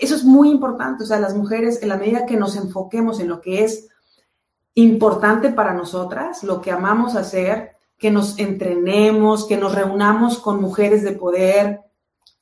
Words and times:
eso 0.00 0.14
es 0.14 0.24
muy 0.24 0.50
importante, 0.50 1.04
o 1.04 1.06
sea, 1.06 1.20
las 1.20 1.34
mujeres, 1.34 1.82
en 1.82 1.88
la 1.88 1.96
medida 1.96 2.26
que 2.26 2.36
nos 2.36 2.56
enfoquemos 2.56 3.20
en 3.20 3.28
lo 3.28 3.40
que 3.40 3.64
es 3.64 3.88
importante 4.74 5.50
para 5.50 5.74
nosotras, 5.74 6.42
lo 6.42 6.60
que 6.60 6.70
amamos 6.70 7.16
hacer, 7.16 7.76
que 7.98 8.10
nos 8.10 8.38
entrenemos, 8.38 9.46
que 9.46 9.56
nos 9.56 9.74
reunamos 9.74 10.38
con 10.38 10.60
mujeres 10.60 11.02
de 11.02 11.12
poder, 11.12 11.80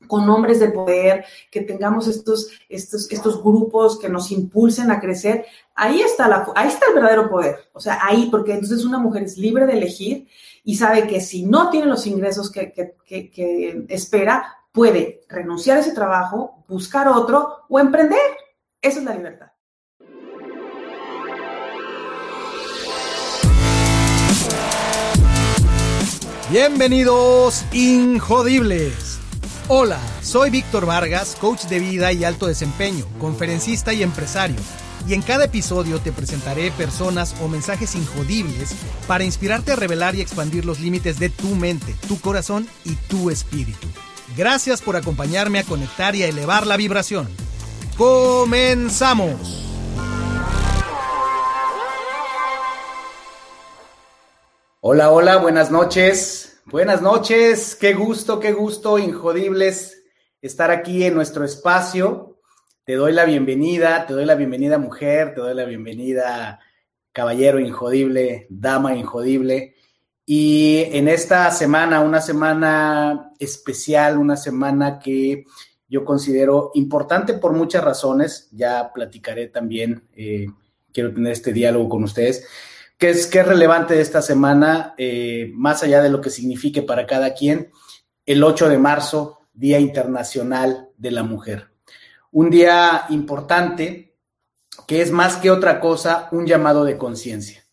con 0.06 0.28
hombres 0.28 0.60
de 0.60 0.70
poder, 0.70 1.24
que 1.50 1.62
tengamos 1.62 2.08
estos, 2.08 2.50
estos, 2.68 3.10
estos 3.10 3.42
grupos 3.42 3.98
que 3.98 4.08
nos 4.08 4.30
impulsen 4.32 4.90
a 4.90 5.00
crecer, 5.00 5.46
ahí 5.74 6.00
está, 6.00 6.28
la, 6.28 6.46
ahí 6.54 6.68
está 6.68 6.86
el 6.88 6.94
verdadero 6.94 7.30
poder. 7.30 7.56
O 7.72 7.80
sea, 7.80 8.00
ahí, 8.02 8.28
porque 8.30 8.52
entonces 8.52 8.84
una 8.84 8.98
mujer 8.98 9.22
es 9.22 9.38
libre 9.38 9.66
de 9.66 9.74
elegir 9.74 10.28
y 10.64 10.76
sabe 10.76 11.06
que 11.06 11.20
si 11.20 11.46
no 11.46 11.70
tiene 11.70 11.86
los 11.86 12.06
ingresos 12.06 12.50
que, 12.50 12.72
que, 12.72 13.30
que 13.30 13.86
espera, 13.88 14.63
puede 14.74 15.20
renunciar 15.28 15.76
a 15.76 15.80
ese 15.80 15.92
trabajo, 15.92 16.64
buscar 16.68 17.06
otro 17.06 17.64
o 17.68 17.78
emprender. 17.78 18.18
Esa 18.82 18.98
es 18.98 19.04
la 19.04 19.14
libertad. 19.14 19.46
Bienvenidos, 26.50 27.64
Injodibles. 27.72 29.20
Hola, 29.68 29.98
soy 30.20 30.50
Víctor 30.50 30.86
Vargas, 30.86 31.36
coach 31.40 31.62
de 31.66 31.78
vida 31.78 32.12
y 32.12 32.24
alto 32.24 32.46
desempeño, 32.46 33.06
conferencista 33.20 33.92
y 33.92 34.02
empresario. 34.02 34.56
Y 35.06 35.14
en 35.14 35.22
cada 35.22 35.44
episodio 35.44 36.00
te 36.00 36.12
presentaré 36.12 36.72
personas 36.72 37.36
o 37.42 37.48
mensajes 37.48 37.94
injodibles 37.94 38.74
para 39.06 39.24
inspirarte 39.24 39.72
a 39.72 39.76
revelar 39.76 40.16
y 40.16 40.20
expandir 40.20 40.64
los 40.64 40.80
límites 40.80 41.18
de 41.20 41.30
tu 41.30 41.54
mente, 41.54 41.94
tu 42.08 42.20
corazón 42.20 42.66
y 42.84 42.96
tu 42.96 43.30
espíritu. 43.30 43.86
Gracias 44.36 44.82
por 44.82 44.96
acompañarme 44.96 45.60
a 45.60 45.64
conectar 45.64 46.16
y 46.16 46.24
a 46.24 46.28
elevar 46.28 46.66
la 46.66 46.76
vibración. 46.76 47.28
¡Comenzamos! 47.96 49.60
Hola, 54.80 55.12
hola, 55.12 55.36
buenas 55.36 55.70
noches. 55.70 56.60
Buenas 56.66 57.00
noches, 57.02 57.76
qué 57.76 57.92
gusto, 57.92 58.40
qué 58.40 58.52
gusto, 58.52 58.98
Injodibles, 58.98 60.02
estar 60.40 60.70
aquí 60.70 61.04
en 61.04 61.14
nuestro 61.14 61.44
espacio. 61.44 62.40
Te 62.84 62.94
doy 62.94 63.12
la 63.12 63.26
bienvenida, 63.26 64.06
te 64.06 64.14
doy 64.14 64.24
la 64.24 64.34
bienvenida 64.34 64.78
mujer, 64.78 65.34
te 65.34 65.42
doy 65.42 65.54
la 65.54 65.64
bienvenida 65.66 66.58
caballero 67.12 67.60
injodible, 67.60 68.46
dama 68.50 68.94
injodible. 68.96 69.74
Y 70.26 70.84
en 70.92 71.08
esta 71.08 71.50
semana, 71.50 72.00
una 72.00 72.20
semana 72.20 73.32
especial, 73.38 74.18
una 74.18 74.36
semana 74.36 74.98
que 74.98 75.44
yo 75.88 76.04
considero 76.04 76.70
importante 76.74 77.34
por 77.34 77.52
muchas 77.52 77.84
razones, 77.84 78.48
ya 78.52 78.90
platicaré 78.92 79.48
también, 79.48 80.08
eh, 80.14 80.46
quiero 80.92 81.12
tener 81.12 81.32
este 81.32 81.52
diálogo 81.52 81.88
con 81.88 82.04
ustedes, 82.04 82.46
¿Qué 82.96 83.10
es, 83.10 83.32
relevante 83.34 84.00
esta 84.00 84.22
semana, 84.22 84.94
eh, 84.96 85.50
más 85.52 85.82
allá 85.82 86.00
de 86.00 86.10
lo 86.10 86.20
que 86.20 86.30
signifique 86.30 86.80
para 86.80 87.06
cada 87.06 87.34
quien, 87.34 87.70
el 88.24 88.42
8 88.42 88.68
de 88.68 88.78
marzo, 88.78 89.40
Día 89.52 89.78
Internacional 89.78 90.88
de 90.96 91.10
la 91.10 91.22
Mujer. 91.22 91.70
Un 92.30 92.50
día 92.50 93.06
importante 93.10 94.16
que 94.86 95.02
es 95.02 95.10
más 95.10 95.36
que 95.36 95.50
otra 95.50 95.80
cosa 95.80 96.28
un 96.32 96.46
llamado 96.46 96.84
de 96.84 96.96
conciencia. 96.96 97.63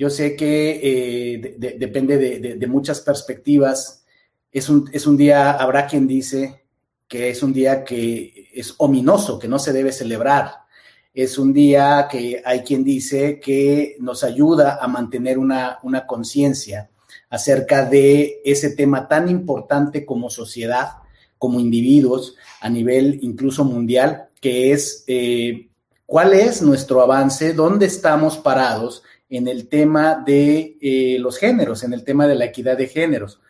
Yo 0.00 0.08
sé 0.08 0.34
que 0.34 0.80
eh, 0.82 1.56
depende 1.76 2.16
de, 2.56 2.66
muchas 2.66 3.02
perspectivas. 3.02 4.02
Es 4.50 4.70
un, 4.70 4.88
es 4.94 5.06
un 5.06 5.18
día, 5.18 5.50
habrá 5.50 5.86
quien 5.86 6.06
dice 6.06 6.64
que 7.06 7.28
es 7.28 7.42
un 7.42 7.52
día 7.52 7.84
que 7.84 8.48
es 8.54 8.74
ominoso, 8.78 9.38
que 9.38 9.46
no 9.46 9.58
se 9.58 9.74
debe 9.74 9.92
celebrar. 9.92 10.52
Es 11.12 11.36
un 11.36 11.52
día 11.52 12.08
que 12.10 12.40
hay 12.42 12.60
quien 12.60 12.82
dice 12.82 13.40
que 13.40 13.96
nos 14.00 14.24
ayuda 14.24 14.78
a 14.80 14.88
mantener 14.88 15.36
una, 15.36 15.80
una 15.82 16.06
conciencia 16.06 16.88
acerca 17.28 17.84
de 17.84 18.40
ese 18.42 18.70
tema 18.70 19.06
tan 19.06 19.28
importante 19.28 20.06
como 20.06 20.30
sociedad, 20.30 20.92
como 21.36 21.60
individuos, 21.60 22.36
a 22.62 22.70
nivel 22.70 23.18
incluso 23.20 23.66
mundial, 23.66 24.30
que 24.40 24.72
es 24.72 25.04
eh, 25.08 25.68
cuál 26.06 26.32
es 26.32 26.62
nuestro 26.62 27.02
avance, 27.02 27.52
dónde 27.52 27.84
estamos 27.84 28.38
parados 28.38 29.02
en 29.30 29.48
el 29.48 29.68
tema 29.68 30.22
de 30.26 30.76
eh, 30.80 31.16
los 31.20 31.38
géneros, 31.38 31.84
en 31.84 31.92
el 31.92 32.04
tema 32.04 32.26
de 32.26 32.34
la 32.34 32.46
equidad 32.46 32.76
de 32.76 32.88
géneros. 32.88 33.40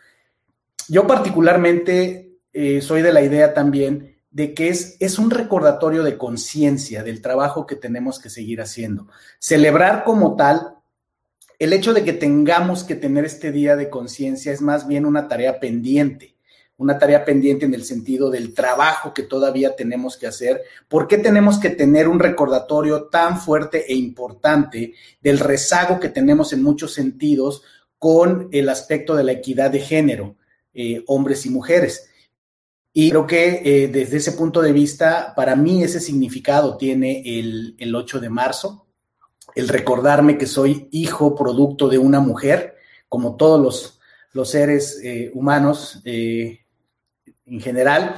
Yo 0.87 1.07
particularmente 1.07 2.37
eh, 2.53 2.81
soy 2.81 3.01
de 3.01 3.11
la 3.11 3.23
idea 3.23 3.53
también 3.53 4.17
de 4.29 4.53
que 4.53 4.69
es, 4.69 4.95
es 4.99 5.19
un 5.19 5.31
recordatorio 5.31 6.03
de 6.03 6.17
conciencia 6.17 7.03
del 7.03 7.21
trabajo 7.21 7.65
que 7.65 7.75
tenemos 7.75 8.19
que 8.19 8.29
seguir 8.29 8.61
haciendo. 8.61 9.07
Celebrar 9.39 10.03
como 10.03 10.35
tal, 10.35 10.75
el 11.59 11.73
hecho 11.73 11.93
de 11.93 12.03
que 12.03 12.13
tengamos 12.13 12.83
que 12.83 12.95
tener 12.95 13.25
este 13.25 13.51
día 13.51 13.75
de 13.75 13.89
conciencia 13.89 14.53
es 14.53 14.61
más 14.61 14.87
bien 14.87 15.05
una 15.05 15.27
tarea 15.27 15.59
pendiente 15.59 16.35
una 16.81 16.97
tarea 16.97 17.23
pendiente 17.23 17.65
en 17.65 17.75
el 17.75 17.83
sentido 17.83 18.31
del 18.31 18.55
trabajo 18.55 19.13
que 19.13 19.21
todavía 19.21 19.75
tenemos 19.75 20.17
que 20.17 20.25
hacer. 20.25 20.63
¿Por 20.87 21.07
qué 21.07 21.19
tenemos 21.19 21.59
que 21.59 21.69
tener 21.69 22.07
un 22.07 22.19
recordatorio 22.19 23.03
tan 23.03 23.39
fuerte 23.39 23.85
e 23.87 23.95
importante 23.95 24.95
del 25.21 25.37
rezago 25.37 25.99
que 25.99 26.09
tenemos 26.09 26.53
en 26.53 26.63
muchos 26.63 26.91
sentidos 26.91 27.61
con 27.99 28.49
el 28.51 28.67
aspecto 28.67 29.15
de 29.15 29.23
la 29.23 29.33
equidad 29.33 29.69
de 29.69 29.79
género, 29.79 30.37
eh, 30.73 31.03
hombres 31.05 31.45
y 31.45 31.51
mujeres? 31.51 32.09
Y 32.93 33.11
creo 33.11 33.27
que 33.27 33.61
eh, 33.63 33.87
desde 33.87 34.17
ese 34.17 34.31
punto 34.31 34.59
de 34.59 34.73
vista, 34.73 35.33
para 35.35 35.55
mí 35.55 35.83
ese 35.83 35.99
significado 35.99 36.77
tiene 36.77 37.21
el, 37.23 37.75
el 37.77 37.93
8 37.93 38.19
de 38.19 38.29
marzo, 38.29 38.87
el 39.53 39.67
recordarme 39.67 40.39
que 40.39 40.47
soy 40.47 40.87
hijo 40.91 41.35
producto 41.35 41.89
de 41.89 41.99
una 41.99 42.21
mujer, 42.21 42.75
como 43.07 43.35
todos 43.35 43.99
los, 44.33 44.49
seres 44.49 44.99
eh, 45.03 45.29
humanos, 45.35 46.01
en 47.51 47.59
general, 47.59 48.15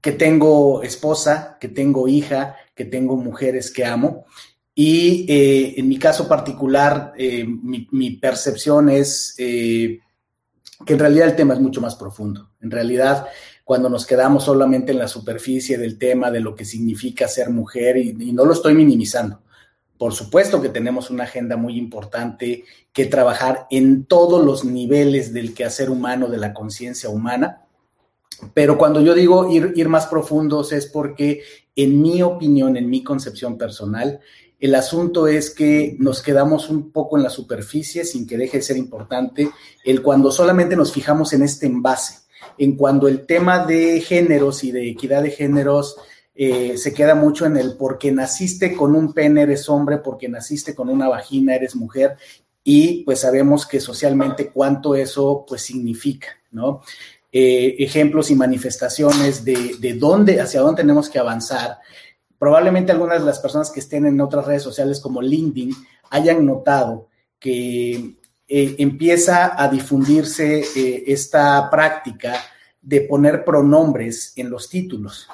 que 0.00 0.12
tengo 0.12 0.82
esposa, 0.82 1.58
que 1.60 1.68
tengo 1.68 2.08
hija, 2.08 2.56
que 2.74 2.84
tengo 2.84 3.16
mujeres 3.16 3.70
que 3.70 3.84
amo. 3.84 4.24
Y 4.74 5.26
eh, 5.28 5.74
en 5.76 5.88
mi 5.88 5.98
caso 5.98 6.26
particular, 6.26 7.12
eh, 7.18 7.44
mi, 7.46 8.12
percepción 8.12 8.88
es 8.88 9.34
eh, 9.38 10.00
que 10.86 10.92
en 10.92 10.98
realidad 10.98 11.28
el 11.28 11.36
tema 11.36 11.54
es 11.54 11.60
mucho 11.60 11.80
más 11.80 11.96
profundo. 11.96 12.50
En 12.60 12.70
realidad, 12.70 13.26
cuando 13.64 13.90
nos 13.90 14.06
quedamos 14.06 14.44
solamente 14.44 14.92
en 14.92 14.98
la 14.98 15.08
superficie 15.08 15.76
del 15.76 15.98
tema 15.98 16.30
de 16.30 16.40
lo 16.40 16.54
que 16.54 16.64
significa 16.64 17.28
ser 17.28 17.50
mujer, 17.50 17.96
y, 17.98 18.16
y 18.18 18.32
no 18.32 18.44
lo 18.44 18.52
estoy 18.52 18.74
minimizando, 18.74 19.42
por 19.98 20.14
supuesto 20.14 20.62
que 20.62 20.70
tenemos 20.70 21.10
una 21.10 21.24
agenda 21.24 21.58
muy 21.58 21.76
importante 21.76 22.64
que 22.94 23.04
trabajar 23.04 23.66
en 23.70 24.06
todos 24.06 24.42
los 24.42 24.64
niveles 24.64 25.34
del 25.34 25.52
quehacer 25.52 25.90
humano, 25.90 26.28
de 26.28 26.38
la 26.38 26.54
conciencia 26.54 27.10
humana, 27.10 27.66
pero 28.54 28.78
cuando 28.78 29.00
yo 29.00 29.14
digo 29.14 29.50
ir, 29.50 29.72
ir 29.76 29.88
más 29.88 30.06
profundos 30.06 30.72
es 30.72 30.86
porque, 30.86 31.42
en 31.76 32.00
mi 32.00 32.22
opinión, 32.22 32.76
en 32.76 32.88
mi 32.88 33.02
concepción 33.02 33.58
personal, 33.58 34.20
el 34.60 34.74
asunto 34.74 35.26
es 35.26 35.50
que 35.50 35.96
nos 35.98 36.22
quedamos 36.22 36.68
un 36.68 36.92
poco 36.92 37.16
en 37.16 37.22
la 37.22 37.30
superficie 37.30 38.04
sin 38.04 38.26
que 38.26 38.36
deje 38.36 38.58
de 38.58 38.62
ser 38.62 38.76
importante 38.76 39.50
el 39.84 40.02
cuando 40.02 40.30
solamente 40.30 40.76
nos 40.76 40.92
fijamos 40.92 41.32
en 41.32 41.42
este 41.42 41.66
envase, 41.66 42.18
en 42.58 42.76
cuando 42.76 43.08
el 43.08 43.24
tema 43.24 43.64
de 43.64 44.00
géneros 44.00 44.62
y 44.64 44.70
de 44.70 44.90
equidad 44.90 45.22
de 45.22 45.30
géneros 45.30 45.96
eh, 46.34 46.76
se 46.76 46.92
queda 46.92 47.14
mucho 47.14 47.46
en 47.46 47.56
el 47.56 47.76
porque 47.76 48.12
naciste 48.12 48.76
con 48.76 48.94
un 48.94 49.14
pene 49.14 49.42
eres 49.42 49.68
hombre, 49.68 49.98
porque 49.98 50.28
naciste 50.28 50.74
con 50.74 50.90
una 50.90 51.08
vagina 51.08 51.54
eres 51.54 51.74
mujer 51.74 52.16
y 52.62 53.02
pues 53.04 53.20
sabemos 53.20 53.66
que 53.66 53.80
socialmente 53.80 54.50
cuánto 54.50 54.94
eso 54.94 55.44
pues 55.48 55.62
significa, 55.62 56.28
¿no? 56.50 56.82
Eh, 57.32 57.76
ejemplos 57.78 58.28
y 58.32 58.34
manifestaciones 58.34 59.44
de, 59.44 59.94
dónde, 59.96 60.40
hacia 60.40 60.62
dónde 60.62 60.82
tenemos 60.82 61.08
que 61.08 61.20
avanzar. 61.20 61.78
Probablemente 62.36 62.90
algunas 62.90 63.20
de 63.20 63.26
las 63.26 63.38
personas 63.38 63.70
que 63.70 63.78
estén 63.78 64.04
en 64.04 64.20
otras 64.20 64.46
redes 64.46 64.64
sociales 64.64 64.98
como 64.98 65.22
LinkedIn 65.22 65.72
hayan 66.10 66.44
notado 66.44 67.06
que 67.38 68.16
eh, 68.48 68.74
empieza 68.78 69.62
a 69.62 69.68
difundirse 69.68 70.64
eh, 70.74 71.04
esta 71.06 71.70
práctica 71.70 72.34
de 72.82 73.02
poner 73.02 73.44
pronombres 73.44 74.32
en 74.34 74.50
los 74.50 74.68
títulos. 74.68 75.28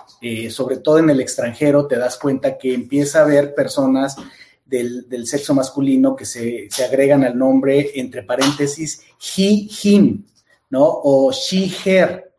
sobre 0.51 0.79
todo 0.79 0.99
en 0.99 1.09
el 1.09 1.21
extranjero 1.21 1.87
te 1.87 1.97
das 1.97 2.19
cuenta 2.19 2.59
que 2.59 2.75
empieza 2.75 3.21
a 3.21 3.23
haber 3.23 3.55
personas 3.55 4.17
del, 4.67 5.27
sexo 5.27 5.55
masculino 5.55 6.15
que 6.15 6.27
se, 6.27 6.69
se, 6.69 6.85
agregan 6.85 7.25
al 7.25 7.39
nombre 7.39 7.93
entre 7.95 8.25
paréntesis 8.25 9.01
he, 9.37 9.69
him, 9.83 10.25
¿no? 10.71 10.85
O 10.85 11.33
she, 11.33 11.71
her. 11.85 12.33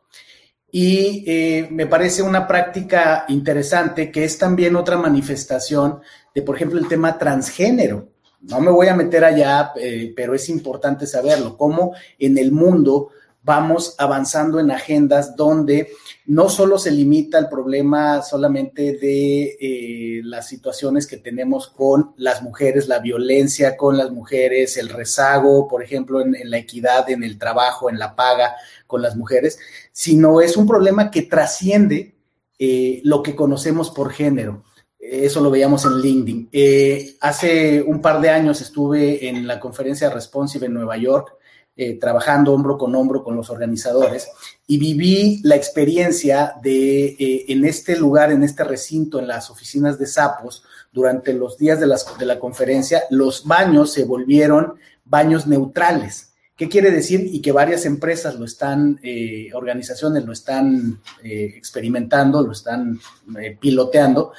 Y 0.72 1.24
eh, 1.26 1.68
me 1.72 1.88
parece 1.88 2.22
una 2.22 2.48
práctica 2.48 3.26
interesante 3.30 4.12
que 4.12 4.26
es 4.26 4.38
también 4.38 4.76
otra 4.76 4.98
manifestación 4.98 6.02
de, 6.36 6.42
por 6.42 6.56
ejemplo, 6.56 6.80
el 6.80 6.88
tema 6.88 7.18
transgénero. 7.18 8.10
No 8.42 8.62
me 8.62 8.70
voy 8.70 8.88
a 8.88 8.96
meter 8.96 9.24
allá, 9.24 9.72
eh, 9.76 10.14
pero 10.16 10.36
es 10.36 10.50
importante 10.50 11.08
saberlo, 11.08 11.58
cómo 11.58 11.94
en 12.20 12.38
el 12.38 12.52
mundo 12.52 13.10
vamos 13.48 13.96
avanzando 13.98 14.60
en 14.60 14.72
agendas 14.72 15.38
donde 15.38 15.90
no 16.26 16.50
solo 16.50 16.78
se 16.78 16.92
limita 16.92 17.40
el 17.40 17.48
problema 17.48 18.22
solamente 18.22 18.98
de 18.98 19.58
eh, 19.58 20.22
las 20.26 20.50
situaciones 20.50 21.08
que 21.08 21.16
tenemos 21.16 21.70
con 21.70 22.12
las 22.18 22.44
mujeres, 22.44 22.90
la 22.90 23.00
violencia 23.00 23.78
con 23.78 23.96
las 23.96 24.12
mujeres, 24.12 24.76
el 24.76 24.90
rezago, 24.90 25.66
por 25.70 25.82
ejemplo, 25.82 26.20
en, 26.20 26.36
la 26.44 26.58
equidad, 26.58 27.10
en 27.10 27.24
el 27.24 27.38
trabajo, 27.38 27.90
en 27.90 27.98
la 27.98 28.18
paga 28.18 28.54
con 28.86 29.02
las 29.02 29.16
mujeres, 29.16 29.58
sino 29.94 30.42
es 30.42 30.58
un 30.58 30.68
problema 30.68 31.10
que 31.10 31.22
trasciende 31.22 32.16
eh, 32.60 33.00
lo 33.06 33.24
que 33.24 33.34
conocemos 33.34 33.92
por 33.92 34.12
género. 34.12 34.66
Eso 35.00 35.40
lo 35.40 35.50
veíamos 35.50 35.86
en 35.86 36.02
LinkedIn. 36.02 36.50
Eh, 36.52 37.16
hace 37.22 37.82
un 37.82 38.02
par 38.02 38.20
de 38.20 38.30
años 38.30 38.60
estuve 38.60 39.30
en 39.30 39.48
la 39.48 39.58
conferencia 39.58 40.10
Responsive 40.10 40.66
en 40.66 40.74
Nueva 40.74 40.98
York 40.98 41.37
eh, 41.80 42.00
trabajando 42.00 42.54
hombro 42.54 42.76
con 42.76 42.96
hombro 42.96 43.24
con 43.24 43.36
los 43.36 43.52
organizadores 43.52 44.28
y 44.66 44.80
viví 44.80 45.42
la 45.44 45.56
experiencia 45.56 46.56
de 46.60 47.06
eh, 47.20 47.46
en 47.50 47.66
este 47.66 47.96
lugar, 47.96 48.32
en 48.32 48.42
este 48.42 48.64
recinto, 48.64 49.20
en 49.20 49.28
las 49.28 49.52
oficinas 49.52 50.00
de 50.00 50.08
Sapos, 50.08 50.64
durante 50.92 51.34
los 51.34 51.56
días 51.56 51.80
de, 51.80 51.86
las, 51.86 52.18
de 52.18 52.26
la 52.26 52.40
conferencia, 52.40 53.04
los 53.12 53.46
baños 53.46 53.94
se 53.94 54.06
volvieron 54.06 54.74
baños 55.06 55.46
neutrales. 55.46 56.32
¿Qué 56.56 56.68
quiere 56.68 56.90
decir? 56.90 57.30
Y 57.32 57.44
que 57.44 57.52
varias 57.52 57.86
empresas 57.86 58.34
lo 58.34 58.46
están, 58.46 59.00
eh, 59.04 59.50
organizaciones 59.54 60.26
lo 60.26 60.34
están 60.34 61.00
experimentando, 61.22 62.42
lo 62.42 62.54
están 62.54 63.00
piloteando, 63.60 64.32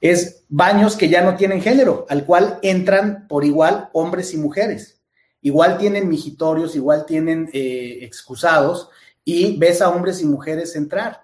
es 0.00 0.44
baños 0.48 0.94
que 0.94 1.08
ya 1.08 1.24
no 1.24 1.34
tienen 1.34 1.60
género, 1.60 2.06
al 2.08 2.24
cual 2.24 2.60
entran 2.62 3.26
por 3.26 3.44
igual 3.44 3.88
hombres 3.92 4.32
y 4.32 4.36
mujeres 4.36 4.93
igual 5.44 5.76
tienen 5.76 6.08
mijitorios, 6.08 6.74
igual 6.74 7.04
tienen 7.04 7.50
eh, 7.52 7.98
excusados, 8.00 8.88
y 9.24 9.56
ves 9.58 9.82
a 9.82 9.90
hombres 9.90 10.22
y 10.22 10.24
mujeres 10.24 10.74
entrar. 10.74 11.20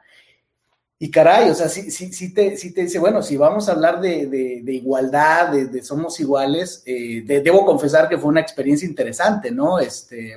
Y 0.98 1.10
caray, 1.10 1.48
o 1.48 1.54
sea, 1.54 1.70
sí, 1.70 2.34
te 2.34 2.50
dice, 2.50 2.98
bueno, 2.98 3.22
si 3.22 3.38
vamos 3.38 3.68
a 3.68 3.72
hablar 3.72 3.98
de, 4.02 4.62
igualdad, 4.66 5.48
de, 5.48 5.82
somos 5.82 6.20
iguales, 6.20 6.82
eh, 6.84 7.22
debo 7.26 7.64
confesar 7.64 8.10
que 8.10 8.18
fue 8.18 8.28
una 8.28 8.42
experiencia 8.42 8.86
interesante, 8.86 9.50
¿no? 9.50 9.78
Este, 9.78 10.34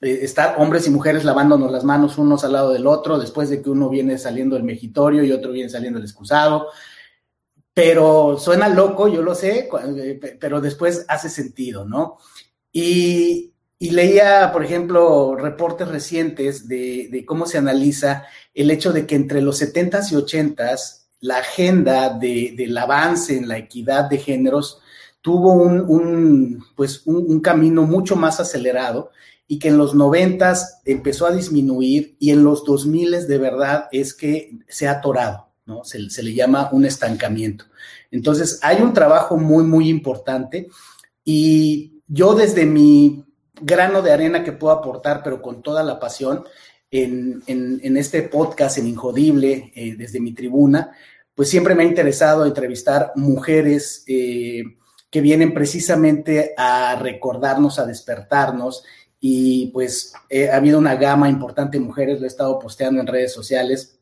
eh, 0.00 0.18
estar 0.22 0.56
hombres 0.58 0.84
y 0.88 0.90
mujeres 0.90 1.24
lavándonos 1.24 1.70
las 1.70 1.84
manos 1.84 2.18
unos 2.18 2.42
al 2.42 2.54
lado 2.54 2.72
del 2.72 2.88
otro, 2.88 3.20
después 3.20 3.48
de 3.48 3.62
que 3.62 3.70
uno 3.70 3.88
viene 3.88 4.18
saliendo 4.18 4.56
del 4.56 4.64
mejitorio 4.64 5.22
y 5.22 5.30
otro 5.30 5.52
viene 5.52 5.70
saliendo 5.70 6.00
del 6.00 6.08
excusado, 6.08 6.66
pero 7.76 8.38
suena 8.38 8.70
loco, 8.70 9.06
yo 9.06 9.20
lo 9.20 9.34
sé, 9.34 9.68
eh, 9.98 10.38
pero 10.40 10.62
después 10.62 11.04
hace 11.08 11.28
sentido, 11.28 11.84
¿no? 11.84 12.16
Y, 12.72 13.52
leía, 13.78 14.50
por 14.50 14.64
ejemplo, 14.64 15.36
reportes 15.36 15.86
recientes 15.86 16.68
de, 16.68 17.22
cómo 17.26 17.44
se 17.44 17.58
analiza 17.58 18.24
el 18.54 18.70
hecho 18.70 18.94
de 18.94 19.06
que 19.06 19.14
entre 19.14 19.42
los 19.42 19.60
70s 19.60 20.10
y 20.10 20.14
80s 20.14 21.02
la 21.20 21.36
agenda 21.36 22.18
del 22.18 22.78
avance 22.78 23.36
en 23.36 23.46
la 23.46 23.58
equidad 23.58 24.08
de 24.08 24.18
géneros 24.20 24.80
tuvo 25.20 25.52
un, 25.52 26.64
pues 26.76 27.02
un, 27.04 27.40
camino 27.40 27.82
mucho 27.82 28.16
más 28.16 28.40
acelerado 28.40 29.10
y 29.46 29.58
que 29.58 29.68
en 29.68 29.76
los 29.76 29.94
90s 29.94 30.80
empezó 30.86 31.26
a 31.26 31.32
disminuir 31.32 32.16
y 32.18 32.30
en 32.30 32.42
los 32.42 32.64
2000 32.64 33.26
de 33.28 33.38
verdad 33.38 33.88
es 33.92 34.14
que 34.14 34.56
se 34.66 34.88
ha 34.88 34.92
atorado. 34.92 35.45
¿No? 35.66 35.84
Se, 35.84 35.98
le 35.98 36.34
llama 36.34 36.70
un 36.72 36.84
estancamiento. 36.84 37.66
Entonces, 38.10 38.58
hay 38.62 38.80
un 38.80 38.92
trabajo 38.92 39.36
muy, 39.36 39.64
muy 39.64 39.88
importante 39.88 40.68
y 41.24 42.00
yo 42.06 42.34
desde 42.34 42.64
mi 42.64 43.24
grano 43.60 44.00
de 44.00 44.12
arena 44.12 44.44
que 44.44 44.52
puedo 44.52 44.72
aportar, 44.72 45.22
pero 45.22 45.42
con 45.42 45.62
toda 45.62 45.82
la 45.82 45.98
pasión, 45.98 46.44
en, 46.90 47.96
este 47.96 48.22
podcast, 48.22 48.78
en 48.78 48.86
Injodible, 48.86 49.72
eh, 49.74 49.96
desde 49.96 50.20
mi 50.20 50.32
tribuna, 50.32 50.92
pues 51.34 51.50
siempre 51.50 51.74
me 51.74 51.82
ha 51.82 51.86
interesado 51.86 52.46
entrevistar 52.46 53.12
mujeres 53.16 54.04
eh, 54.06 54.62
que 55.10 55.20
vienen 55.20 55.52
precisamente 55.52 56.54
a 56.56 56.96
recordarnos, 56.96 57.78
a 57.78 57.86
despertarnos. 57.86 58.84
Y 59.20 59.68
pues 59.68 60.12
eh, 60.28 60.50
ha 60.50 60.56
habido 60.56 60.78
una 60.78 60.94
gama 60.94 61.28
importante 61.28 61.78
de 61.78 61.84
mujeres, 61.84 62.20
lo 62.20 62.24
he 62.24 62.28
estado 62.28 62.58
posteando 62.58 63.00
en 63.00 63.06
redes 63.06 63.32
sociales, 63.32 63.95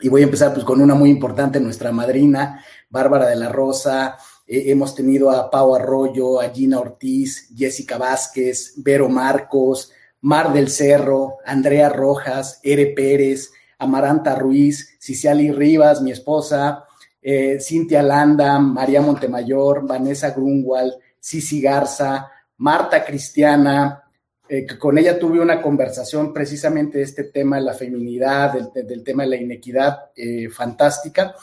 y 0.00 0.08
voy 0.08 0.22
a 0.22 0.24
empezar 0.24 0.52
pues 0.52 0.64
con 0.64 0.80
una 0.80 0.94
muy 0.94 1.10
importante, 1.10 1.60
nuestra 1.60 1.92
madrina, 1.92 2.64
Bárbara 2.90 3.26
de 3.26 3.36
la 3.36 3.48
Rosa. 3.48 4.16
Eh, 4.46 4.64
hemos 4.66 4.94
tenido 4.94 5.30
a 5.30 5.50
Pau 5.50 5.74
Arroyo, 5.74 6.40
a 6.40 6.50
Gina 6.50 6.80
Ortiz, 6.80 7.50
Jessica 7.56 7.98
Vázquez, 7.98 8.74
Vero 8.76 9.08
Marcos, 9.08 9.92
Mar 10.22 10.52
del 10.52 10.70
Cerro, 10.70 11.38
Andrea 11.44 11.88
Rojas, 11.88 12.60
Ere 12.62 12.86
Pérez, 12.86 13.52
Amaranta 13.78 14.34
Ruiz, 14.34 14.96
Ciciali 14.98 15.52
Rivas, 15.52 16.00
mi 16.02 16.10
esposa, 16.10 16.84
eh, 17.20 17.58
Cintia 17.60 18.02
Landa, 18.02 18.58
María 18.58 19.00
Montemayor, 19.00 19.86
Vanessa 19.86 20.30
Grunwald, 20.30 20.94
Cici 21.20 21.60
Garza, 21.60 22.30
Marta 22.58 23.04
Cristiana, 23.04 24.03
eh, 24.46 24.66
con 24.78 24.98
ella 24.98 25.18
tuve 25.18 25.40
una 25.40 25.62
conversación 25.62 26.32
precisamente 26.32 26.98
de 26.98 27.04
este 27.04 27.24
tema 27.24 27.56
de 27.56 27.62
la 27.62 27.72
feminidad, 27.72 28.52
del, 28.52 29.02
tema 29.02 29.22
de 29.22 29.30
la 29.30 29.36
inequidad, 29.36 30.10
eh, 30.14 30.50
fantástica. 30.50 31.34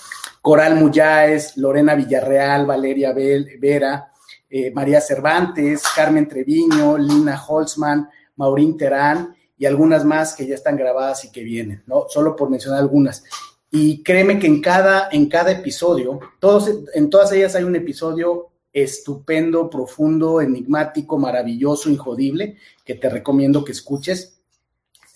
Coral 0.42 0.76
Muyáez, 0.76 1.58
Lorena 1.58 1.96
Villarreal, 1.96 2.66
Valeria 2.66 3.12
Vera, 3.12 4.12
eh, 4.50 4.72
María 4.72 5.02
Cervantes, 5.02 5.84
Carmen 5.96 6.28
Treviño, 6.28 6.98
Lina 6.98 7.44
Holzman, 7.44 8.08
Maurín 8.36 8.78
Terán 8.78 9.36
y 9.58 9.66
algunas 9.66 10.06
más 10.06 10.36
que 10.36 10.46
ya 10.46 10.56
están 10.56 10.76
grabadas 10.76 11.26
y 11.26 11.32
que 11.32 11.44
vienen, 11.44 11.84
¿no? 11.88 12.06
Solo 12.08 12.36
por 12.36 12.50
mencionar 12.50 12.80
algunas. 12.80 13.24
Y 13.72 14.04
créeme 14.04 14.38
que 14.38 14.48
en 14.48 14.62
cada, 14.62 15.10
en 15.12 15.28
cada 15.28 15.52
episodio, 15.52 16.20
todos, 16.40 16.70
en 16.94 17.10
todas 17.10 17.32
ellas 17.32 17.56
hay 17.56 17.64
un 17.64 17.76
episodio 17.76 18.51
estupendo, 18.74 19.70
profundo, 19.70 20.42
enigmático, 20.42 21.18
maravilloso, 21.18 21.90
injodible, 21.90 22.58
que 22.86 22.96
te 22.96 23.10
recomiendo 23.10 23.64
que 23.64 23.72
escuches. 23.72 24.42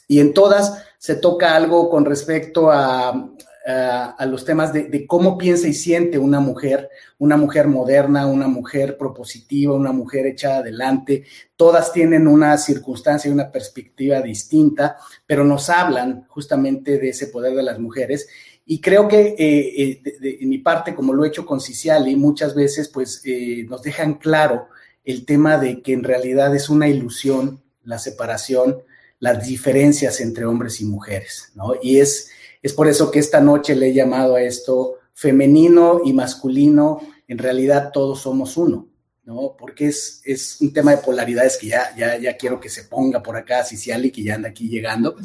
Y 0.07 0.19
en 0.19 0.33
todas 0.33 0.83
se 0.97 1.15
toca 1.15 1.55
algo 1.55 1.89
con 1.89 2.05
respecto 2.05 2.71
a, 2.71 3.31
a, 3.65 4.25
los 4.27 4.45
temas 4.45 4.71
de, 4.73 5.07
cómo 5.07 5.37
piensa 5.37 5.67
y 5.67 5.73
siente 5.73 6.19
una 6.19 6.39
mujer, 6.39 6.89
una 7.17 7.35
mujer 7.35 7.67
moderna, 7.67 8.27
una 8.27 8.47
mujer 8.47 8.95
propositiva, 8.95 9.73
una 9.73 9.91
mujer 9.91 10.27
echada 10.27 10.57
adelante. 10.57 11.25
Todas 11.55 11.91
tienen 11.91 12.27
una 12.27 12.57
circunstancia 12.59 13.27
y 13.27 13.33
una 13.33 13.51
perspectiva 13.51 14.21
distinta, 14.21 14.97
pero 15.25 15.43
nos 15.43 15.69
hablan 15.71 16.25
justamente 16.27 16.99
de 16.99 17.09
ese 17.09 17.27
poder 17.27 17.55
de 17.55 17.63
las 17.63 17.79
mujeres 17.79 18.27
y 18.65 18.81
creo 18.81 19.07
que 19.07 19.35
eh, 19.37 20.01
eh, 20.03 20.37
en 20.41 20.49
mi 20.49 20.57
parte, 20.57 20.95
como 20.95 21.13
lo 21.13 21.23
he 21.23 21.27
hecho 21.27 21.45
con 21.45 21.61
Ciciali, 21.61 22.15
muchas 22.15 22.55
veces 22.55 22.89
pues 22.89 23.21
eh, 23.23 23.65
nos 23.69 23.83
dejan 23.83 24.15
claro 24.15 24.67
el 25.03 25.25
tema 25.25 25.57
de 25.57 25.81
que 25.83 25.93
en 25.93 26.03
realidad 26.03 26.55
es 26.55 26.69
una 26.69 26.87
ilusión 26.87 27.61
la 27.85 27.99
separación, 27.99 28.81
las 29.19 29.45
diferencias 29.45 30.19
entre 30.19 30.45
hombres 30.45 30.81
y 30.81 30.85
mujeres, 30.85 31.51
¿no? 31.55 31.73
Y 31.81 31.99
es, 31.99 32.29
es 32.61 32.73
por 32.73 32.87
eso 32.87 33.11
que 33.11 33.19
esta 33.19 33.39
noche 33.39 33.75
le 33.75 33.89
he 33.89 33.93
llamado 33.93 34.35
a 34.35 34.41
esto 34.41 34.95
femenino 35.13 36.01
y 36.03 36.11
masculino, 36.11 36.99
en 37.27 37.37
realidad 37.37 37.91
todos 37.93 38.21
somos 38.21 38.57
uno, 38.57 38.87
¿no? 39.23 39.55
Porque 39.57 39.87
es, 39.87 40.21
es 40.25 40.59
un 40.59 40.73
tema 40.73 40.91
de 40.91 40.97
polaridades 40.97 41.57
que 41.57 41.67
ya, 41.67 41.95
ya, 41.95 42.17
ya 42.17 42.35
quiero 42.35 42.59
que 42.59 42.69
se 42.69 42.83
ponga 42.83 43.23
por 43.23 43.37
acá 43.37 43.63
Ciciali, 43.63 44.11
que 44.11 44.23
ya 44.23 44.35
anda 44.35 44.49
aquí 44.49 44.67
llegando. 44.67 45.15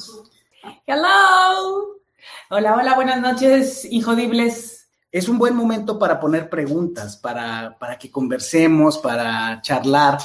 Hello. 0.86 1.99
Hola, 2.50 2.76
hola, 2.76 2.94
buenas 2.94 3.20
noches, 3.20 3.86
Injodibles. 3.90 4.88
Es 5.12 5.28
un 5.28 5.38
buen 5.38 5.56
momento 5.56 5.98
para 5.98 6.20
poner 6.20 6.48
preguntas, 6.48 7.16
para, 7.16 7.76
para 7.78 7.98
que 7.98 8.10
conversemos, 8.10 8.98
para 8.98 9.60
charlar 9.62 10.18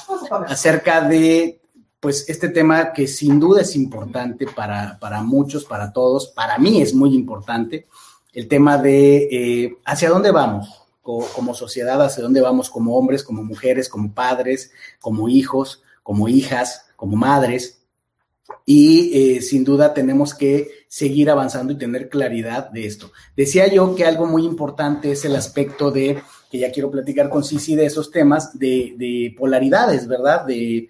acerca 0.48 1.02
de 1.02 1.62
pues 2.00 2.30
este 2.30 2.50
tema 2.50 2.94
que 2.94 3.08
sin 3.08 3.40
duda 3.40 3.62
es 3.62 3.76
importante 3.76 4.46
para, 4.46 5.00
para 5.00 5.24
muchos, 5.24 5.66
para 5.66 5.92
todos, 5.92 6.28
para 6.28 6.60
mí 6.60 6.82
es 6.82 6.94
muy 6.94 7.16
importante, 7.16 7.88
el 8.32 8.48
tema 8.48 8.78
de 8.78 9.28
eh, 9.32 9.78
hacia 9.86 10.10
dónde 10.10 10.30
vamos 10.30 10.84
como, 11.02 11.26
como 11.28 11.56
sociedad, 11.56 12.00
hacia 12.04 12.24
dónde 12.24 12.42
vamos 12.42 12.70
como 12.70 12.96
hombres, 12.96 13.24
como 13.24 13.44
mujeres, 13.44 13.90
como 13.90 14.14
padres, 14.14 14.72
como 15.00 15.30
hijos, 15.30 15.82
como 16.04 16.28
hijas, 16.28 16.86
como 16.96 17.16
madres 17.16 17.82
y 18.66 19.36
eh, 19.38 19.42
sin 19.42 19.64
duda 19.64 19.94
tenemos 19.94 20.34
que 20.34 20.85
seguir 20.96 21.30
avanzando 21.30 21.74
y 21.74 21.78
tener 21.78 22.08
claridad 22.08 22.70
de 22.70 22.86
esto. 22.86 23.12
Decía 23.36 23.68
yo 23.68 23.96
que 23.96 24.06
algo 24.06 24.28
muy 24.28 24.46
importante 24.46 25.12
es 25.12 25.26
el 25.26 25.36
aspecto 25.36 25.92
de, 25.92 26.22
que 26.50 26.58
ya 26.58 26.72
quiero 26.72 26.90
platicar 26.90 27.30
con 27.30 27.44
Cici 27.44 27.76
de 27.76 27.86
esos 27.86 28.12
temas, 28.12 28.58
de, 28.58 29.36
polaridades, 29.38 30.08
¿verdad? 30.08 30.46
De 30.46 30.88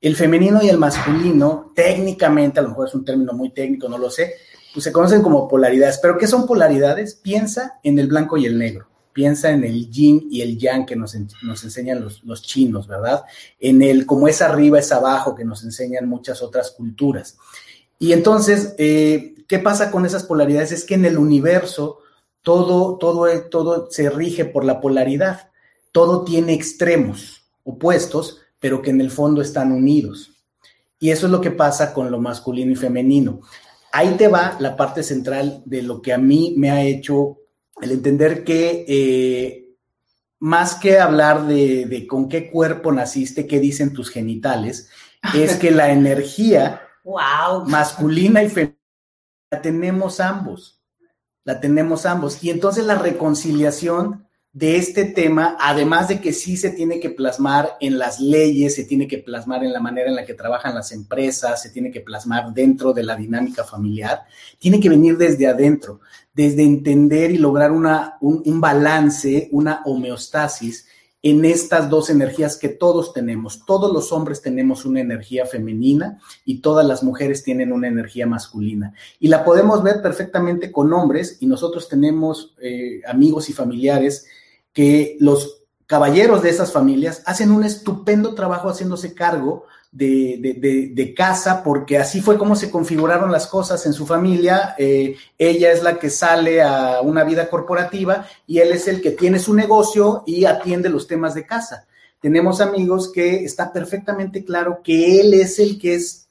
el 0.00 0.16
femenino 0.16 0.62
y 0.62 0.70
el 0.70 0.78
masculino, 0.78 1.70
técnicamente, 1.74 2.60
a 2.60 2.62
lo 2.62 2.70
mejor 2.70 2.88
es 2.88 2.94
un 2.94 3.04
término 3.04 3.34
muy 3.34 3.50
técnico, 3.50 3.90
no 3.90 3.98
lo 3.98 4.08
sé, 4.08 4.36
pues 4.72 4.84
se 4.84 4.90
conocen 4.90 5.20
como 5.20 5.46
polaridades. 5.46 5.98
¿Pero 6.00 6.16
qué 6.16 6.26
son 6.26 6.46
polaridades? 6.46 7.14
Piensa 7.16 7.78
en 7.82 7.98
el 7.98 8.06
blanco 8.06 8.38
y 8.38 8.46
el 8.46 8.56
negro. 8.56 8.88
piensa 9.12 9.50
en 9.50 9.64
el 9.64 9.90
yin 9.90 10.28
y 10.30 10.40
el 10.40 10.56
yang 10.56 10.86
que 10.86 10.96
nos, 10.96 11.14
nos 11.42 11.62
enseñan 11.62 12.02
los, 12.02 12.24
los, 12.24 12.40
chinos, 12.40 12.86
¿verdad? 12.86 13.24
En 13.60 13.82
el 13.82 14.06
como 14.06 14.28
es 14.28 14.40
arriba, 14.40 14.78
es 14.78 14.90
abajo, 14.92 15.34
que 15.34 15.44
nos 15.44 15.62
enseñan 15.62 16.08
muchas 16.08 16.40
otras 16.40 16.70
culturas. 16.70 17.36
Y 18.02 18.12
entonces, 18.12 18.74
eh, 18.78 19.31
¿qué 19.52 19.58
pasa 19.58 19.90
con 19.90 20.06
esas 20.06 20.24
polaridades? 20.24 20.72
Es 20.72 20.86
que 20.86 20.94
en 20.94 21.04
el 21.04 21.18
universo 21.18 21.98
todo, 22.40 22.96
todo, 22.96 23.28
todo 23.50 23.90
se 23.90 24.08
rige 24.08 24.46
por 24.46 24.64
la 24.64 24.80
polaridad, 24.80 25.50
todo 25.92 26.24
tiene 26.24 26.54
extremos 26.54 27.50
opuestos, 27.62 28.40
pero 28.58 28.80
que 28.80 28.88
en 28.88 29.02
el 29.02 29.10
fondo 29.10 29.42
están 29.42 29.70
unidos. 29.70 30.42
Y 30.98 31.10
eso 31.10 31.26
es 31.26 31.32
lo 31.32 31.42
que 31.42 31.50
pasa 31.50 31.92
con 31.92 32.10
lo 32.10 32.18
masculino 32.18 32.72
y 32.72 32.76
femenino. 32.76 33.40
Ahí 33.92 34.14
te 34.16 34.26
va 34.26 34.56
la 34.58 34.74
parte 34.74 35.02
central 35.02 35.62
de 35.66 35.82
lo 35.82 36.00
que 36.00 36.14
a 36.14 36.18
mí 36.18 36.54
me 36.56 36.70
ha 36.70 36.82
hecho 36.82 37.36
el 37.82 37.90
entender 37.90 38.44
que 38.44 38.86
eh, 38.88 39.76
más 40.38 40.76
que 40.76 40.98
hablar 40.98 41.46
de, 41.46 42.06
con 42.08 42.26
qué 42.30 42.50
cuerpo 42.50 42.90
naciste, 42.90 43.46
qué 43.46 43.60
dicen 43.60 43.92
tus 43.92 44.08
genitales, 44.08 44.88
es 45.34 45.56
que 45.58 45.70
la 45.72 45.92
energía 45.92 46.80
masculina 47.66 48.42
y 48.42 48.48
femenina 48.48 48.81
la 49.52 49.60
tenemos 49.60 50.18
ambos, 50.18 50.80
la 51.44 51.60
tenemos 51.60 52.06
ambos. 52.06 52.42
Y 52.42 52.48
entonces 52.48 52.86
la 52.86 52.94
reconciliación 52.94 54.26
de 54.54 54.76
este 54.76 55.04
tema, 55.04 55.58
además 55.60 56.08
de 56.08 56.20
que 56.22 56.32
sí 56.32 56.56
se 56.56 56.70
tiene 56.70 57.00
que 57.00 57.10
plasmar 57.10 57.76
en 57.78 57.98
las 57.98 58.18
leyes, 58.18 58.74
se 58.74 58.84
tiene 58.84 59.06
que 59.06 59.18
plasmar 59.18 59.62
en 59.62 59.74
la 59.74 59.80
manera 59.80 60.08
en 60.08 60.16
la 60.16 60.24
que 60.24 60.32
trabajan 60.32 60.74
las 60.74 60.90
empresas, 60.92 61.60
se 61.60 61.68
tiene 61.68 61.90
que 61.90 62.00
plasmar 62.00 62.54
dentro 62.54 62.94
de 62.94 63.02
la 63.02 63.14
dinámica 63.14 63.62
familiar, 63.62 64.22
tiene 64.58 64.80
que 64.80 64.88
venir 64.88 65.18
desde 65.18 65.46
adentro, 65.46 66.00
desde 66.32 66.62
entender 66.62 67.30
y 67.30 67.36
lograr 67.36 67.72
una, 67.72 68.16
un, 68.22 68.42
un 68.46 68.58
balance, 68.58 69.50
una 69.52 69.82
homeostasis 69.84 70.86
en 71.22 71.44
estas 71.44 71.88
dos 71.88 72.10
energías 72.10 72.56
que 72.56 72.68
todos 72.68 73.12
tenemos. 73.12 73.64
Todos 73.64 73.92
los 73.92 74.12
hombres 74.12 74.42
tenemos 74.42 74.84
una 74.84 75.00
energía 75.00 75.46
femenina 75.46 76.18
y 76.44 76.60
todas 76.60 76.84
las 76.84 77.04
mujeres 77.04 77.44
tienen 77.44 77.72
una 77.72 77.86
energía 77.86 78.26
masculina. 78.26 78.92
Y 79.20 79.28
la 79.28 79.44
podemos 79.44 79.82
ver 79.84 80.02
perfectamente 80.02 80.72
con 80.72 80.92
hombres 80.92 81.36
y 81.40 81.46
nosotros 81.46 81.88
tenemos 81.88 82.54
eh, 82.60 83.02
amigos 83.06 83.48
y 83.48 83.52
familiares 83.52 84.26
que 84.72 85.16
los 85.20 85.62
caballeros 85.86 86.42
de 86.42 86.50
esas 86.50 86.72
familias 86.72 87.22
hacen 87.26 87.52
un 87.52 87.64
estupendo 87.64 88.34
trabajo 88.34 88.68
haciéndose 88.68 89.14
cargo 89.14 89.66
de, 89.92 91.14
casa, 91.16 91.62
porque 91.62 91.98
así 91.98 92.20
fue 92.20 92.38
como 92.38 92.56
se 92.56 92.70
configuraron 92.70 93.30
las 93.30 93.46
cosas 93.46 93.84
en 93.86 93.92
su 93.92 94.06
familia. 94.06 94.74
Eh, 94.78 95.16
ella 95.38 95.70
es 95.70 95.82
la 95.82 95.98
que 95.98 96.10
sale 96.10 96.62
a 96.62 97.00
una 97.02 97.24
vida 97.24 97.48
corporativa 97.48 98.26
y 98.46 98.58
él 98.58 98.72
es 98.72 98.88
el 98.88 99.02
que 99.02 99.10
tiene 99.10 99.38
su 99.38 99.54
negocio 99.54 100.24
y 100.26 100.46
atiende 100.46 100.88
los 100.88 101.06
temas 101.06 101.34
de 101.34 101.46
casa. 101.46 101.86
Tenemos 102.20 102.60
amigos 102.60 103.12
que 103.12 103.44
está 103.44 103.72
perfectamente 103.72 104.44
claro 104.44 104.80
que 104.82 105.20
él 105.20 105.34
es 105.34 105.58
el 105.58 105.78
que 105.78 105.94
es 105.96 106.28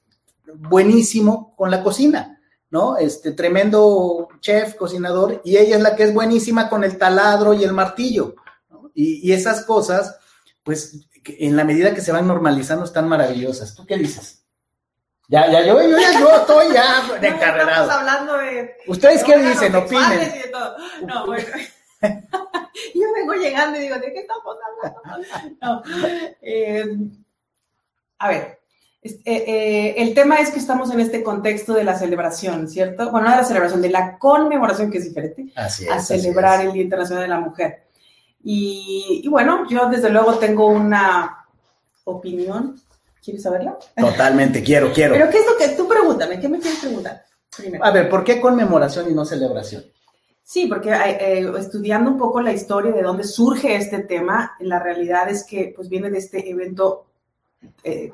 buenísimo 0.55 1.53
con 1.55 1.69
la 1.69 1.83
cocina. 1.83 2.39
¿no? 2.71 2.97
Este 2.97 3.33
tremendo 3.33 4.29
chef, 4.39 4.75
cocinador, 4.75 5.41
y 5.43 5.57
ella 5.57 5.75
es 5.75 5.81
la 5.83 5.95
que 5.95 6.03
es 6.03 6.13
buenísima 6.13 6.69
con 6.69 6.85
el 6.85 6.97
taladro 6.97 7.53
y 7.53 7.65
el 7.65 7.73
martillo, 7.73 8.35
y, 8.93 9.27
y, 9.27 9.33
esas 9.33 9.65
cosas, 9.65 10.17
pues 10.63 11.05
en 11.25 11.55
la 11.55 11.63
medida 11.63 11.93
que 11.93 12.01
se 12.01 12.11
van 12.11 12.27
normalizando 12.27 12.85
están 12.85 13.07
maravillosas. 13.07 13.75
¿Tú 13.75 13.85
qué 13.85 13.97
dices? 13.97 14.43
Ya, 15.27 15.49
ya, 15.49 15.65
yo, 15.65 15.81
yo, 15.81 15.97
ya, 15.97 16.19
yo 16.19 16.35
estoy 16.35 16.73
ya 16.73 17.19
de 17.19 17.29
no, 17.31 17.37
Estamos 17.37 17.89
hablando 17.89 18.37
de... 18.37 18.75
¿Ustedes 18.87 19.23
qué 19.23 19.37
dicen? 19.37 19.75
Opinen. 19.75 20.31
No, 21.05 21.25
bueno. 21.25 21.47
yo 22.01 23.13
vengo 23.15 23.33
llegando 23.35 23.77
y 23.77 23.81
digo, 23.81 23.95
¿de 23.95 24.11
qué 24.11 24.19
estamos 24.19 24.43
hablando? 24.83 25.21
No. 25.61 25.83
Eh, 26.41 26.85
a 28.17 28.27
ver, 28.27 28.59
eh, 29.03 29.19
eh, 29.25 29.95
el 29.97 30.13
tema 30.13 30.35
es 30.35 30.51
que 30.51 30.59
estamos 30.59 30.91
en 30.91 30.99
este 30.99 31.23
contexto 31.23 31.73
de 31.73 31.83
la 31.83 31.97
celebración, 31.97 32.67
¿cierto? 32.67 33.09
Bueno, 33.09 33.27
no 33.27 33.31
de 33.31 33.41
la 33.41 33.47
celebración, 33.47 33.81
de 33.81 33.89
la 33.89 34.17
conmemoración, 34.19 34.91
que 34.91 34.99
es 34.99 35.05
diferente, 35.05 35.51
así 35.55 35.87
a 35.87 35.99
celebrar 35.99 36.61
el 36.61 36.73
Día 36.73 36.83
Internacional 36.83 37.23
de 37.23 37.29
la 37.29 37.39
Mujer. 37.39 37.87
Y, 38.43 39.27
bueno, 39.29 39.67
yo 39.69 39.89
desde 39.89 40.09
luego 40.09 40.35
tengo 40.35 40.67
una 40.67 41.45
opinión. 42.05 42.79
¿Quieres 43.23 43.43
saberla? 43.43 43.77
Totalmente, 43.95 44.63
quiero, 44.63 44.91
quiero. 44.91 45.13
Pero 45.13 45.29
¿qué 45.29 45.37
es 45.37 45.45
lo 45.45 45.57
que 45.57 45.75
tú 45.75 45.87
pregúntame? 45.87 46.39
¿Qué 46.39 46.49
me 46.49 46.59
quieres 46.59 46.79
preguntar? 46.79 47.23
Primero. 47.55 47.85
A 47.85 47.91
ver, 47.91 48.09
¿por 48.09 48.23
qué 48.23 48.41
conmemoración 48.41 49.11
y 49.11 49.13
no 49.13 49.25
celebración? 49.25 49.83
Sí, 50.43 50.67
porque 50.67 50.91
eh, 50.91 51.49
estudiando 51.57 52.11
un 52.11 52.17
poco 52.17 52.41
la 52.41 52.51
historia 52.51 52.91
de 52.91 53.03
dónde 53.03 53.23
surge 53.23 53.75
este 53.75 53.99
tema, 53.99 54.53
la 54.59 54.79
realidad 54.79 55.29
es 55.29 55.45
que 55.45 55.71
pues 55.75 55.87
viene 55.87 56.09
de 56.09 56.17
este 56.17 56.49
evento 56.49 57.05
eh, 57.83 58.11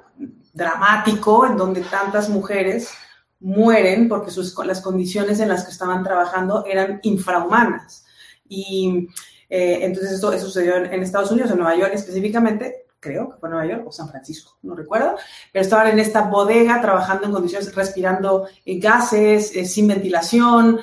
dramático 0.53 1.45
en 1.45 1.57
donde 1.57 1.81
tantas 1.81 2.29
mujeres 2.29 2.91
mueren 3.39 4.09
porque 4.09 4.31
sus, 4.31 4.55
las 4.65 4.81
condiciones 4.81 5.39
en 5.39 5.49
las 5.49 5.63
que 5.63 5.71
estaban 5.71 6.03
trabajando 6.03 6.65
eran 6.65 6.99
infrahumanas. 7.03 8.05
Y 8.47 9.07
eh, 9.49 9.79
entonces 9.81 10.13
esto, 10.13 10.37
sucedió 10.39 10.77
en, 10.77 11.01
Estados 11.01 11.31
Unidos, 11.31 11.51
en 11.51 11.57
Nueva 11.57 11.77
York 11.77 11.91
específicamente, 11.93 12.85
creo 12.99 13.29
que 13.31 13.37
fue 13.37 13.49
Nueva 13.49 13.65
York 13.65 13.83
o 13.85 13.91
San 13.91 14.09
Francisco, 14.09 14.57
no 14.63 14.75
recuerdo, 14.75 15.15
pero 15.53 15.63
estaban 15.63 15.87
en 15.87 15.99
esta 15.99 16.21
bodega 16.21 16.81
trabajando 16.81 17.25
en 17.25 17.31
condiciones, 17.31 17.73
respirando 17.73 18.47
eh, 18.65 18.79
gases, 18.79 19.55
eh, 19.55 19.65
sin 19.65 19.87
ventilación, 19.87 20.79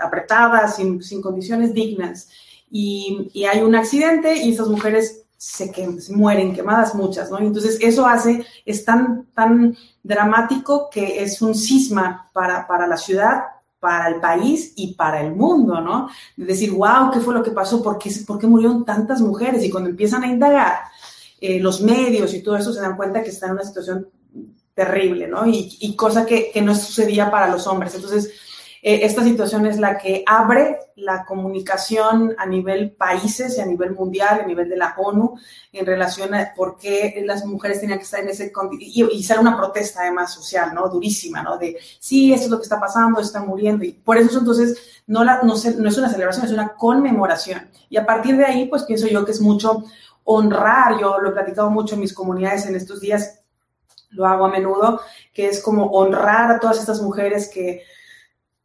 apretadas, 0.00 0.76
sin, 0.76 1.02
sin, 1.02 1.22
condiciones 1.22 1.72
dignas. 1.72 2.28
Y, 2.70 3.30
y, 3.32 3.44
hay 3.44 3.60
un 3.60 3.76
accidente 3.76 4.34
y 4.34 4.50
estas 4.50 4.66
mujeres 4.66 5.26
se, 5.36 5.70
que, 5.70 6.00
se 6.00 6.12
mueren 6.14 6.54
quemadas 6.54 6.94
muchas, 6.94 7.30
¿no? 7.30 7.38
Entonces 7.38 7.78
eso 7.80 8.06
hace, 8.06 8.44
es 8.64 8.84
tan, 8.84 9.26
tan 9.34 9.76
dramático 10.02 10.88
que 10.90 11.22
es 11.22 11.42
un 11.42 11.54
cisma 11.54 12.28
para, 12.32 12.66
para 12.66 12.86
la 12.86 12.96
ciudad, 12.96 13.42
para 13.86 14.08
el 14.08 14.20
país 14.20 14.72
y 14.74 14.94
para 14.94 15.20
el 15.20 15.36
mundo, 15.36 15.80
¿no? 15.80 16.08
De 16.36 16.44
decir, 16.44 16.72
wow, 16.72 17.08
¿qué 17.12 17.20
fue 17.20 17.32
lo 17.32 17.40
que 17.44 17.52
pasó? 17.52 17.80
¿Por 17.80 17.98
qué, 17.98 18.10
por 18.26 18.36
qué 18.36 18.48
murieron 18.48 18.84
tantas 18.84 19.20
mujeres? 19.20 19.62
Y 19.62 19.70
cuando 19.70 19.90
empiezan 19.90 20.24
a 20.24 20.26
indagar, 20.26 20.78
eh, 21.40 21.60
los 21.60 21.80
medios 21.82 22.34
y 22.34 22.42
todo 22.42 22.56
eso 22.56 22.72
se 22.72 22.80
dan 22.80 22.96
cuenta 22.96 23.22
que 23.22 23.30
están 23.30 23.50
en 23.50 23.54
una 23.54 23.64
situación 23.64 24.08
terrible, 24.74 25.28
¿no? 25.28 25.46
Y, 25.46 25.78
y 25.78 25.94
cosa 25.94 26.26
que, 26.26 26.50
que, 26.52 26.62
no 26.62 26.74
sucedía 26.74 27.30
para 27.30 27.48
los 27.48 27.68
hombres. 27.68 27.94
Entonces, 27.94 28.32
eh, 28.88 29.04
esta 29.04 29.24
situación 29.24 29.66
es 29.66 29.80
la 29.80 29.98
que 29.98 30.22
abre 30.24 30.78
la 30.94 31.24
comunicación 31.24 32.36
a 32.38 32.46
nivel 32.46 32.92
países 32.92 33.58
y 33.58 33.60
a 33.60 33.66
nivel 33.66 33.96
mundial, 33.96 34.42
a 34.42 34.46
nivel 34.46 34.68
de 34.68 34.76
la 34.76 34.94
ONU, 34.96 35.34
en 35.72 35.84
relación 35.84 36.32
a 36.34 36.54
por 36.54 36.78
qué 36.78 37.20
las 37.26 37.44
mujeres 37.44 37.80
tenían 37.80 37.98
que 37.98 38.04
estar 38.04 38.20
en 38.20 38.28
ese... 38.28 38.52
Y, 38.78 39.02
y 39.04 39.24
ser 39.24 39.40
una 39.40 39.56
protesta 39.56 40.02
además 40.02 40.32
social, 40.32 40.72
¿no? 40.72 40.88
Durísima, 40.88 41.42
¿no? 41.42 41.58
De, 41.58 41.76
sí, 41.98 42.32
esto 42.32 42.44
es 42.44 42.50
lo 42.52 42.58
que 42.58 42.62
está 42.62 42.78
pasando, 42.78 43.20
están 43.20 43.48
muriendo. 43.48 43.84
Y 43.84 43.90
por 43.90 44.18
eso 44.18 44.38
entonces 44.38 45.02
no, 45.08 45.24
la, 45.24 45.42
no, 45.42 45.54
no 45.78 45.88
es 45.88 45.98
una 45.98 46.08
celebración, 46.08 46.46
es 46.46 46.52
una 46.52 46.74
conmemoración. 46.74 47.68
Y 47.88 47.96
a 47.96 48.06
partir 48.06 48.36
de 48.36 48.44
ahí, 48.44 48.66
pues 48.66 48.84
pienso 48.84 49.08
yo 49.08 49.24
que 49.24 49.32
es 49.32 49.40
mucho 49.40 49.82
honrar, 50.22 51.00
yo 51.00 51.18
lo 51.18 51.30
he 51.30 51.32
platicado 51.32 51.70
mucho 51.70 51.96
en 51.96 52.02
mis 52.02 52.14
comunidades 52.14 52.66
en 52.66 52.76
estos 52.76 53.00
días, 53.00 53.40
lo 54.10 54.26
hago 54.26 54.46
a 54.46 54.50
menudo, 54.50 55.00
que 55.34 55.48
es 55.48 55.60
como 55.60 55.86
honrar 55.86 56.52
a 56.52 56.60
todas 56.60 56.78
estas 56.78 57.02
mujeres 57.02 57.50
que 57.52 57.82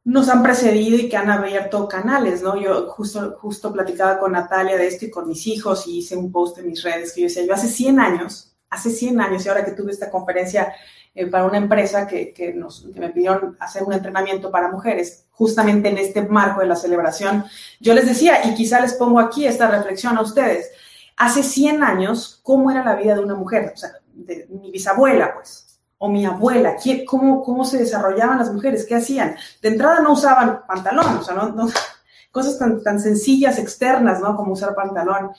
nos 0.03 0.29
han 0.29 0.41
precedido 0.41 0.97
y 0.97 1.09
que 1.09 1.17
han 1.17 1.29
abierto 1.29 1.87
canales, 1.87 2.41
¿no? 2.41 2.59
Yo 2.59 2.87
justo, 2.87 3.37
justo 3.39 3.71
platicaba 3.71 4.17
con 4.17 4.31
Natalia 4.31 4.77
de 4.77 4.87
esto 4.87 5.05
y 5.05 5.11
con 5.11 5.27
mis 5.27 5.45
hijos 5.47 5.85
y 5.87 5.99
hice 5.99 6.15
un 6.15 6.31
post 6.31 6.57
en 6.57 6.67
mis 6.67 6.83
redes 6.83 7.13
que 7.13 7.21
yo 7.21 7.27
decía, 7.27 7.45
yo 7.45 7.53
hace 7.53 7.67
100 7.67 7.99
años, 7.99 8.55
hace 8.69 8.89
100 8.89 9.21
años 9.21 9.45
y 9.45 9.49
ahora 9.49 9.63
que 9.63 9.71
tuve 9.71 9.91
esta 9.91 10.09
conferencia 10.09 10.73
eh, 11.13 11.27
para 11.27 11.45
una 11.45 11.57
empresa 11.57 12.07
que, 12.07 12.33
que, 12.33 12.53
nos, 12.53 12.87
que 12.93 12.99
me 12.99 13.09
pidieron 13.09 13.57
hacer 13.59 13.83
un 13.83 13.93
entrenamiento 13.93 14.49
para 14.49 14.71
mujeres, 14.71 15.25
justamente 15.29 15.89
en 15.89 15.97
este 15.99 16.23
marco 16.23 16.61
de 16.61 16.67
la 16.67 16.75
celebración, 16.75 17.45
yo 17.79 17.93
les 17.93 18.07
decía, 18.07 18.45
y 18.45 18.55
quizá 18.55 18.81
les 18.81 18.93
pongo 18.93 19.19
aquí 19.19 19.45
esta 19.45 19.69
reflexión 19.69 20.17
a 20.17 20.21
ustedes, 20.21 20.71
hace 21.17 21.43
100 21.43 21.83
años, 21.83 22.39
¿cómo 22.41 22.71
era 22.71 22.83
la 22.83 22.95
vida 22.95 23.13
de 23.13 23.23
una 23.23 23.35
mujer? 23.35 23.71
O 23.73 23.77
sea, 23.77 23.91
de 24.13 24.47
mi 24.49 24.71
bisabuela, 24.71 25.35
pues, 25.35 25.70
o 26.03 26.09
mi 26.09 26.25
abuela, 26.25 26.77
cómo, 27.05 27.43
cómo 27.43 27.63
se 27.63 27.77
desarrollaban 27.77 28.39
las 28.39 28.51
mujeres, 28.51 28.87
qué 28.87 28.95
hacían. 28.95 29.35
De 29.61 29.69
entrada 29.69 29.99
no 29.99 30.13
usaban 30.13 30.61
pantalón, 30.67 31.19
o 31.19 31.23
sea, 31.23 31.35
no, 31.35 31.69
cosas 32.31 32.57
tan, 32.57 32.81
tan, 32.81 32.99
sencillas, 32.99 33.59
externas, 33.59 34.19
¿no? 34.19 34.35
Como 34.35 34.53
usar 34.53 34.73
pantalón. 34.73 35.29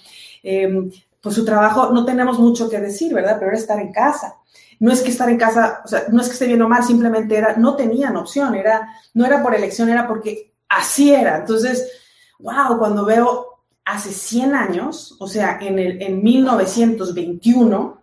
Em, 0.41 0.89
pues 1.21 1.35
su 1.35 1.45
trabajo, 1.45 1.91
no 1.91 2.05
tenemos 2.05 2.39
mucho 2.39 2.71
que 2.71 2.79
decir, 2.79 3.13
¿verdad? 3.13 3.39
Pero 3.41 3.51
era 3.51 3.59
estar 3.59 3.81
en 3.81 3.93
casa. 3.93 4.37
No 4.79 4.93
es 4.93 5.03
que 5.03 5.11
estar 5.11 5.29
en 5.29 5.37
casa, 5.37 5.83
o 5.85 5.89
sea, 5.89 6.05
no 6.13 6.21
es 6.21 6.29
que 6.29 6.35
esté 6.35 6.47
bien 6.47 6.63
o 6.63 6.69
mal, 6.69 6.85
simplemente 6.85 7.37
era, 7.37 7.57
no 7.57 7.75
tenían 7.75 8.17
opción, 8.17 8.55
era, 8.55 8.89
no 9.15 9.27
era 9.27 9.43
por 9.43 9.57
elección, 9.57 9.89
era 9.89 10.07
porque 10.07 10.55
así 10.69 11.13
era. 11.13 11.39
Entonces, 11.39 11.91
wow, 12.39 12.79
cuando 12.79 13.05
veo 13.05 13.65
hace 13.85 14.13
100 14.13 14.55
años, 14.55 15.17
o 15.19 15.27
sea, 15.27 15.59
en, 15.61 15.81
el, 15.81 16.01
en 16.01 16.23
1921, 16.23 18.01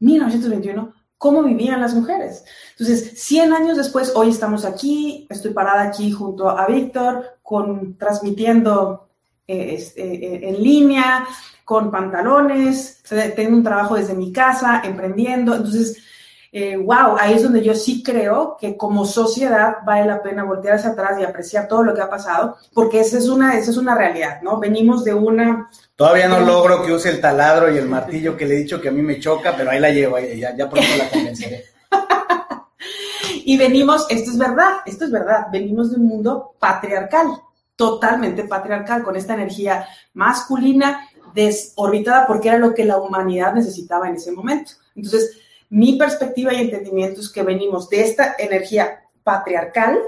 1921, 0.00 0.97
cómo 1.18 1.42
vivían 1.42 1.80
las 1.80 1.94
mujeres. 1.94 2.44
Entonces, 2.70 3.20
100 3.20 3.52
años 3.52 3.76
después, 3.76 4.12
hoy 4.14 4.30
estamos 4.30 4.64
aquí, 4.64 5.26
estoy 5.28 5.52
parada 5.52 5.82
aquí 5.82 6.12
junto 6.12 6.48
a 6.48 6.66
Víctor, 6.66 7.38
con, 7.42 7.98
transmitiendo 7.98 9.08
eh, 9.46 9.74
este, 9.74 10.48
en 10.48 10.62
línea, 10.62 11.26
con 11.64 11.90
pantalones, 11.90 13.02
tengo 13.36 13.56
un 13.56 13.62
trabajo 13.62 13.96
desde 13.96 14.14
mi 14.14 14.32
casa, 14.32 14.80
emprendiendo. 14.84 15.54
Entonces, 15.54 15.98
wow, 16.52 17.16
ahí 17.18 17.34
es 17.34 17.42
donde 17.42 17.62
yo 17.62 17.74
sí 17.74 18.02
creo 18.02 18.56
que 18.58 18.76
como 18.76 19.04
sociedad 19.04 19.76
vale 19.84 20.06
la 20.06 20.22
pena 20.22 20.44
voltear 20.44 20.76
hacia 20.76 20.90
atrás 20.90 21.18
y 21.20 21.24
apreciar 21.24 21.68
todo 21.68 21.82
lo 21.82 21.94
que 21.94 22.00
ha 22.00 22.08
pasado, 22.08 22.56
porque 22.72 23.00
esa 23.00 23.18
es 23.18 23.28
una, 23.28 23.58
esa 23.58 23.70
es 23.70 23.76
una 23.76 23.94
realidad, 23.94 24.40
¿no? 24.42 24.58
Venimos 24.58 25.04
de 25.04 25.14
una... 25.14 25.70
Todavía 25.94 26.28
no 26.28 26.40
logro 26.40 26.82
que 26.82 26.92
use 26.92 27.10
el 27.10 27.20
taladro 27.20 27.72
y 27.72 27.76
el 27.76 27.88
martillo 27.88 28.36
que 28.36 28.46
le 28.46 28.54
he 28.54 28.58
dicho 28.58 28.80
que 28.80 28.88
a 28.88 28.92
mí 28.92 29.02
me 29.02 29.20
choca, 29.20 29.54
pero 29.56 29.70
ahí 29.70 29.80
la 29.80 29.90
llevo, 29.90 30.18
ya, 30.18 30.56
ya 30.56 30.70
pronto 30.70 30.88
la 30.96 31.10
convenceré. 31.10 31.64
y 33.44 33.58
venimos, 33.58 34.06
esto 34.08 34.30
es 34.30 34.38
verdad, 34.38 34.78
esto 34.86 35.04
es 35.04 35.10
verdad, 35.10 35.46
venimos 35.52 35.90
de 35.90 35.96
un 35.96 36.06
mundo 36.06 36.54
patriarcal, 36.58 37.26
totalmente 37.76 38.44
patriarcal, 38.44 39.02
con 39.02 39.16
esta 39.16 39.34
energía 39.34 39.86
masculina 40.14 41.08
desorbitada 41.34 42.26
porque 42.26 42.48
era 42.48 42.58
lo 42.58 42.74
que 42.74 42.84
la 42.84 42.98
humanidad 42.98 43.52
necesitaba 43.52 44.08
en 44.08 44.16
ese 44.16 44.32
momento. 44.32 44.72
Entonces, 44.96 45.38
mi 45.70 45.96
perspectiva 45.96 46.52
y 46.52 46.62
entendimiento 46.62 47.20
es 47.20 47.28
que 47.30 47.42
venimos 47.42 47.88
de 47.88 48.02
esta 48.02 48.36
energía 48.38 49.04
patriarcal 49.22 49.98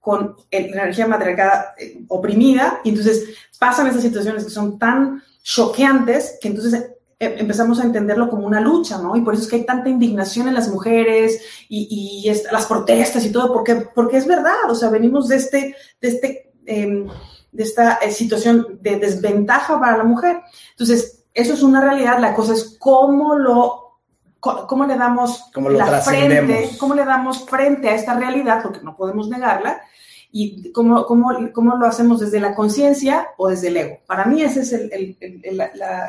con 0.00 0.36
la 0.50 0.58
energía 0.58 1.06
matriarcal 1.06 1.66
eh, 1.78 2.02
oprimida, 2.08 2.80
y 2.82 2.88
entonces 2.88 3.24
pasan 3.58 3.86
esas 3.86 4.02
situaciones 4.02 4.44
que 4.44 4.50
son 4.50 4.78
tan 4.78 5.22
choqueantes 5.44 6.38
que 6.40 6.48
entonces 6.48 6.74
eh, 7.20 7.36
empezamos 7.38 7.78
a 7.78 7.84
entenderlo 7.84 8.28
como 8.28 8.44
una 8.44 8.60
lucha, 8.60 8.98
¿no? 8.98 9.14
Y 9.14 9.20
por 9.20 9.34
eso 9.34 9.44
es 9.44 9.48
que 9.48 9.56
hay 9.56 9.64
tanta 9.64 9.88
indignación 9.88 10.48
en 10.48 10.54
las 10.54 10.68
mujeres 10.68 11.40
y, 11.68 12.28
las 12.50 12.66
protestas 12.66 13.24
y 13.24 13.30
todo, 13.30 13.52
porque, 13.52 13.76
porque 13.94 14.16
es 14.16 14.26
verdad, 14.26 14.68
o 14.68 14.74
sea, 14.74 14.88
venimos 14.88 15.28
de, 15.28 15.36
este, 15.36 15.76
de, 16.00 16.08
este, 16.08 16.52
em, 16.66 17.06
de 17.52 17.62
esta 17.62 17.94
eh, 18.02 18.10
situación 18.10 18.80
de 18.80 18.96
desventaja 18.96 19.78
para 19.78 19.98
la 19.98 20.04
mujer. 20.04 20.40
Entonces, 20.72 21.24
eso 21.32 21.54
es 21.54 21.62
una 21.62 21.80
realidad, 21.80 22.18
la 22.18 22.34
cosa 22.34 22.54
es 22.54 22.76
cómo 22.78 23.36
lo 23.36 23.81
cómo 24.42 24.86
le 24.86 24.96
damos 24.96 25.50
la 25.54 26.00
frente, 26.00 26.70
cómo 26.78 26.94
le 26.94 27.04
damos 27.04 27.46
frente 27.46 27.88
a 27.88 27.94
esta 27.94 28.14
realidad, 28.14 28.60
porque 28.62 28.80
no 28.82 28.96
podemos 28.96 29.28
negarla, 29.28 29.80
y 30.32 30.72
cómo, 30.72 31.06
cómo, 31.06 31.30
cómo 31.52 31.76
lo 31.76 31.86
hacemos 31.86 32.18
desde 32.18 32.40
la 32.40 32.54
conciencia 32.54 33.28
o 33.36 33.48
desde 33.48 33.68
el 33.68 33.76
ego. 33.76 33.98
Para 34.06 34.24
mí 34.24 34.42
ese 34.42 34.62
es 34.62 34.72
el, 34.72 35.16
el, 35.20 35.40
el, 35.42 35.60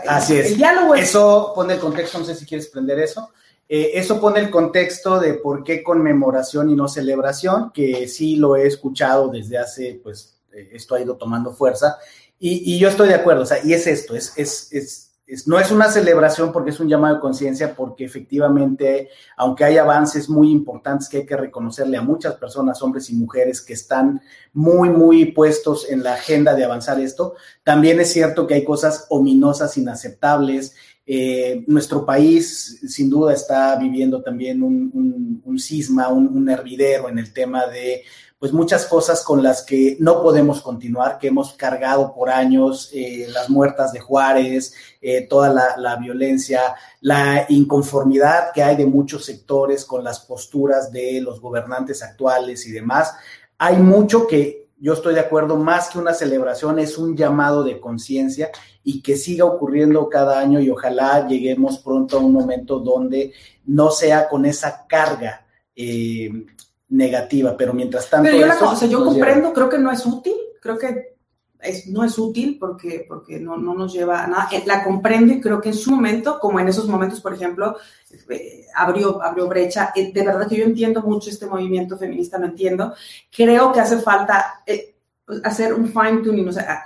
Así 0.08 0.38
es. 0.38 0.58
diálogo. 0.58 0.96
Eso 0.96 1.52
pone 1.54 1.74
el 1.74 1.80
contexto, 1.80 2.20
no 2.20 2.25
sé 2.25 2.34
si 2.34 2.46
quieres 2.46 2.68
prender 2.68 3.00
eso. 3.00 3.30
Eh, 3.70 3.92
eso 3.96 4.20
pone 4.20 4.40
el 4.40 4.50
contexto 4.50 5.20
de 5.20 5.36
por 5.36 5.63
qué 5.63 5.84
conmemoración 5.84 6.70
y 6.70 6.75
no 6.75 6.88
celebración, 6.88 7.72
que 7.72 8.08
sí 8.08 8.38
lo 8.38 8.56
he 8.56 8.66
escuchado 8.66 9.28
desde 9.28 9.58
hace, 9.58 10.00
pues, 10.02 10.40
eh, 10.54 10.70
esto 10.74 10.96
ha 10.96 11.02
ido 11.02 11.18
tomando 11.18 11.54
fuerza. 11.54 11.98
Y, 12.40 12.74
y, 12.74 12.80
yo 12.80 12.90
estoy 12.90 13.10
de 13.10 13.16
acuerdo, 13.16 13.44
o 13.44 13.46
sea, 13.46 13.63
y 13.63 13.74
es 13.74 13.88
esto, 13.88 14.16
es, 14.16 14.34
es, 14.38 14.72
es 14.74 15.12
no 15.46 15.60
es 15.60 15.72
una 15.72 15.89
celebración 15.89 16.51
porque 16.51 16.72
es 16.72 16.80
un 16.80 16.89
llamado 16.89 17.15
de 17.15 17.22
conciencia, 17.22 17.75
porque 17.75 18.03
efectivamente, 18.03 19.10
aunque 19.38 19.63
hay 19.63 19.77
avances 19.77 20.30
muy 20.30 20.51
importantes 20.51 21.08
que 21.08 21.18
hay 21.18 21.25
que 21.25 21.38
reconocerle 21.38 21.98
a 21.98 22.01
muchas 22.01 22.36
personas, 22.36 22.82
hombres 22.82 23.10
y 23.10 23.15
mujeres, 23.15 23.62
que 23.62 23.74
están 23.74 24.22
muy, 24.51 24.89
muy 24.89 25.25
puestos 25.25 25.89
en 25.89 26.03
la 26.03 26.15
agenda 26.15 26.53
de 26.56 26.65
avanzar 26.65 27.00
esto, 27.00 27.36
también 27.63 28.00
es 28.00 28.12
cierto 28.12 28.46
que 28.46 28.56
hay 28.56 28.63
cosas 28.63 29.06
ominosas, 29.10 29.77
inaceptables. 29.77 30.75
Eh, 31.06 31.63
nuestro 31.68 32.06
país, 32.06 32.82
sin 32.88 33.10
duda, 33.10 33.34
está 33.34 33.75
viviendo 33.77 34.22
también 34.22 34.62
un, 34.62 35.42
un, 35.44 35.60
cisma, 35.60 36.10
un, 36.10 36.27
un 36.27 36.50
hervidero 36.50 37.10
en 37.10 37.20
el 37.20 37.34
tema 37.34 37.68
de 37.68 38.03
pues 38.43 38.51
muchas 38.51 38.85
cosas 38.88 39.23
con 39.23 39.41
las 39.41 39.63
que 39.63 39.95
no 40.01 40.21
podemos 40.21 40.62
continuar, 40.62 41.17
que 41.17 41.27
hemos 41.29 41.53
cargado 41.53 42.13
por 42.13 42.29
años, 42.29 42.89
eh, 42.91 43.25
las 43.29 43.50
muertas 43.50 43.93
de 43.93 44.01
Juárez, 44.01 44.73
eh, 45.01 45.25
toda 45.29 45.73
la, 45.77 45.95
violencia, 45.95 46.75
la 47.00 47.45
inconformidad 47.47 48.51
que 48.53 48.62
hay 48.62 48.75
de 48.75 48.85
muchos 48.85 49.23
sectores 49.23 49.85
con 49.85 50.03
las 50.03 50.19
posturas 50.19 50.91
de 50.91 51.21
los 51.21 51.39
gobernantes 51.39 52.03
actuales 52.03 52.67
y 52.67 52.73
demás. 52.73 53.15
Hay 53.59 53.77
mucho 53.77 54.27
que 54.27 54.67
yo 54.77 54.91
estoy 54.91 55.13
de 55.13 55.21
acuerdo, 55.21 55.55
más 55.55 55.88
que 55.88 56.00
una 56.00 56.13
celebración, 56.13 56.79
es 56.79 56.97
un 56.97 57.15
llamado 57.15 57.63
de 57.63 57.79
conciencia 57.79 58.51
y 58.83 59.01
que 59.01 59.15
siga 59.15 59.45
ocurriendo 59.45 60.09
cada 60.09 60.38
año 60.38 60.60
y 60.60 60.69
ojalá 60.69 61.25
lleguemos 61.29 61.77
pronto 61.79 62.17
a 62.17 62.19
un 62.19 62.34
momento 62.34 62.79
donde 62.79 63.32
no 63.63 63.89
sea 63.89 64.27
con 64.27 64.45
esa 64.45 64.86
carga 64.86 65.45
eh, 65.77 66.29
negativa, 66.93 67.56
pero 67.58 67.73
mientras 67.73 68.10
tanto... 68.10 68.29
Pero 68.29 68.38
yo, 68.39 68.47
la, 68.47 68.56
o 68.56 68.75
sea, 68.75 68.88
yo 68.88 69.03
comprendo, 69.03 69.51
creo 69.51 69.69
que 69.69 69.79
no 69.79 69.91
es 69.91 70.06
útil, 70.06 70.36
creo 70.62 70.77
que 70.77 71.13
es, 71.60 71.88
no 71.88 72.03
es 72.03 72.17
útil 72.19 72.58
porque, 72.60 73.06
porque 73.08 73.39
no, 73.39 73.58
no, 73.58 73.73
nos 73.73 73.93
lleva 73.93 74.23
a 74.23 74.27
nada. 74.27 74.49
Eh, 74.51 74.63
la 74.65 74.84
comprendo 74.84 75.34
y 75.34 75.41
creo 75.41 75.60
que 75.60 75.69
en 75.69 75.75
su 75.75 75.91
momento, 75.91 76.39
como 76.39 76.60
en 76.60 76.67
esos 76.67 76.88
momentos, 76.88 77.19
por 77.19 77.34
ejemplo, 77.34 77.77
eh, 78.29 78.67
abrió, 78.75 79.23
abrió 79.23 79.47
brecha. 79.47 79.91
Eh, 79.95 80.12
de 80.13 80.25
verdad 80.25 80.47
que 80.47 80.58
yo 80.58 80.65
entiendo 80.65 81.01
mucho 81.01 81.29
este 81.29 81.47
movimiento 81.47 81.97
feminista, 81.97 82.38
lo 82.38 82.45
entiendo. 82.45 82.93
Creo 83.36 83.71
que 83.71 83.79
hace 83.79 83.97
falta 83.99 84.63
hacer 85.45 85.73
un 85.73 85.88
fine 85.88 86.21
tuning, 86.21 86.49
o 86.49 86.51
sea, 86.51 86.86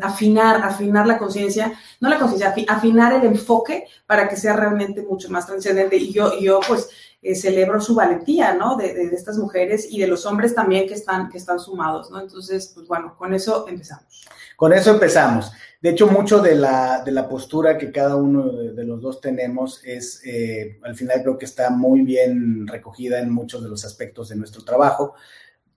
afinar, 0.00 0.62
afinar 0.62 1.06
la 1.06 1.18
conciencia, 1.18 1.78
no 2.00 2.08
la 2.08 2.18
conciencia, 2.18 2.54
afinar 2.68 3.12
el 3.12 3.26
enfoque 3.26 3.86
para 4.06 4.28
que 4.28 4.36
sea 4.36 4.56
realmente 4.56 5.02
mucho 5.02 5.28
más 5.28 5.46
trascendente. 5.46 5.96
Y 5.96 6.10
yo, 6.10 6.38
yo 6.40 6.58
pues, 6.66 6.88
eh, 7.26 7.34
celebro 7.34 7.80
su 7.80 7.94
valentía, 7.94 8.54
¿no? 8.54 8.76
De, 8.76 9.10
estas 9.12 9.36
mujeres 9.38 9.88
y 9.90 10.00
de 10.00 10.06
los 10.06 10.26
hombres 10.26 10.54
también 10.54 10.86
que 10.86 10.94
están, 10.94 11.28
que 11.28 11.38
están 11.38 11.58
sumados, 11.58 12.10
¿no? 12.10 12.20
Entonces, 12.20 12.70
pues 12.74 12.86
bueno, 12.86 13.16
con 13.16 13.34
eso 13.34 13.66
empezamos. 13.68 14.26
Con 14.56 14.72
eso 14.72 14.92
empezamos. 14.92 15.52
De 15.80 15.90
hecho, 15.90 16.06
mucho 16.06 16.40
de 16.40 16.54
la, 16.54 17.02
de 17.04 17.12
la 17.12 17.28
postura 17.28 17.76
que 17.76 17.92
cada 17.92 18.16
uno 18.16 18.50
de, 18.50 18.84
los 18.84 19.00
dos 19.00 19.20
tenemos 19.20 19.84
es, 19.84 20.22
eh, 20.24 20.78
al 20.82 20.96
final 20.96 21.22
creo 21.22 21.36
que 21.36 21.44
está 21.44 21.70
muy 21.70 22.02
bien 22.02 22.66
recogida 22.66 23.18
en 23.18 23.30
muchos 23.30 23.62
de 23.62 23.68
los 23.68 23.84
aspectos 23.84 24.28
de 24.30 24.36
nuestro 24.36 24.64
trabajo. 24.64 25.14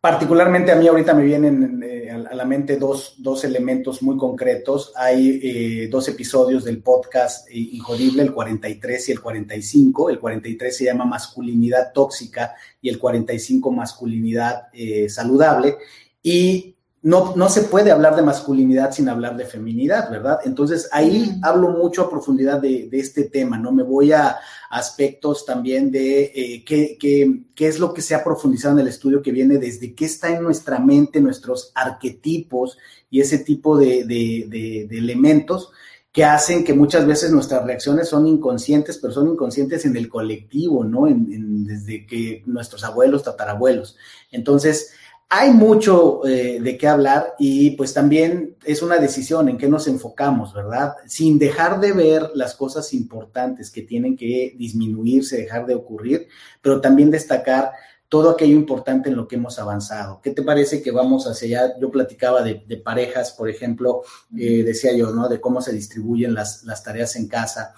Particularmente 0.01 0.71
a 0.71 0.75
mí 0.75 0.87
ahorita 0.87 1.13
me 1.13 1.25
vienen 1.25 1.83
eh, 1.83 2.09
a 2.09 2.33
la 2.33 2.45
mente 2.45 2.77
dos, 2.77 3.15
dos, 3.17 3.43
elementos 3.43 4.01
muy 4.01 4.15
concretos. 4.15 4.93
Hay 4.95 5.41
eh, 5.43 5.87
dos 5.91 6.07
episodios 6.07 6.63
del 6.63 6.81
podcast 6.81 7.49
eh, 7.49 7.55
Injodible, 7.73 8.23
el 8.23 8.31
43 8.31 9.09
y 9.09 9.11
el 9.11 9.19
45. 9.19 10.09
El 10.09 10.19
43 10.19 10.77
se 10.77 10.85
llama 10.85 11.03
Masculinidad 11.03 11.91
Tóxica 11.91 12.55
y 12.81 12.87
el 12.87 12.97
45 12.97 13.71
Masculinidad 13.71 14.69
Saludable. 15.09 15.75
Y 16.23 16.77
no, 17.01 17.33
no 17.35 17.47
se 17.47 17.61
puede 17.61 17.91
hablar 17.91 18.15
de 18.15 18.21
masculinidad 18.21 18.91
sin 18.91 19.07
hablar 19.07 19.37
de 19.37 19.45
feminidad, 19.45 20.11
¿verdad? 20.11 20.39
Entonces 20.43 20.89
ahí 20.91 21.39
hablo 21.43 21.69
mucho 21.69 22.03
a 22.03 22.09
profundidad 22.09 22.59
de, 22.59 22.89
este 22.91 23.23
tema, 23.23 23.57
¿no? 23.57 23.71
Me 23.71 23.83
voy 23.83 24.11
a 24.11 24.37
aspectos 24.69 25.45
también 25.45 25.91
de 25.91 26.23
eh, 26.35 26.63
qué, 26.65 26.97
qué, 26.99 27.67
es 27.67 27.79
lo 27.79 27.93
que 27.93 28.01
se 28.01 28.15
ha 28.15 28.23
profundizado 28.23 28.75
en 28.75 28.81
el 28.81 28.89
estudio 28.89 29.21
que 29.21 29.31
viene 29.31 29.57
desde 29.57 29.95
qué 29.95 30.05
está 30.05 30.29
en 30.35 30.43
nuestra 30.43 30.79
mente, 30.79 31.21
nuestros 31.21 31.71
arquetipos 31.73 32.77
y 33.09 33.21
ese 33.21 33.39
tipo 33.39 33.77
de, 33.77 34.03
de, 34.03 34.87
elementos 34.91 35.71
que 36.11 36.25
hacen 36.25 36.65
que 36.65 36.73
muchas 36.73 37.05
veces 37.05 37.31
nuestras 37.31 37.63
reacciones 37.63 38.09
son 38.09 38.27
inconscientes, 38.27 38.97
pero 38.97 39.13
son 39.13 39.29
inconscientes 39.29 39.85
en 39.85 39.95
el 39.95 40.09
colectivo, 40.09 40.83
¿no? 40.83 41.07
desde 41.07 42.05
que 42.05 42.43
nuestros 42.45 42.83
abuelos, 42.83 43.23
tatarabuelos. 43.23 43.95
Entonces, 44.31 44.91
hay 45.31 45.51
mucho 45.51 46.25
eh, 46.27 46.59
de 46.59 46.77
qué 46.77 46.87
hablar 46.87 47.35
y 47.37 47.71
pues 47.71 47.93
también 47.93 48.57
es 48.65 48.81
una 48.81 48.97
decisión 48.97 49.47
en 49.47 49.59
qué 49.59 49.67
nos 49.67 49.87
enfocamos, 49.87 50.55
¿verdad? 50.55 50.95
Sin 51.05 51.37
dejar 51.37 51.79
de 51.79 51.93
ver 51.93 52.31
las 52.33 52.55
cosas 52.55 52.93
importantes 52.95 53.69
que 53.69 53.83
tienen 53.83 54.17
que 54.17 54.55
disminuirse, 54.57 55.37
dejar 55.37 55.67
de 55.67 55.75
ocurrir, 55.75 56.27
pero 56.61 56.81
también 56.81 57.11
destacar 57.11 57.71
todo 58.07 58.31
aquello 58.31 58.55
importante 58.55 59.09
en 59.09 59.17
lo 59.17 59.27
que 59.27 59.35
hemos 59.35 59.59
avanzado. 59.59 60.19
¿Qué 60.23 60.31
te 60.31 60.41
parece 60.41 60.81
que 60.81 60.89
vamos 60.89 61.27
hacia 61.27 61.59
allá? 61.59 61.75
Yo 61.79 61.91
platicaba 61.91 62.41
de, 62.41 62.81
parejas, 62.83 63.31
por 63.31 63.49
ejemplo, 63.49 64.01
eh, 64.35 64.63
decía 64.63 64.93
yo, 64.97 65.11
¿no? 65.11 65.29
De 65.29 65.39
cómo 65.39 65.61
se 65.61 65.71
distribuyen 65.73 66.33
las, 66.33 66.63
las 66.63 66.83
tareas 66.83 67.15
en 67.15 67.27
casa 67.27 67.75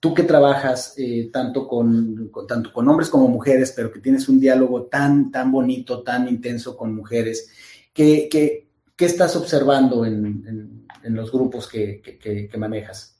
tú 0.00 0.14
que 0.14 0.22
trabajas 0.22 0.94
eh, 0.96 1.30
tanto, 1.32 1.66
con, 1.66 2.30
tanto 2.46 2.72
con 2.72 2.88
hombres 2.88 3.08
como 3.08 3.28
mujeres, 3.28 3.72
pero 3.74 3.90
que 3.90 4.00
tienes 4.00 4.28
un 4.28 4.40
diálogo 4.40 4.84
tan, 4.84 5.30
tan 5.30 5.50
bonito, 5.50 6.02
tan 6.02 6.28
intenso 6.28 6.76
con 6.76 6.94
mujeres, 6.94 7.50
¿qué, 7.92 8.28
qué, 8.30 8.68
qué 8.96 9.04
estás 9.04 9.34
observando 9.36 10.04
en, 10.04 10.86
en, 11.02 11.14
los 11.14 11.32
grupos 11.32 11.68
que, 11.68 12.00
que, 12.00 12.58
manejas? 12.58 13.18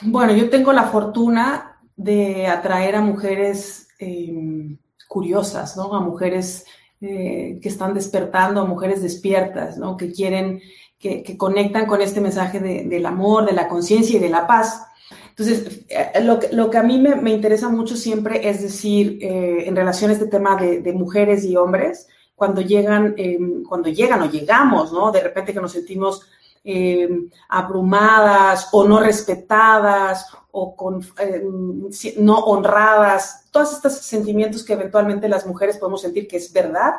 Bueno, 0.00 0.34
yo 0.34 0.48
tengo 0.48 0.72
la 0.72 0.84
fortuna 0.84 1.78
de 1.94 2.46
atraer 2.46 2.96
a 2.96 3.02
mujeres 3.02 3.88
em, 3.98 4.78
curiosas, 5.06 5.76
¿no? 5.76 5.94
A 5.94 6.00
mujeres 6.00 6.64
eh, 7.00 7.58
que 7.62 7.68
están 7.68 7.94
despertando, 7.94 8.60
a 8.62 8.66
mujeres 8.66 9.02
despiertas, 9.02 9.76
¿no? 9.76 9.96
Que 9.96 10.10
quieren 10.10 10.60
que, 11.00 11.36
conectan 11.38 11.86
con 11.86 12.02
este 12.02 12.20
mensaje 12.20 12.60
del 12.60 13.06
amor, 13.06 13.46
de 13.46 13.52
la 13.52 13.68
conciencia 13.68 14.18
y 14.18 14.20
de 14.20 14.28
la 14.28 14.46
paz. 14.46 14.86
Entonces, 15.30 15.80
eh, 15.88 16.20
lo, 16.22 16.38
que, 16.38 16.48
lo 16.52 16.70
que 16.70 16.76
a 16.76 16.82
mí 16.82 16.98
me, 16.98 17.30
interesa 17.30 17.70
mucho 17.70 17.96
siempre 17.96 18.46
es 18.48 18.60
decir, 18.60 19.18
eh, 19.22 19.64
en 19.66 19.74
relación 19.74 20.10
a 20.10 20.12
este 20.12 20.26
tema 20.26 20.56
de, 20.56 20.92
mujeres 20.92 21.44
y 21.44 21.56
hombres, 21.56 22.06
cuando 22.34 22.60
llegan, 22.60 23.14
em, 23.16 23.64
cuando 23.64 23.88
llegan 23.88 24.22
o 24.22 24.30
llegamos, 24.30 24.92
¿no? 24.92 25.10
De 25.10 25.20
repente 25.20 25.54
que 25.54 25.60
nos 25.60 25.72
sentimos 25.72 26.22
em, 26.62 27.30
abrumadas 27.48 28.68
o 28.72 28.86
no 28.86 29.00
respetadas 29.00 30.26
o 30.50 30.76
con, 30.76 31.00
em, 31.18 31.88
no 32.18 32.38
honradas, 32.40 33.46
todos 33.50 33.72
estos 33.72 33.94
sentimientos 33.94 34.62
que 34.62 34.74
eventualmente 34.74 35.28
las 35.28 35.46
mujeres 35.46 35.78
podemos 35.78 36.02
sentir 36.02 36.28
que 36.28 36.36
es 36.36 36.52
verdad. 36.52 36.92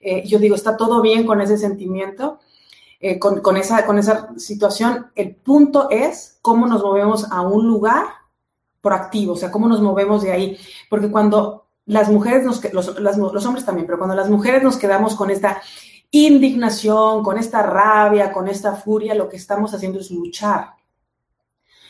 Eh, 0.00 0.26
yo 0.26 0.38
digo, 0.38 0.54
está 0.54 0.76
todo 0.76 1.02
bien 1.02 1.26
con 1.26 1.42
ese 1.42 1.58
sentimiento, 1.58 2.40
eh, 3.04 3.18
con, 3.18 3.56
esa, 3.56 3.84
con 3.84 3.98
esa 3.98 4.30
situación. 4.38 5.10
El 5.16 5.34
punto 5.34 5.90
es 5.90 6.38
cómo 6.40 6.68
nos 6.68 6.84
movemos 6.84 7.26
a 7.32 7.40
un 7.40 7.66
lugar 7.66 8.06
proactivo, 8.80 9.32
o 9.32 9.36
sea, 9.36 9.50
cómo 9.50 9.66
nos 9.66 9.82
movemos 9.82 10.22
de 10.22 10.30
ahí. 10.30 10.58
Porque 10.88 11.10
cuando 11.10 11.66
las 11.86 12.08
mujeres, 12.08 12.44
nos, 12.44 12.62
los, 12.72 13.16
los 13.18 13.46
hombres 13.46 13.64
también, 13.64 13.86
pero 13.86 13.98
cuando 13.98 14.14
las 14.14 14.30
mujeres 14.30 14.62
nos 14.62 14.76
quedamos 14.76 15.16
con 15.16 15.30
esta 15.30 15.60
indignación, 16.12 17.24
con 17.24 17.38
esta 17.38 17.62
rabia, 17.64 18.30
con 18.30 18.46
esta 18.46 18.76
furia, 18.76 19.16
lo 19.16 19.28
que 19.28 19.36
estamos 19.36 19.74
haciendo 19.74 19.98
es 19.98 20.12
luchar. 20.12 20.74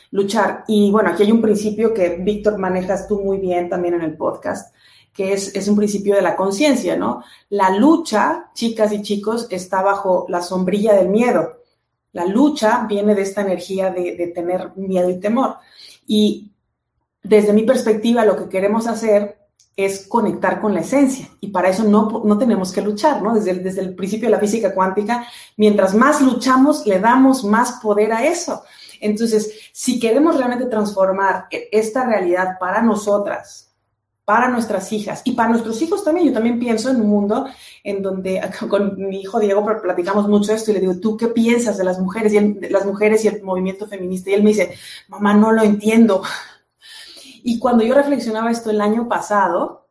Luchar. 0.09 0.63
Y 0.67 0.89
bueno, 0.89 1.11
aquí 1.11 1.21
hay 1.21 1.31
un 1.31 1.43
principio 1.43 1.93
que 1.93 2.17
Víctor 2.21 2.57
manejas 2.57 3.07
tú 3.07 3.21
muy 3.21 3.37
bien 3.37 3.69
también 3.69 3.93
en 3.93 4.01
el 4.01 4.17
podcast, 4.17 4.73
que 5.13 5.33
es, 5.33 5.55
es 5.55 5.67
un 5.67 5.75
principio 5.75 6.15
de 6.15 6.21
la 6.21 6.35
conciencia, 6.35 6.95
¿no? 6.95 7.23
La 7.49 7.69
lucha, 7.77 8.49
chicas 8.53 8.91
y 8.91 9.01
chicos, 9.01 9.47
está 9.49 9.81
bajo 9.81 10.25
la 10.29 10.41
sombrilla 10.41 10.93
del 10.93 11.09
miedo. 11.09 11.61
La 12.11 12.25
lucha 12.25 12.85
viene 12.87 13.15
de 13.15 13.21
esta 13.21 13.41
energía 13.41 13.91
de, 13.91 14.15
de 14.15 14.27
tener 14.27 14.71
miedo 14.75 15.09
y 15.09 15.19
temor. 15.19 15.57
Y 16.07 16.51
desde 17.21 17.53
mi 17.53 17.63
perspectiva, 17.63 18.25
lo 18.25 18.35
que 18.35 18.49
queremos 18.49 18.87
hacer 18.87 19.43
es 19.75 20.07
conectar 20.07 20.61
con 20.61 20.73
la 20.73 20.81
esencia 20.81 21.27
y 21.39 21.47
para 21.47 21.69
eso 21.69 21.83
no, 21.83 22.21
no 22.23 22.37
tenemos 22.37 22.71
que 22.71 22.81
luchar, 22.81 23.21
¿no? 23.21 23.33
Desde 23.33 23.55
desde 23.55 23.81
el 23.81 23.95
principio 23.95 24.27
de 24.27 24.35
la 24.35 24.39
física 24.39 24.73
cuántica, 24.73 25.25
mientras 25.57 25.95
más 25.95 26.21
luchamos, 26.21 26.85
le 26.85 26.99
damos 26.99 27.43
más 27.43 27.73
poder 27.81 28.13
a 28.13 28.23
eso. 28.25 28.63
Entonces, 29.01 29.69
si 29.73 29.99
queremos 29.99 30.37
realmente 30.37 30.65
transformar 30.67 31.47
esta 31.49 32.05
realidad 32.05 32.57
para 32.59 32.81
nosotras, 32.81 33.72
para 34.25 34.47
nuestras 34.47 34.91
hijas 34.93 35.21
y 35.25 35.33
para 35.33 35.49
nuestros 35.49 35.81
hijos 35.81 36.03
también. 36.03 36.27
Yo 36.27 36.33
también 36.33 36.59
pienso 36.59 36.89
en 36.89 37.01
un 37.01 37.09
mundo 37.09 37.47
en 37.83 38.01
donde 38.01 38.41
con 38.69 38.95
mi 38.97 39.21
hijo 39.21 39.39
Diego 39.39 39.65
platicamos 39.81 40.27
mucho 40.27 40.53
esto 40.53 40.71
y 40.71 40.75
le 40.75 40.79
digo, 40.79 40.99
¿tú 40.99 41.17
qué 41.17 41.27
piensas 41.27 41.77
de 41.77 41.83
las 41.83 41.99
mujeres 41.99 42.33
y 42.33 42.37
el, 42.37 42.67
las 42.69 42.85
mujeres 42.85 43.23
y 43.25 43.27
el 43.27 43.43
movimiento 43.43 43.87
feminista? 43.87 44.29
Y 44.29 44.33
él 44.33 44.43
me 44.43 44.51
dice, 44.51 44.75
mamá, 45.07 45.33
no 45.33 45.51
lo 45.51 45.63
entiendo. 45.63 46.23
Y 47.45 47.59
cuando 47.59 47.83
yo 47.83 47.93
reflexionaba 47.93 48.51
esto 48.51 48.69
el 48.69 48.79
año 48.79 49.09
pasado, 49.09 49.89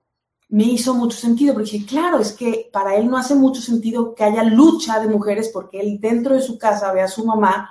me 0.49 0.65
hizo 0.65 0.95
mucho 0.95 1.19
sentido, 1.19 1.53
porque 1.53 1.71
dije, 1.71 1.87
claro, 1.87 2.19
es 2.19 2.33
que 2.33 2.71
para 2.73 2.97
él 2.97 3.11
no 3.11 3.19
hace 3.19 3.35
mucho 3.35 3.61
sentido 3.61 4.15
que 4.15 4.25
haya 4.25 4.43
lucha 4.43 5.01
de 5.01 5.09
mujeres, 5.09 5.51
porque 5.53 5.81
él 5.81 5.99
dentro 6.01 6.35
de 6.35 6.41
su 6.41 6.57
casa 6.57 6.93
ve 6.93 7.03
a 7.03 7.09
su 7.09 7.27
mamá 7.27 7.71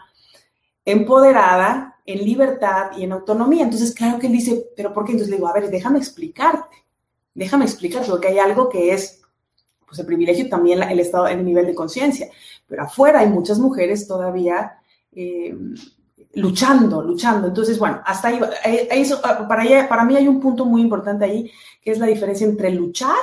empoderada, 0.86 1.91
en 2.12 2.26
libertad 2.26 2.91
y 2.97 3.04
en 3.04 3.12
autonomía. 3.12 3.63
Entonces, 3.63 3.93
claro 3.93 4.19
que 4.19 4.28
él 4.28 4.34
dice, 4.34 4.69
pero 4.76 4.93
¿por 4.93 5.06
qué? 5.06 5.12
Entonces 5.12 5.30
le 5.30 5.38
digo, 5.38 5.47
a 5.47 5.54
ver, 5.54 5.69
déjame 5.69 6.00
explicarte, 6.00 6.78
déjame 7.34 7.65
explicarte, 7.65 8.10
porque 8.10 8.30
hay 8.30 8.39
algo 8.39 8.69
que 8.69 8.93
es, 8.93 9.21
pues 9.86 10.00
el 10.00 10.06
privilegio 10.06 10.50
también 10.50 10.82
el 10.84 11.00
estado, 11.00 11.28
el 11.28 11.43
nivel 11.43 11.65
de 11.65 11.76
conciencia, 11.76 12.30
pero 12.67 12.84
afuera 12.84 13.19
hay 13.19 13.30
muchas 13.30 13.60
mujeres 13.60 14.08
todavía 14.08 14.80
eh, 15.12 15.56
luchando, 16.34 17.02
luchando. 17.02 17.47
Entonces, 17.47 17.78
bueno, 17.78 18.02
hasta 18.06 18.30
ahí, 18.30 18.39
eso, 18.91 19.21
para, 19.21 19.89
para 19.89 20.06
mí 20.06 20.15
hay 20.15 20.28
un 20.28 20.39
punto 20.39 20.65
muy 20.65 20.82
importante 20.82 21.26
ahí, 21.26 21.52
que 21.82 21.91
es 21.91 22.00
la 22.00 22.08
diferencia 22.08 22.47
entre 22.47 22.71
luchar 22.71 23.17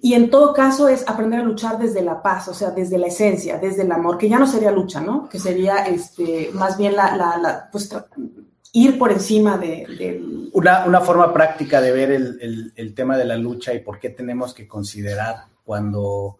y 0.00 0.14
en 0.14 0.30
todo 0.30 0.54
caso 0.54 0.88
es 0.88 1.08
aprender 1.08 1.40
a 1.40 1.44
luchar 1.44 1.76
desde 1.76 2.02
la 2.02 2.22
paz, 2.22 2.46
o 2.46 2.54
sea, 2.54 2.70
desde 2.70 2.98
la 2.98 3.08
esencia, 3.08 3.58
desde 3.58 3.82
el 3.82 3.90
amor, 3.90 4.16
que 4.16 4.28
ya 4.28 4.38
no 4.38 4.46
sería 4.46 4.70
lucha, 4.70 5.00
¿no? 5.00 5.28
Que 5.28 5.40
sería 5.40 5.86
este, 5.86 6.50
más 6.52 6.78
bien 6.78 6.94
la, 6.94 7.68
pues, 7.72 7.92
ir 8.72 8.96
por 8.96 9.10
encima 9.10 9.58
de... 9.58 10.22
Una, 10.52 10.84
una, 10.86 11.00
forma 11.00 11.32
práctica 11.32 11.80
de 11.80 11.90
ver 11.90 12.12
el, 12.12 12.72
el, 12.76 12.94
tema 12.94 13.18
de 13.18 13.24
la 13.24 13.36
lucha 13.36 13.74
y 13.74 13.80
por 13.80 13.98
qué 13.98 14.10
tenemos 14.10 14.54
que 14.54 14.68
considerar 14.68 15.46
cuando, 15.64 16.38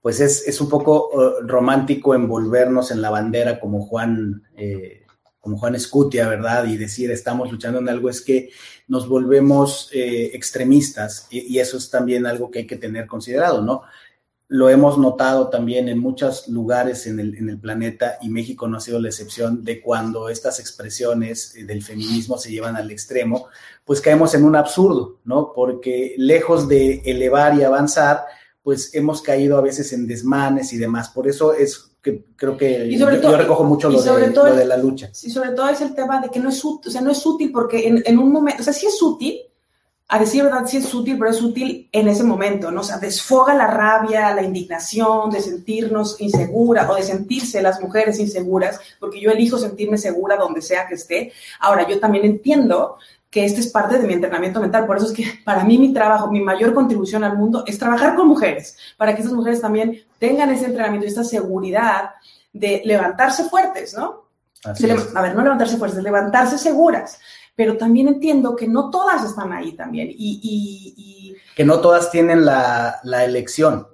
pues 0.00 0.20
es, 0.20 0.46
es 0.46 0.60
un 0.60 0.68
poco 0.68 1.10
uh, 1.12 1.46
romántico 1.46 2.14
envolvernos 2.14 2.92
en 2.92 3.02
la 3.02 3.10
bandera 3.10 3.58
como 3.58 3.86
Juan... 3.86 4.44
Eh, 4.56 5.03
como 5.44 5.58
Juan 5.58 5.74
Escutia, 5.74 6.26
¿verdad? 6.26 6.64
Y 6.64 6.78
decir 6.78 7.10
estamos 7.10 7.52
luchando 7.52 7.78
en 7.78 7.90
algo 7.90 8.08
es 8.08 8.22
que 8.22 8.48
nos 8.88 9.06
volvemos 9.06 9.90
eh, 9.92 10.30
extremistas 10.32 11.26
y, 11.30 11.58
eso 11.58 11.76
es 11.76 11.90
también 11.90 12.24
algo 12.24 12.50
que 12.50 12.60
hay 12.60 12.66
que 12.66 12.78
tener 12.78 13.06
considerado, 13.06 13.60
¿no? 13.60 13.82
Lo 14.48 14.70
hemos 14.70 14.96
notado 14.96 15.50
también 15.50 15.88
en 15.90 15.98
muchos 15.98 16.48
lugares 16.48 17.06
en 17.06 17.20
el, 17.20 17.58
planeta 17.60 18.16
y 18.22 18.30
México 18.30 18.66
no 18.66 18.78
ha 18.78 18.80
sido 18.80 18.98
la 18.98 19.08
excepción 19.08 19.64
de 19.64 19.82
cuando 19.82 20.30
estas 20.30 20.60
expresiones 20.60 21.54
eh, 21.56 21.64
del 21.64 21.82
feminismo 21.82 22.38
se 22.38 22.50
llevan 22.50 22.76
al 22.76 22.90
extremo, 22.90 23.48
pues 23.84 24.00
caemos 24.00 24.34
en 24.34 24.44
un 24.44 24.56
absurdo, 24.56 25.20
¿no? 25.24 25.52
Porque 25.54 26.14
lejos 26.16 26.68
de 26.68 27.02
elevar 27.04 27.54
y 27.54 27.64
avanzar, 27.64 28.24
pues 28.62 28.94
hemos 28.94 29.20
caído 29.20 29.58
a 29.58 29.60
veces 29.60 29.92
en 29.92 30.06
desmanes 30.06 30.72
y 30.72 30.78
demás. 30.78 31.10
Por 31.10 31.28
eso 31.28 31.52
es 31.52 31.93
que 32.04 32.22
creo 32.36 32.54
que 32.54 32.94
yo, 32.96 33.08
recojo 33.08 33.64
mucho 33.64 33.88
lo 33.88 34.02
de, 34.02 34.66
la 34.66 34.76
lucha. 34.76 35.10
Y 35.22 35.30
sobre 35.30 35.52
todo 35.52 35.70
es 35.70 35.80
el 35.80 35.94
tema 35.94 36.20
de 36.20 36.28
que 36.28 36.38
no 36.38 36.50
es 36.50 36.62
útil, 36.62 36.90
o 36.90 36.92
sea, 36.92 37.00
no 37.00 37.10
es 37.10 37.24
útil 37.24 37.50
porque 37.50 37.88
en, 38.04 38.18
un 38.18 38.30
momento, 38.30 38.60
o 38.60 38.64
sea, 38.64 38.74
sí 38.74 38.84
es 38.86 39.00
útil, 39.00 39.40
a 40.06 40.18
decir 40.18 40.42
verdad, 40.42 40.66
sí 40.66 40.76
es 40.76 40.94
útil, 40.94 41.16
pero 41.18 41.30
es 41.30 41.40
útil 41.40 41.88
en 41.90 42.08
ese 42.08 42.22
momento, 42.22 42.70
¿no? 42.70 42.82
O 42.82 42.84
sea, 42.84 42.98
desfoga 42.98 43.54
la 43.54 43.68
rabia, 43.68 44.34
la 44.34 44.42
indignación 44.42 45.30
de 45.30 45.40
sentirnos 45.40 46.20
inseguras 46.20 46.88
o 46.90 46.94
de 46.94 47.02
sentirse 47.02 47.62
las 47.62 47.80
mujeres 47.80 48.18
inseguras, 48.18 48.78
porque 49.00 49.18
yo 49.18 49.30
elijo 49.30 49.56
sentirme 49.56 49.96
segura 49.96 50.36
donde 50.36 50.60
sea 50.60 50.86
que 50.86 50.96
esté. 50.96 51.32
Ahora, 51.60 51.88
yo 51.88 51.98
también 52.00 52.26
entiendo 52.26 52.98
que 53.34 53.44
este 53.44 53.58
es 53.58 53.66
parte 53.66 53.98
de 53.98 54.06
mi 54.06 54.12
entrenamiento 54.12 54.60
mental. 54.60 54.86
Por 54.86 54.96
eso 54.96 55.06
es 55.06 55.12
que 55.12 55.40
para 55.44 55.64
mí 55.64 55.76
mi 55.76 55.92
trabajo, 55.92 56.30
mi 56.30 56.40
mayor 56.40 56.72
contribución 56.72 57.24
al 57.24 57.36
mundo 57.36 57.64
es 57.66 57.76
trabajar 57.76 58.14
con 58.14 58.28
mujeres, 58.28 58.76
para 58.96 59.12
que 59.12 59.22
esas 59.22 59.32
mujeres 59.32 59.60
también 59.60 60.04
tengan 60.20 60.50
ese 60.50 60.66
entrenamiento 60.66 61.04
y 61.04 61.08
esta 61.08 61.24
seguridad 61.24 62.10
de 62.52 62.82
levantarse 62.84 63.42
fuertes, 63.48 63.92
¿no? 63.94 64.28
a 64.64 65.20
ver, 65.20 65.34
no 65.34 65.42
levantarse 65.42 65.76
fuertes, 65.76 66.00
levantarse 66.00 66.58
seguras. 66.58 67.18
Pero 67.56 67.76
también 67.76 68.06
entiendo 68.06 68.54
que 68.54 68.68
no 68.68 68.88
todas 68.88 69.24
están 69.24 69.52
ahí 69.52 69.72
también. 69.72 70.10
Y, 70.12 71.34
Que 71.56 71.64
no 71.64 71.80
todas 71.80 72.12
tienen 72.12 72.44
la, 72.44 73.00
la 73.02 73.24
elección 73.24 73.88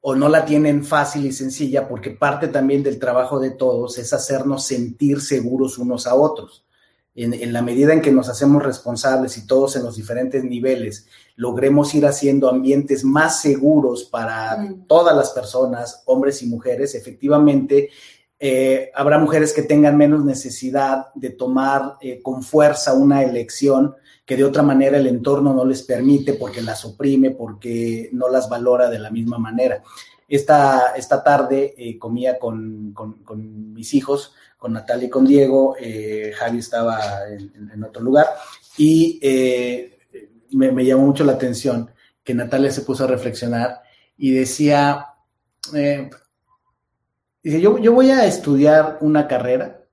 o 0.00 0.14
no 0.14 0.28
la 0.28 0.44
tienen 0.44 0.84
fácil 0.84 1.26
y 1.26 1.32
sencilla, 1.32 1.88
porque 1.88 2.10
parte 2.10 2.46
también 2.46 2.84
del 2.84 3.00
trabajo 3.00 3.40
de 3.40 3.50
todos 3.50 3.98
es 3.98 4.12
hacernos 4.12 4.64
sentir 4.64 5.20
seguros 5.20 5.78
unos 5.78 6.06
a 6.06 6.14
otros 6.14 6.64
en, 7.24 7.52
la 7.52 7.62
medida 7.62 7.92
en 7.92 8.00
que 8.00 8.12
nos 8.12 8.28
hacemos 8.28 8.62
responsables 8.62 9.36
y 9.38 9.46
todos 9.46 9.74
en 9.76 9.82
los 9.82 9.96
diferentes 9.96 10.44
niveles 10.44 11.06
logremos 11.36 11.94
ir 11.94 12.06
haciendo 12.06 12.48
ambientes 12.48 13.04
más 13.04 13.40
seguros 13.40 14.04
para 14.04 14.56
mm. 14.56 14.86
todas 14.86 15.16
las 15.16 15.30
personas, 15.30 16.02
hombres 16.06 16.42
y 16.42 16.46
mujeres, 16.46 16.94
efectivamente 16.94 17.90
eh, 18.40 18.92
habrá 18.94 19.18
mujeres 19.18 19.52
que 19.52 19.62
tengan 19.62 19.96
menos 19.96 20.24
necesidad 20.24 21.06
de 21.14 21.30
tomar 21.30 21.96
eh, 22.00 22.22
con 22.22 22.44
fuerza 22.44 22.92
una 22.92 23.24
elección 23.24 23.96
que 24.24 24.36
de 24.36 24.44
otra 24.44 24.62
manera 24.62 24.98
el 24.98 25.08
entorno 25.08 25.52
no 25.52 25.64
les 25.64 25.82
permite 25.82 26.34
porque 26.34 26.62
las 26.62 26.84
oprime, 26.84 27.30
porque 27.32 28.10
no 28.12 28.28
las 28.28 28.48
valora 28.48 28.88
de 28.88 28.98
la 29.00 29.10
misma 29.10 29.38
manera. 29.38 29.82
Esta, 30.28 30.94
esta 30.94 31.24
tarde 31.24 31.74
eh, 31.76 31.98
comía 31.98 32.38
con, 32.38 32.92
con 32.92 33.72
mis 33.72 33.94
hijos 33.94 34.34
con 34.58 34.72
Natalia 34.72 35.06
y 35.06 35.10
con 35.10 35.24
Diego, 35.24 35.76
eh, 35.80 36.32
Javi 36.36 36.58
estaba 36.58 36.98
en, 37.30 37.82
otro 37.84 38.02
lugar 38.02 38.26
y 38.76 39.18
eh, 39.22 39.98
me, 40.50 40.84
llamó 40.84 41.06
mucho 41.06 41.24
la 41.24 41.32
atención 41.32 41.90
que 42.24 42.34
Natalia 42.34 42.70
se 42.72 42.82
puso 42.82 43.04
a 43.04 43.06
reflexionar 43.06 43.80
y 44.16 44.32
decía, 44.32 45.06
eh, 45.74 46.10
dice, 47.40 47.60
yo, 47.60 47.78
yo 47.78 47.92
voy 47.92 48.10
a 48.10 48.26
estudiar 48.26 48.98
una 49.00 49.28
carrera, 49.28 49.84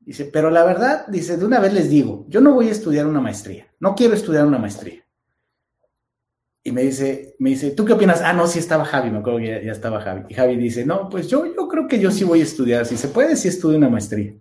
dice, 0.00 0.24
pero 0.24 0.50
la 0.50 0.64
verdad, 0.64 1.06
dice, 1.06 1.36
de 1.36 1.44
una 1.44 1.60
vez 1.60 1.72
les 1.72 1.88
digo, 1.88 2.26
yo 2.28 2.40
no 2.40 2.54
voy 2.54 2.68
a 2.68 2.72
estudiar 2.72 3.06
una 3.06 3.20
maestría, 3.20 3.68
no 3.78 3.94
quiero 3.94 4.14
estudiar 4.14 4.46
una 4.46 4.58
maestría 4.58 5.05
y 6.66 6.72
me 6.72 6.82
dice, 6.82 7.36
me 7.38 7.50
dice, 7.50 7.70
¿tú 7.70 7.84
qué 7.84 7.92
opinas? 7.92 8.22
Ah, 8.22 8.32
no, 8.32 8.48
sí 8.48 8.58
estaba 8.58 8.84
Javi, 8.84 9.08
me 9.08 9.18
acuerdo 9.18 9.38
que 9.38 9.62
ya, 9.64 9.70
estaba 9.70 10.00
Javi. 10.00 10.24
Y 10.28 10.34
Javi 10.34 10.56
dice, 10.56 10.84
no, 10.84 11.08
pues 11.08 11.28
yo, 11.28 11.46
yo 11.46 11.68
creo 11.68 11.86
que 11.86 12.00
yo 12.00 12.10
sí 12.10 12.24
voy 12.24 12.40
a 12.40 12.42
estudiar, 12.42 12.84
si 12.86 12.96
se 12.96 13.06
puede, 13.06 13.36
sí 13.36 13.46
estudio 13.46 13.78
una 13.78 13.88
maestría. 13.88 14.32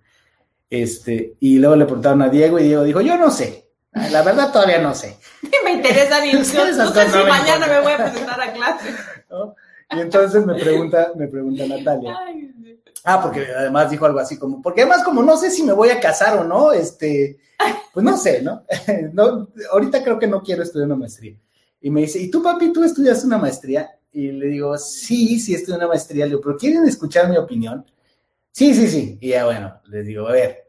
Este, 0.68 1.36
y 1.40 1.60
luego 1.60 1.76
le 1.76 1.86
preguntaron 1.86 2.24
a 2.24 2.30
Diego 2.30 2.58
y 2.58 2.64
Diego 2.64 2.84
dijo, 2.84 3.02
yo 3.02 3.16
no 3.16 3.30
sé, 3.30 3.70
la 3.92 4.24
verdad 4.24 4.52
todavía 4.52 4.82
no 4.82 4.96
sé. 4.96 5.20
me 5.64 5.74
interesa 5.74 6.20
ni 6.20 6.34
no 6.34 6.44
sé 6.44 6.74
si 6.74 7.18
mañana 7.30 7.68
me 7.68 7.82
voy 7.82 7.92
a 7.92 7.98
presentar 7.98 8.42
a 8.42 8.54
clase. 8.54 8.90
Y 9.92 10.00
entonces 10.00 10.44
me 10.44 10.56
pregunta, 10.56 11.12
me 11.16 11.28
pregunta 11.28 11.68
Natalia. 11.68 12.18
ah, 13.04 13.22
porque 13.22 13.46
además 13.56 13.92
dijo 13.92 14.08
algo 14.08 14.18
así 14.18 14.40
como, 14.40 14.60
porque 14.60 14.82
además 14.82 15.04
como 15.04 15.22
no 15.22 15.38
sé 15.38 15.52
si 15.52 15.62
me 15.62 15.74
voy 15.74 15.90
a 15.90 16.00
casar 16.00 16.40
o 16.40 16.44
no, 16.44 16.72
este, 16.72 17.38
pues 17.94 18.04
no 18.04 18.18
sé, 18.18 18.42
¿no? 18.42 18.64
no 19.14 19.48
ahorita 19.72 20.04
creo 20.04 20.18
que 20.18 20.26
no 20.26 20.42
quiero 20.42 20.64
estudiar 20.64 20.88
una 20.88 20.96
maestría. 20.96 21.38
Y 21.86 21.92
me 21.92 22.02
dice, 22.02 22.20
¿y 22.20 22.32
tú, 22.32 22.42
papi, 22.42 22.74
tú 22.74 22.84
estudiaste 22.84 23.28
una 23.28 23.38
maestría? 23.38 23.92
Y 24.12 24.32
le 24.32 24.48
digo, 24.48 24.76
sí, 24.76 25.40
sí, 25.40 25.54
en 25.54 25.76
una 25.76 25.88
maestría. 25.88 26.26
Le 26.26 26.32
digo, 26.32 26.42
¿pero 26.42 26.58
quieren 26.58 26.84
escuchar 26.88 27.30
mi 27.30 27.38
opinión? 27.38 27.86
Sí, 28.52 28.74
sí, 28.74 28.88
sí. 28.88 29.20
Y 29.22 29.30
ya 29.30 29.46
bueno, 29.46 29.80
les 29.86 30.08
digo, 30.08 30.28
a 30.28 30.32
ver, 30.32 30.64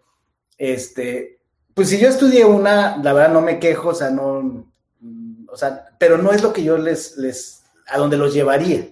este, 0.59 1.38
pues 1.72 1.88
si 1.88 1.98
yo 1.98 2.11
estudié 2.11 2.44
una, 2.44 2.98
la 2.98 3.14
verdad 3.14 3.33
no 3.33 3.40
me 3.40 3.59
quejo, 3.59 3.88
o 3.88 3.94
sea, 3.94 4.11
no, 4.11 4.70
o 5.48 5.57
sea, 5.57 5.87
pero 5.98 6.18
no 6.18 6.33
es 6.33 6.42
lo 6.42 6.52
que 6.52 6.62
yo 6.62 6.76
les, 6.76 7.16
les, 7.16 7.62
a 7.87 7.96
donde 7.96 8.18
los 8.18 8.35
llevaría. 8.35 8.90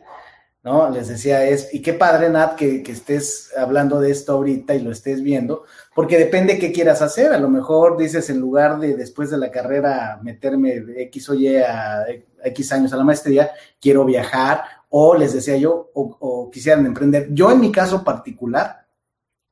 ¿No? 0.64 0.88
Les 0.88 1.09
decía, 1.09 1.44
es, 1.44 1.72
y 1.74 1.83
qué 1.83 1.92
padre, 1.92 2.31
Nat, 2.31 2.57
que, 2.57 2.83
que, 2.83 2.92
estés 2.92 3.53
hablando 3.57 4.00
de 4.00 4.11
esto 4.11 4.33
ahorita 4.33 4.74
y 4.74 4.81
lo 4.81 4.90
estés 4.90 5.22
viendo, 5.22 5.64
porque 5.94 6.18
depende 6.18 6.59
qué 6.59 6.72
quieras 6.72 7.03
hacer. 7.03 7.35
A 7.35 7.38
lo 7.38 7.50
mejor 7.50 7.98
dices, 7.98 8.31
en 8.31 8.40
lugar 8.40 8.81
de 8.81 8.96
después 8.96 9.31
de 9.31 9.37
la 9.37 9.50
carrera 9.50 10.18
meterme 10.22 10.81
de 10.81 11.03
X 11.03 11.29
o 11.29 11.35
Y 11.35 11.57
a 11.59 12.07
X 12.44 12.72
años 12.72 12.94
a 12.94 12.96
la 12.96 13.05
maestría, 13.05 13.50
quiero 13.79 14.07
viajar, 14.07 14.62
o 14.88 15.14
les 15.14 15.35
decía 15.35 15.59
yo, 15.59 15.90
o, 15.92 16.16
o 16.18 16.50
quisieran 16.50 16.87
emprender. 16.87 17.29
Yo 17.31 17.50
en 17.53 17.61
mi 17.61 17.70
caso 17.70 18.03
particular, 18.03 18.87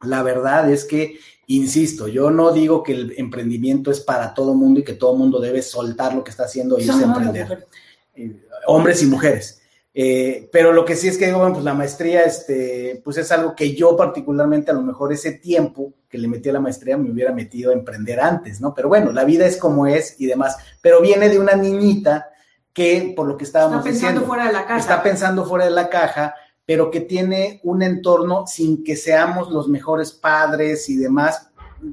la 0.01 0.23
verdad 0.23 0.71
es 0.71 0.87
que, 0.87 1.19
insisto, 1.47 2.09
yo 2.09 2.31
no 2.31 2.53
digo 2.53 2.83
que 2.83 2.93
el 2.93 3.15
emprendimiento 3.19 3.91
es 3.91 4.01
para 4.01 4.33
todo 4.33 4.55
mundo 4.55 4.81
y 4.81 4.85
que 4.85 4.95
todo 4.95 5.15
mundo 5.15 5.41
debe 5.41 5.61
soltar 5.61 6.15
lo 6.15 6.25
que 6.25 6.31
está 6.31 6.45
haciendo 6.45 6.79
y 6.79 6.85
irse 6.85 7.05
a 7.05 7.07
emprender. 7.07 7.67
Eh, 8.15 8.35
hombres 8.67 9.03
y 9.03 9.07
mujeres 9.07 9.62
eh, 9.95 10.49
pero 10.51 10.73
lo 10.73 10.85
que 10.85 10.97
sí 10.97 11.09
es 11.09 11.19
que, 11.19 11.31
bueno, 11.33 11.53
pues 11.53 11.65
la 11.65 11.75
maestría, 11.75 12.23
este, 12.23 13.01
pues 13.05 13.19
es 13.19 13.31
algo 13.31 13.55
que 13.55 13.75
yo 13.75 13.97
particularmente 13.97 14.71
a 14.71 14.75
lo 14.75 14.83
mejor 14.83 15.13
ese 15.13 15.33
tiempo 15.33 15.93
que 16.09 16.19
le 16.19 16.29
metí 16.29 16.49
a 16.49 16.55
la 16.55 16.61
maestría 16.61 16.97
me 16.97 17.11
hubiera 17.11 17.33
metido 17.33 17.71
a 17.71 17.75
emprender 17.75 18.21
antes, 18.21 18.61
¿no? 18.61 18.75
Pero 18.75 18.89
bueno, 18.89 19.13
la 19.13 19.25
vida 19.25 19.47
es 19.47 19.57
como 19.57 19.87
es 19.87 20.17
y 20.19 20.27
demás. 20.27 20.57
Pero 20.81 21.01
viene 21.01 21.29
de 21.29 21.39
una 21.39 21.55
niñita 21.55 22.31
que, 22.73 23.13
por 23.15 23.27
lo 23.27 23.37
que 23.37 23.45
estábamos 23.45 23.79
está 23.79 23.91
pensando 23.91 24.21
diciendo, 24.21 24.27
fuera 24.27 24.47
de 24.47 24.53
la 24.53 24.67
caja. 24.67 24.79
está 24.79 25.03
pensando 25.03 25.45
fuera 25.45 25.65
de 25.67 25.71
la 25.73 25.91
caja, 25.91 26.35
pero 26.65 26.91
que 26.91 27.01
tiene 27.01 27.61
un 27.65 27.83
entorno 27.83 28.47
sin 28.47 28.83
que 28.83 28.97
seamos 28.97 29.51
los 29.51 29.69
mejores 29.69 30.13
padres 30.13 30.89
y 30.89 30.97
demás, 30.97 31.51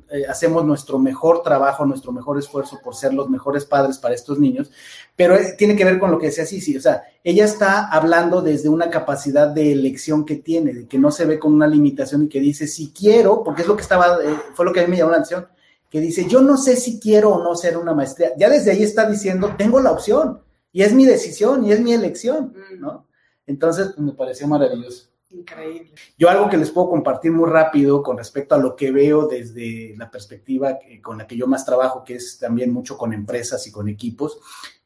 eh, 0.10 0.26
hacemos 0.28 0.66
nuestro 0.66 1.00
mejor 1.00 1.42
trabajo, 1.42 1.86
nuestro 1.86 2.12
mejor 2.12 2.38
esfuerzo 2.38 2.80
por 2.84 2.96
ser 2.96 3.14
los 3.14 3.30
mejores 3.30 3.66
padres 3.66 3.98
para 3.98 4.16
estos 4.16 4.40
niños, 4.40 4.72
pero 5.16 5.36
eh, 5.36 5.56
tiene 5.58 5.76
que 5.76 5.86
ver 5.86 6.00
con 6.00 6.12
lo 6.12 6.20
que 6.20 6.28
decía 6.28 6.46
sí, 6.46 6.78
o 6.78 6.82
sea, 6.82 7.04
ella 7.24 7.46
está 7.46 7.88
hablando 7.90 8.42
desde 8.42 8.70
una 8.70 8.90
capacidad 8.90 9.48
de 9.48 9.72
elección 9.72 10.26
que 10.26 10.36
tiene, 10.36 10.74
de 10.74 10.88
que 10.88 11.00
no 11.00 11.12
se 11.12 11.26
ve 11.26 11.40
con 11.40 11.54
una 11.54 11.68
limitación 11.68 12.24
y 12.24 12.30
que 12.30 12.40
dice, 12.40 12.68
si 12.68 12.92
quiero, 12.92 13.44
porque 13.44 13.64
es 13.64 13.68
lo 13.68 13.76
que 13.76 13.82
estaba, 13.82 14.24
eh, 14.24 14.36
fue 14.54 14.66
lo 14.66 14.74
que 14.74 14.82
a 14.82 14.84
mí 14.84 14.92
me 14.92 14.98
llamó 14.98 15.12
la 15.12 15.18
atención, 15.18 15.48
que 15.90 16.00
dice, 16.00 16.28
yo 16.28 16.42
no 16.42 16.58
sé 16.58 16.76
si 16.76 17.00
quiero 17.00 17.32
o 17.32 17.44
no 17.44 17.56
ser 17.56 17.78
una 17.78 17.94
maestría, 17.94 18.32
ya 18.38 18.50
desde 18.50 18.72
ahí 18.72 18.84
está 18.84 19.10
diciendo, 19.10 19.56
tengo 19.58 19.80
la 19.80 19.92
opción, 19.92 20.42
y 20.72 20.84
es 20.84 20.94
mi 20.94 21.06
decisión, 21.06 21.66
y 21.66 21.72
es 21.72 21.80
mi 21.80 21.94
elección, 21.94 22.54
¿no? 22.78 23.08
Entonces, 23.48 23.88
pues, 23.96 24.00
me 24.00 24.14
pareció 24.14 24.48
maravilloso. 24.48 25.10
Increíble. 25.32 25.94
Yo 26.18 26.30
algo 26.30 26.50
que 26.50 26.58
les 26.58 26.72
puedo 26.72 26.90
compartir 26.90 27.32
muy 27.32 27.48
rápido 27.50 28.02
con 28.02 28.18
respecto 28.18 28.56
a 28.56 28.58
lo 28.58 28.76
que 28.76 28.92
veo 28.92 29.28
desde 29.28 29.96
la 29.96 30.10
perspectiva 30.10 30.80
con 31.04 31.20
la 31.20 31.28
que 31.28 31.38
yo 31.38 31.46
más 31.46 31.66
trabajo, 31.66 32.04
que 32.04 32.16
es 32.16 32.40
también 32.40 32.74
mucho 32.74 32.98
con 32.98 33.14
empresas 33.14 33.66
y 33.68 33.72
con 33.72 33.88
equipos, 33.88 34.40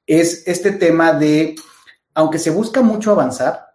es 0.06 0.46
este 0.46 0.74
tema 0.74 1.14
de, 1.14 1.56
aunque 2.14 2.40
se 2.40 2.50
busca 2.50 2.82
mucho 2.82 3.12
avanzar, 3.12 3.68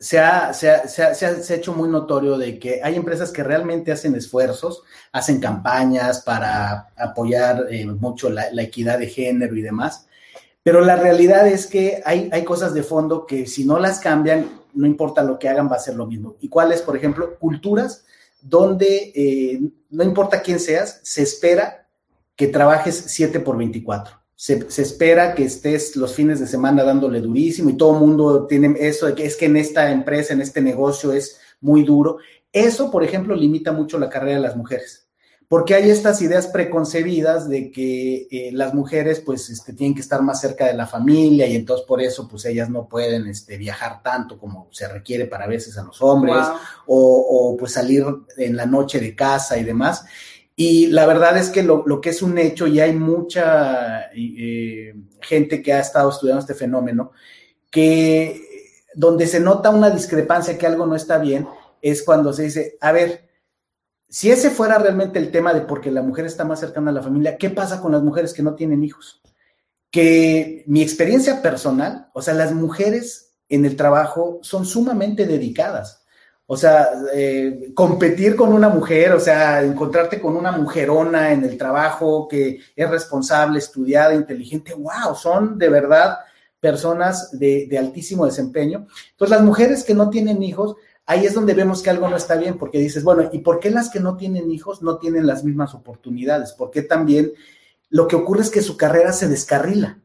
se 0.00 0.18
ha, 0.18 0.54
se 0.54 0.70
ha, 0.70 0.88
se 0.88 1.02
ha, 1.02 1.14
se 1.14 1.26
ha 1.26 1.56
hecho 1.56 1.74
muy 1.74 1.88
notorio 1.88 2.38
de 2.38 2.58
que 2.58 2.80
hay 2.82 2.94
empresas 2.94 3.30
que 3.30 3.42
realmente 3.42 3.92
hacen 3.92 4.14
esfuerzos, 4.14 4.84
hacen 5.12 5.38
campañas 5.38 6.22
para 6.22 6.88
apoyar 6.96 7.66
eh, 7.68 7.84
mucho 7.84 8.30
la, 8.30 8.50
la 8.52 8.62
equidad 8.62 8.98
de 8.98 9.08
género 9.08 9.54
y 9.56 9.62
demás, 9.62 10.06
pero 10.62 10.80
la 10.80 10.96
realidad 10.96 11.46
es 11.48 11.66
que 11.66 12.00
hay, 12.04 12.30
hay 12.32 12.44
cosas 12.44 12.74
de 12.74 12.82
fondo 12.82 13.26
que 13.26 13.46
si 13.46 13.64
no 13.64 13.78
las 13.78 13.98
cambian, 14.00 14.57
no 14.74 14.86
importa 14.86 15.22
lo 15.22 15.38
que 15.38 15.48
hagan, 15.48 15.70
va 15.70 15.76
a 15.76 15.80
ser 15.80 15.94
lo 15.94 16.06
mismo. 16.06 16.36
¿Y 16.40 16.48
cuáles, 16.48 16.82
por 16.82 16.96
ejemplo? 16.96 17.38
Culturas 17.38 18.04
donde 18.40 19.12
eh, 19.14 19.60
no 19.90 20.04
importa 20.04 20.42
quién 20.42 20.60
seas, 20.60 21.00
se 21.02 21.22
espera 21.22 21.88
que 22.36 22.46
trabajes 22.46 23.04
7 23.08 23.40
por 23.40 23.56
24. 23.56 24.14
Se, 24.36 24.68
espera 24.80 25.34
que 25.34 25.44
estés 25.44 25.96
los 25.96 26.14
fines 26.14 26.38
de 26.38 26.46
semana 26.46 26.84
dándole 26.84 27.20
durísimo 27.20 27.70
y 27.70 27.76
todo 27.76 27.94
el 27.94 28.00
mundo 28.00 28.46
tiene 28.46 28.76
eso 28.78 29.06
de 29.06 29.14
que 29.16 29.24
es 29.24 29.34
que 29.34 29.46
en 29.46 29.56
esta 29.56 29.90
empresa, 29.90 30.32
en 30.32 30.40
este 30.40 30.60
negocio 30.60 31.12
es 31.12 31.40
muy 31.60 31.82
duro. 31.82 32.18
Eso, 32.52 32.90
por 32.92 33.02
ejemplo, 33.02 33.34
limita 33.34 33.72
mucho 33.72 33.98
la 33.98 34.08
carrera 34.08 34.36
de 34.36 34.42
las 34.42 34.56
mujeres 34.56 35.07
porque 35.48 35.74
hay 35.74 35.90
estas 35.90 36.20
ideas 36.20 36.46
preconcebidas 36.46 37.48
de 37.48 37.70
que 37.70 38.28
eh, 38.30 38.50
las 38.52 38.74
mujeres 38.74 39.20
pues 39.20 39.48
este, 39.48 39.72
tienen 39.72 39.94
que 39.94 40.02
estar 40.02 40.20
más 40.20 40.42
cerca 40.42 40.66
de 40.66 40.74
la 40.74 40.86
familia 40.86 41.46
y 41.46 41.56
entonces 41.56 41.86
por 41.86 42.02
eso 42.02 42.28
pues 42.28 42.44
ellas 42.44 42.68
no 42.68 42.86
pueden 42.86 43.26
este, 43.26 43.56
viajar 43.56 44.02
tanto 44.02 44.38
como 44.38 44.68
se 44.70 44.86
requiere 44.86 45.24
para 45.24 45.46
veces 45.46 45.78
a 45.78 45.84
los 45.84 46.02
hombres 46.02 46.36
wow. 46.36 46.56
o, 46.86 47.52
o, 47.52 47.56
pues 47.56 47.72
salir 47.72 48.04
en 48.36 48.56
la 48.56 48.66
noche 48.66 49.00
de 49.00 49.16
casa 49.16 49.56
y 49.56 49.64
demás. 49.64 50.04
Y 50.54 50.88
la 50.88 51.06
verdad 51.06 51.38
es 51.38 51.48
que 51.48 51.62
lo, 51.62 51.84
lo 51.86 52.00
que 52.00 52.10
es 52.10 52.20
un 52.20 52.36
hecho 52.36 52.66
y 52.66 52.80
hay 52.80 52.92
mucha 52.92 54.10
eh, 54.14 54.92
gente 55.22 55.62
que 55.62 55.72
ha 55.72 55.80
estado 55.80 56.10
estudiando 56.10 56.40
este 56.40 56.54
fenómeno, 56.54 57.12
que 57.70 58.42
donde 58.94 59.26
se 59.26 59.40
nota 59.40 59.70
una 59.70 59.88
discrepancia 59.88 60.58
que 60.58 60.66
algo 60.66 60.84
no 60.84 60.94
está 60.96 61.18
bien 61.18 61.46
es 61.80 62.02
cuando 62.02 62.32
se 62.32 62.42
dice, 62.42 62.76
a 62.80 62.92
ver, 62.92 63.27
si 64.08 64.30
ese 64.30 64.50
fuera 64.50 64.78
realmente 64.78 65.18
el 65.18 65.30
tema 65.30 65.52
de 65.52 65.60
porque 65.60 65.90
la 65.90 66.02
mujer 66.02 66.24
está 66.24 66.44
más 66.44 66.60
cercana 66.60 66.90
a 66.90 66.94
la 66.94 67.02
familia, 67.02 67.36
¿qué 67.36 67.50
pasa 67.50 67.80
con 67.80 67.92
las 67.92 68.02
mujeres 68.02 68.32
que 68.32 68.42
no 68.42 68.54
tienen 68.54 68.82
hijos? 68.82 69.20
Que 69.90 70.64
mi 70.66 70.82
experiencia 70.82 71.42
personal, 71.42 72.08
o 72.14 72.22
sea, 72.22 72.34
las 72.34 72.52
mujeres 72.52 73.34
en 73.48 73.64
el 73.64 73.76
trabajo 73.76 74.38
son 74.42 74.64
sumamente 74.64 75.26
dedicadas. 75.26 76.04
O 76.46 76.56
sea, 76.56 76.88
eh, 77.12 77.72
competir 77.74 78.34
con 78.34 78.54
una 78.54 78.70
mujer, 78.70 79.12
o 79.12 79.20
sea, 79.20 79.62
encontrarte 79.62 80.18
con 80.18 80.34
una 80.34 80.52
mujerona 80.52 81.32
en 81.32 81.44
el 81.44 81.58
trabajo 81.58 82.26
que 82.26 82.60
es 82.74 82.90
responsable, 82.90 83.58
estudiada, 83.58 84.14
inteligente, 84.14 84.72
wow, 84.72 85.14
son 85.14 85.58
de 85.58 85.68
verdad 85.68 86.18
personas 86.58 87.38
de, 87.38 87.66
de 87.68 87.78
altísimo 87.78 88.24
desempeño. 88.24 88.86
Entonces, 89.10 89.36
las 89.36 89.44
mujeres 89.44 89.84
que 89.84 89.92
no 89.92 90.08
tienen 90.08 90.42
hijos, 90.42 90.76
ahí 91.08 91.24
es 91.24 91.32
donde 91.32 91.54
vemos 91.54 91.82
que 91.82 91.88
algo 91.88 92.06
no 92.08 92.16
está 92.16 92.36
bien, 92.36 92.58
porque 92.58 92.78
dices, 92.78 93.02
bueno, 93.02 93.30
¿y 93.32 93.38
por 93.38 93.58
qué 93.60 93.70
las 93.70 93.88
que 93.88 93.98
no 93.98 94.16
tienen 94.18 94.50
hijos 94.50 94.82
no 94.82 94.98
tienen 94.98 95.26
las 95.26 95.42
mismas 95.42 95.74
oportunidades? 95.74 96.52
¿Por 96.52 96.70
qué 96.70 96.82
también 96.82 97.32
lo 97.88 98.06
que 98.06 98.14
ocurre 98.14 98.42
es 98.42 98.50
que 98.50 98.60
su 98.60 98.76
carrera 98.76 99.14
se 99.14 99.26
descarrila? 99.26 100.00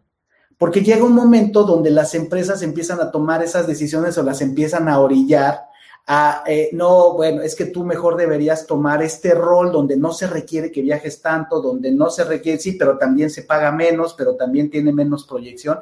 Porque 0.57 0.81
llega 0.81 1.03
un 1.03 1.13
momento 1.13 1.63
donde 1.63 1.91
las 1.91 2.15
empresas 2.15 2.61
empiezan 2.61 3.01
a 3.01 3.11
tomar 3.11 3.43
esas 3.43 3.67
decisiones 3.67 4.17
o 4.17 4.23
las 4.23 4.39
empiezan 4.39 4.87
a 4.87 4.99
orillar 4.99 5.65
a, 6.07 6.43
eh, 6.47 6.69
no, 6.71 7.13
bueno, 7.13 7.41
es 7.41 7.55
que 7.55 7.65
tú 7.65 7.83
mejor 7.83 8.15
deberías 8.15 8.65
tomar 8.65 9.03
este 9.03 9.33
rol 9.33 9.73
donde 9.73 9.97
no 9.97 10.13
se 10.13 10.27
requiere 10.27 10.71
que 10.71 10.81
viajes 10.81 11.21
tanto, 11.21 11.61
donde 11.61 11.91
no 11.91 12.09
se 12.11 12.23
requiere, 12.23 12.59
sí, 12.59 12.73
pero 12.73 12.97
también 12.97 13.29
se 13.29 13.43
paga 13.43 13.73
menos, 13.73 14.13
pero 14.13 14.35
también 14.35 14.69
tiene 14.69 14.93
menos 14.93 15.25
proyección. 15.25 15.79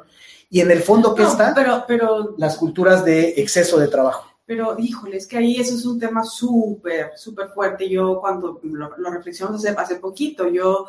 Y 0.50 0.60
en 0.60 0.70
el 0.72 0.82
fondo, 0.82 1.14
¿qué 1.14 1.22
No, 1.22 1.28
está? 1.28 1.54
pero, 1.54 1.84
pero, 1.86 2.34
Las 2.38 2.56
culturas 2.56 3.04
de 3.04 3.34
exceso 3.36 3.78
de 3.78 3.86
trabajo. 3.86 4.31
Pero, 4.44 4.76
híjole, 4.78 5.16
es 5.18 5.26
que 5.26 5.38
ahí 5.38 5.56
eso 5.56 5.74
es 5.76 5.86
un 5.86 6.00
tema 6.00 6.24
súper, 6.24 7.12
súper 7.16 7.48
fuerte. 7.48 7.88
Yo 7.88 8.18
cuando 8.20 8.60
lo, 8.64 8.96
lo 8.96 9.10
reflexionamos 9.10 9.64
hace, 9.64 9.74
hace 9.78 9.96
poquito, 9.96 10.48
yo, 10.48 10.86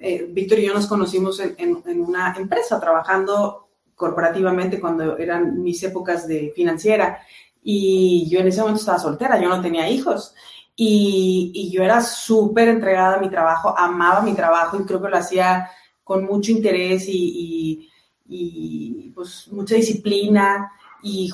eh, 0.00 0.26
Víctor 0.30 0.58
y 0.58 0.66
yo 0.66 0.74
nos 0.74 0.86
conocimos 0.86 1.38
en, 1.40 1.82
una 2.00 2.34
empresa 2.36 2.80
trabajando 2.80 3.68
corporativamente 3.94 4.80
cuando 4.80 5.18
eran 5.18 5.62
mis 5.62 5.82
épocas 5.82 6.26
de 6.26 6.52
financiera 6.56 7.20
y 7.62 8.28
yo 8.28 8.40
en 8.40 8.48
ese 8.48 8.60
momento 8.60 8.80
estaba 8.80 8.98
soltera, 8.98 9.40
yo 9.40 9.48
no 9.48 9.60
tenía 9.60 9.88
hijos. 9.88 10.34
Y, 10.76 11.70
yo 11.72 11.82
era 11.82 12.00
súper 12.02 12.68
entregada 12.68 13.16
a 13.16 13.20
mi 13.20 13.30
trabajo, 13.30 13.78
amaba 13.78 14.22
mi 14.22 14.34
trabajo 14.34 14.78
y 14.80 14.84
creo 14.84 15.00
que 15.00 15.08
lo 15.08 15.16
hacía 15.18 15.68
con 16.02 16.24
mucho 16.24 16.50
interés 16.52 17.06
y, 17.08 17.88
y, 18.26 19.06
y 19.06 19.10
pues 19.10 19.48
mucha 19.52 19.76
disciplina 19.76 20.72
y, 21.02 21.30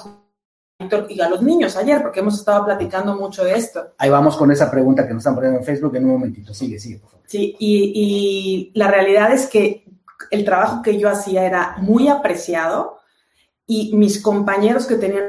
y 1.09 1.21
a 1.21 1.29
los 1.29 1.43
niños 1.43 1.77
ayer, 1.77 2.03
porque 2.03 2.21
hemos 2.21 2.39
estado 2.39 2.65
platicando 2.65 3.17
mucho 3.17 3.45
de 3.45 3.55
esto. 3.55 3.95
Ahí 3.99 4.11
vamos 4.11 4.37
con 4.37 4.51
esa 4.51 4.71
pregunta 4.71 5.07
que 5.07 5.15
nos 5.15 5.21
están 5.21 5.35
poniendo 5.35 5.59
en 5.59 5.65
Facebook 5.65 5.97
en 5.97 6.05
un 6.05 6.13
momentito. 6.13 6.53
Sigue, 6.55 6.79
sigue, 6.79 6.99
por 6.99 7.11
favor. 7.11 7.27
Sí, 7.27 7.57
y, 7.59 7.93
y 7.95 8.79
la 8.79 8.89
realidad 8.89 9.33
es 9.33 9.47
que 9.47 9.85
el 10.31 10.45
trabajo 10.45 10.83
que 10.83 10.99
yo 10.99 11.09
hacía 11.09 11.45
era 11.45 11.77
muy 11.79 12.09
apreciado 12.09 12.99
y 13.67 13.95
mis 13.97 14.21
compañeros 14.21 14.87
que 14.87 14.97
tenían 14.97 15.25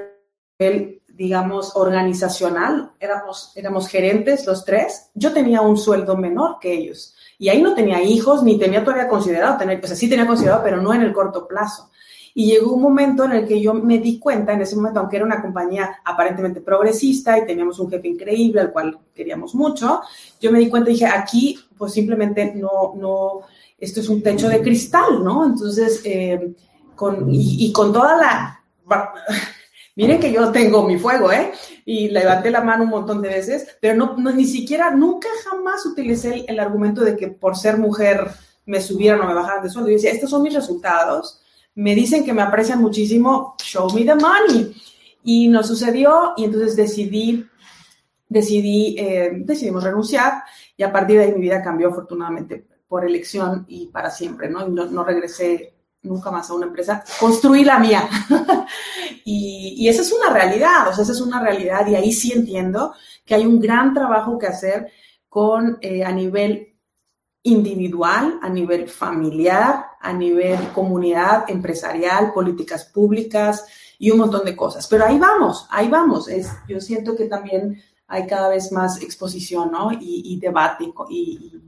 el, 0.58 1.02
digamos, 1.08 1.76
organizacional, 1.76 2.91
éramos, 3.00 3.52
éramos 3.56 3.88
gerentes 3.88 4.47
los 4.47 4.65
tres, 4.65 5.10
yo 5.13 5.32
tenía 5.32 5.62
un 5.62 5.78
sueldo 5.78 6.17
menor 6.17 6.58
que 6.60 6.74
ellos. 6.74 7.15
Y 7.38 7.50
ahí 7.50 7.62
no 7.62 7.76
tenía 7.76 8.02
hijos, 8.02 8.43
ni 8.43 8.58
tenía 8.58 8.84
todavía 8.84 9.08
considerado 9.08 9.58
tener, 9.58 9.80
pues 9.80 9.97
sí 9.97 10.10
tenía 10.10 10.26
considerado, 10.26 10.63
pero 10.63 10.82
no 10.82 10.91
en 10.93 11.02
el 11.02 11.13
corto 11.13 11.47
plazo. 11.47 11.91
Y 12.34 12.48
llegó 12.48 12.74
un 12.74 12.82
momento 12.82 13.26
en 13.26 13.34
el 13.34 13.48
que 13.48 13.62
yo 13.62 13.74
me 13.74 14.00
di 14.00 14.20
cuenta, 14.20 14.54
en 14.54 14.62
ese 14.62 14.76
momento, 14.76 15.00
aunque 15.00 15.17
era 15.17 15.26
una 15.26 15.41
compañía 15.41 16.02
aparentemente 16.04 16.62
progresista 16.62 17.38
y 17.38 17.46
teníamos 17.46 17.80
un 17.80 17.89
jefe 17.89 18.08
increíble 18.08 18.62
al 18.62 18.72
cual 18.72 18.98
queríamos 19.13 19.54
mucho, 19.54 20.02
yo 20.39 20.52
me 20.52 20.60
di 20.60 20.70
cuenta 20.70 20.89
y 20.89 20.94
dije, 20.94 21.08
aquí 21.08 21.60
pues 21.78 21.94
simplemente 21.94 22.54
no, 22.56 22.94
no, 22.96 23.41
esto 23.78 24.00
es 24.00 24.10
un 24.10 24.22
techo 24.22 24.48
de 24.48 24.62
cristal, 24.62 25.24
¿no? 25.24 25.46
Entonces, 25.46 26.02
eh, 26.06 26.54
con, 26.96 27.28
y, 27.32 27.72
con 27.74 27.91
toda 27.91 28.17
la 28.17 28.58
Miren 29.96 30.20
que 30.20 30.32
yo 30.32 30.52
tengo 30.52 30.84
mi 30.84 30.98
fuego, 30.98 31.32
¿eh? 31.32 31.52
Y 31.86 32.10
levanté 32.10 32.50
la 32.50 32.62
mano 32.62 32.84
un 32.86 32.89
montón 32.89 33.22
de 33.22 33.30
veces, 33.30 33.78
pero 33.82 33.96
no, 33.96 34.15
ni 34.32 34.46
siquiera, 34.46 34.91
nunca 34.91 35.28
jamás 35.44 35.86
utilicé 35.86 36.46
el, 36.48 36.60
argumento 36.60 37.02
de 37.02 37.17
que 37.17 37.28
por 37.28 37.58
ser 37.58 37.78
mujer 37.78 38.28
me 38.65 38.80
subieran 38.80 39.22
o 39.22 39.28
me 39.28 39.34
bajaran 39.34 39.63
de 39.63 39.70
sueldo. 39.70 39.89
Yo 39.89 39.96
decía, 39.96 40.12
estos 40.12 40.30
son 40.30 40.44
mis 40.44 40.54
resultados, 40.54 41.41
me 41.76 41.96
dicen 41.96 42.24
que 42.24 42.34
me 42.34 42.42
aprecian 42.42 42.82
muchísimo, 42.82 43.56
show 43.64 43.92
me 43.94 44.04
the 44.04 44.16
money. 44.16 44.76
Y 45.24 45.48
no 45.48 45.64
sucedió 45.64 46.34
y 46.36 46.46
entonces 46.46 46.76
decidí, 46.76 47.46
decidí, 48.28 48.96
eh, 48.98 49.32
decidimos 49.36 49.84
renunciar 49.84 50.44
y 50.76 50.84
a 50.84 50.92
partir 50.92 51.20
de 51.20 51.26
ahí 51.26 51.32
mi 51.34 51.42
vida 51.42 51.62
cambió 51.62 51.90
afortunadamente 51.90 52.66
por 52.88 53.06
elección 53.06 53.66
y 53.68 53.88
para 53.88 54.10
siempre, 54.10 54.50
¿no? 54.50 54.68
Y 54.68 54.72
no, 54.72 55.04
regresé 55.04 55.76
nunca 56.02 56.32
más 56.32 56.50
a 56.50 56.56
una 56.56 56.66
empresa, 56.66 57.04
construí 57.20 57.64
la 57.64 57.78
mía. 57.78 58.10
y, 59.24 59.76
y, 59.78 59.88
esa 59.88 60.02
es 60.02 60.12
una 60.12 60.34
realidad, 60.34 60.90
o 60.90 60.94
sea, 60.94 61.04
esa 61.04 61.14
es 61.14 61.22
una 61.22 61.40
realidad 61.40 61.88
y 61.88 61.96
ahí 61.96 62.12
sí 62.12 62.34
entiendo 62.34 62.94
que 63.24 63.36
hay 63.36 63.46
un 63.46 63.60
gran 63.60 63.94
trabajo 63.94 64.40
que 64.40 64.48
hacer 64.48 64.92
con, 65.30 65.78
eh, 65.82 66.04
a 66.04 66.12
nivel 66.12 66.71
individual, 67.44 68.40
a 68.42 68.50
nivel 68.50 68.88
familiar, 68.88 69.86
a 70.00 70.14
nivel 70.14 70.60
comunidad, 70.74 71.46
empresarial, 71.48 72.34
políticas 72.34 72.86
públicas 72.86 73.66
y 73.98 74.12
un 74.12 74.20
montón 74.20 74.46
de 74.46 74.56
cosas. 74.56 74.88
Pero 74.88 75.06
ahí 75.06 75.18
vamos, 75.18 75.68
ahí 75.70 75.88
vamos. 75.90 76.28
Es, 76.28 76.50
yo 76.68 76.80
siento 76.80 77.16
que 77.16 77.26
también 77.26 77.82
hay 78.08 78.28
cada 78.28 78.50
vez 78.50 78.72
más 78.72 79.02
exposición, 79.02 79.72
¿no? 79.72 79.92
Y, 79.94 80.24
y 80.26 80.40
debate 80.40 80.92
y, 81.10 81.62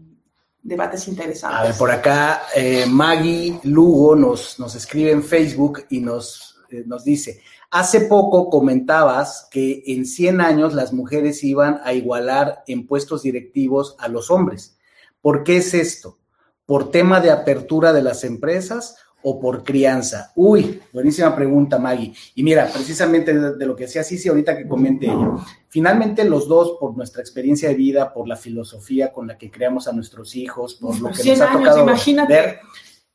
debates 0.64 1.08
interesantes. 1.08 1.60
A 1.60 1.64
ver, 1.64 1.76
por 1.76 1.92
acá 1.92 2.44
eh, 2.56 2.86
Maggie 2.88 3.60
Lugo 3.64 4.16
nos, 4.16 4.60
nos 4.60 4.76
escribe 4.76 5.12
en 5.12 5.22
Facebook 5.22 5.86
y 5.90 6.00
nos, 6.00 6.58
eh, 6.70 6.84
nos 6.86 7.04
dice, 7.04 7.42
hace 7.70 8.02
poco 8.02 8.50
comentabas 8.50 9.48
que 9.52 9.84
en 9.88 10.06
100 10.06 10.42
años 10.42 10.74
las 10.74 10.94
mujeres 10.94 11.44
iban 11.44 11.82
a 11.84 11.94
igualar 11.94 12.64
en 12.68 12.88
puestos 12.88 13.24
directivos 13.24 13.96
a 14.00 14.08
los 14.08 14.32
hombres. 14.32 14.78
¿Por 15.24 15.46
qué 15.46 15.56
es 15.56 15.74
esto? 15.74 16.20
¿Por 16.66 16.92
tema 16.92 17.22
de 17.22 17.32
apertura 17.32 17.94
de 17.94 18.04
las 18.04 18.26
empresas 18.26 18.98
o 19.22 19.40
por 19.40 19.64
crianza? 19.64 20.34
Uy, 20.36 20.82
buenísima 20.92 21.34
pregunta, 21.34 21.80
Maggie. 21.80 22.14
Y 22.36 22.44
mira, 22.44 22.68
precisamente 22.68 23.34
de, 23.34 23.66
lo 23.66 23.74
que 23.74 23.86
decía 23.86 24.04
sí 24.04 24.28
ahorita 24.28 24.58
que 24.58 24.68
comente 24.68 25.06
ella. 25.06 25.32
Finalmente, 25.70 26.26
los 26.26 26.50
dos, 26.50 26.76
por 26.78 26.98
nuestra 26.98 27.22
experiencia 27.22 27.70
de 27.70 27.76
vida, 27.76 28.14
por 28.14 28.28
la 28.28 28.36
filosofía 28.36 29.14
con 29.14 29.26
la 29.26 29.38
que 29.38 29.50
creamos 29.50 29.88
a 29.88 29.94
nuestros 29.94 30.36
hijos, 30.36 30.74
por 30.74 31.00
lo 31.00 31.10
que 31.10 31.24
nos 31.24 31.40
ha 31.40 31.54
tocado 31.54 31.84
imagínate. 31.84 32.34
ver, 32.34 32.60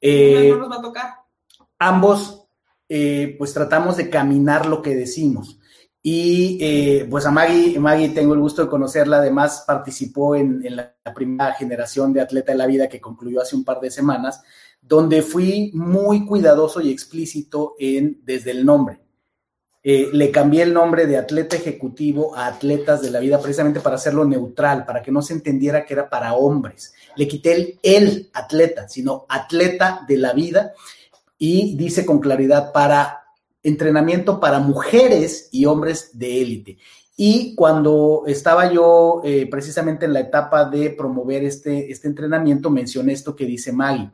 eh, 0.00 0.54
nos 0.58 0.70
va 0.70 0.76
a 0.76 0.82
tocar. 0.82 1.14
ambos, 1.78 2.48
eh, 2.88 3.34
pues 3.36 3.52
tratamos 3.52 3.98
de 3.98 4.08
caminar 4.08 4.64
lo 4.64 4.80
que 4.80 4.96
decimos. 4.96 5.57
Y 6.10 6.56
eh, 6.62 7.06
pues 7.10 7.26
a 7.26 7.30
Maggie, 7.30 7.78
Maggie 7.78 8.08
tengo 8.08 8.32
el 8.32 8.40
gusto 8.40 8.62
de 8.62 8.68
conocerla, 8.70 9.18
además 9.18 9.64
participó 9.66 10.36
en, 10.36 10.64
la 10.74 10.94
primera 11.14 11.52
generación 11.52 12.14
de 12.14 12.22
Atleta 12.22 12.52
de 12.52 12.56
la 12.56 12.66
Vida 12.66 12.88
que 12.88 12.98
concluyó 12.98 13.42
hace 13.42 13.54
un 13.54 13.62
par 13.62 13.78
de 13.78 13.90
semanas 13.90 14.40
donde 14.80 15.20
fui 15.20 15.70
muy 15.74 16.24
cuidadoso 16.24 16.80
y 16.80 16.90
explícito 16.90 17.74
en 17.78 18.22
desde 18.24 18.52
el 18.52 18.64
nombre. 18.64 19.02
Eh, 19.82 20.08
le 20.10 20.30
cambié 20.30 20.62
el 20.62 20.72
nombre 20.72 21.06
de 21.06 21.18
atleta 21.18 21.56
ejecutivo 21.56 22.34
a 22.34 22.46
atletas 22.46 23.02
de 23.02 23.10
la 23.10 23.20
vida 23.20 23.38
precisamente 23.38 23.80
para 23.80 23.96
hacerlo 23.96 24.24
neutral, 24.24 24.86
para 24.86 25.02
que 25.02 25.12
no 25.12 25.20
se 25.20 25.34
entendiera 25.34 25.84
que 25.84 25.92
era 25.92 26.08
para 26.08 26.32
hombres. 26.32 26.94
Le 27.16 27.28
quité 27.28 27.52
el, 27.52 27.78
el 27.82 28.30
atleta, 28.32 28.88
sino 28.88 29.26
atleta 29.28 30.06
de 30.08 30.16
la 30.16 30.32
vida 30.32 30.72
y 31.36 31.76
dice 31.76 32.06
con 32.06 32.18
claridad 32.18 32.72
para 32.72 33.27
entrenamiento 33.62 34.40
para 34.40 34.58
mujeres 34.60 35.48
y 35.52 35.66
hombres 35.66 36.18
de 36.18 36.42
élite. 36.42 36.78
Y 37.16 37.54
cuando 37.56 38.22
estaba 38.26 38.72
yo 38.72 39.22
eh, 39.24 39.48
precisamente 39.50 40.06
en 40.06 40.12
la 40.12 40.20
etapa 40.20 40.64
de 40.64 40.90
promover 40.90 41.44
este, 41.44 41.90
este 41.90 42.06
entrenamiento, 42.06 42.70
mencioné 42.70 43.12
esto 43.12 43.34
que 43.34 43.44
dice 43.44 43.72
Maggie. 43.72 44.10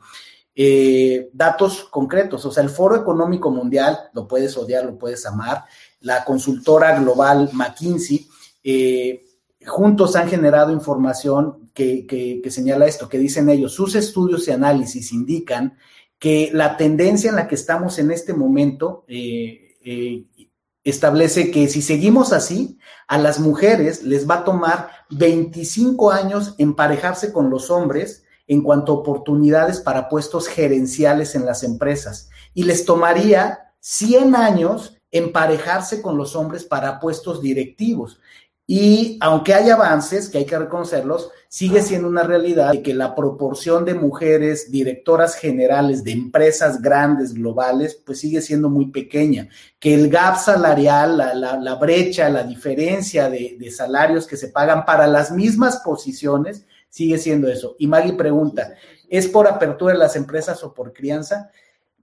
Eh, 0.56 1.30
datos 1.32 1.84
concretos. 1.90 2.44
O 2.46 2.50
sea, 2.50 2.62
el 2.62 2.70
Foro 2.70 2.96
Económico 2.96 3.50
Mundial, 3.50 3.98
lo 4.14 4.28
puedes 4.28 4.56
odiar, 4.56 4.84
lo 4.84 4.96
puedes 4.96 5.26
amar, 5.26 5.64
la 6.00 6.24
consultora 6.24 6.98
global 7.00 7.50
McKinsey, 7.52 8.28
eh, 8.62 9.24
juntos 9.66 10.14
han 10.14 10.28
generado 10.28 10.72
información 10.72 11.70
que, 11.74 12.40
señala 12.50 12.86
esto, 12.86 13.08
que 13.08 13.18
dicen 13.18 13.48
ellos, 13.48 13.72
sus 13.72 13.96
estudios 13.96 14.46
y 14.46 14.52
análisis 14.52 15.12
indican 15.12 15.76
que 16.24 16.48
la 16.54 16.78
tendencia 16.78 17.28
en 17.28 17.36
la 17.36 17.46
que 17.46 17.54
estamos 17.54 17.98
en 17.98 18.10
este 18.10 18.32
momento 18.32 19.04
eh, 19.08 20.24
establece 20.82 21.50
que 21.50 21.68
si 21.68 21.82
seguimos 21.82 22.32
así, 22.32 22.78
a 23.08 23.18
las 23.18 23.40
mujeres 23.40 24.04
les 24.04 24.26
va 24.26 24.36
a 24.36 24.44
tomar 24.44 24.88
25 25.10 26.10
años 26.10 26.54
emparejarse 26.56 27.30
con 27.30 27.50
los 27.50 27.70
hombres 27.70 28.24
en 28.46 28.62
cuanto 28.62 28.92
a 28.92 28.94
oportunidades 28.94 29.80
para 29.80 30.08
puestos 30.08 30.48
gerenciales 30.48 31.34
en 31.34 31.44
las 31.44 31.62
empresas 31.62 32.30
y 32.54 32.62
les 32.62 32.86
tomaría 32.86 33.74
100 33.80 34.34
años 34.34 34.96
emparejarse 35.10 36.00
con 36.00 36.16
los 36.16 36.34
hombres 36.36 36.64
para 36.64 37.00
puestos 37.00 37.42
directivos. 37.42 38.18
Y 38.66 39.18
aunque 39.20 39.52
hay 39.52 39.68
avances, 39.68 40.30
que 40.30 40.38
hay 40.38 40.46
que 40.46 40.58
reconocerlos, 40.58 41.28
sigue 41.54 41.82
siendo 41.82 42.08
una 42.08 42.24
realidad 42.24 42.72
de 42.72 42.82
que 42.82 42.94
la 42.94 43.14
proporción 43.14 43.84
de 43.84 43.94
mujeres 43.94 44.72
directoras 44.72 45.36
generales 45.36 46.02
de 46.02 46.10
empresas 46.10 46.82
grandes, 46.82 47.32
globales, 47.32 47.94
pues 47.94 48.18
sigue 48.18 48.42
siendo 48.42 48.68
muy 48.68 48.86
pequeña. 48.86 49.48
Que 49.78 49.94
el 49.94 50.08
gap 50.08 50.36
salarial, 50.36 51.16
la, 51.16 51.74
brecha, 51.76 52.28
la 52.28 52.42
diferencia 52.42 53.30
de, 53.30 53.56
de 53.56 53.70
salarios 53.70 54.26
que 54.26 54.36
se 54.36 54.48
pagan 54.48 54.84
para 54.84 55.06
las 55.06 55.30
mismas 55.30 55.76
posiciones, 55.76 56.66
sigue 56.88 57.18
siendo 57.18 57.46
eso. 57.46 57.76
Y 57.78 57.86
Maggie 57.86 58.14
pregunta, 58.14 58.74
¿es 59.08 59.28
por 59.28 59.46
apertura 59.46 59.92
de 59.92 60.00
las 60.00 60.16
empresas 60.16 60.64
o 60.64 60.74
por 60.74 60.92
crianza? 60.92 61.52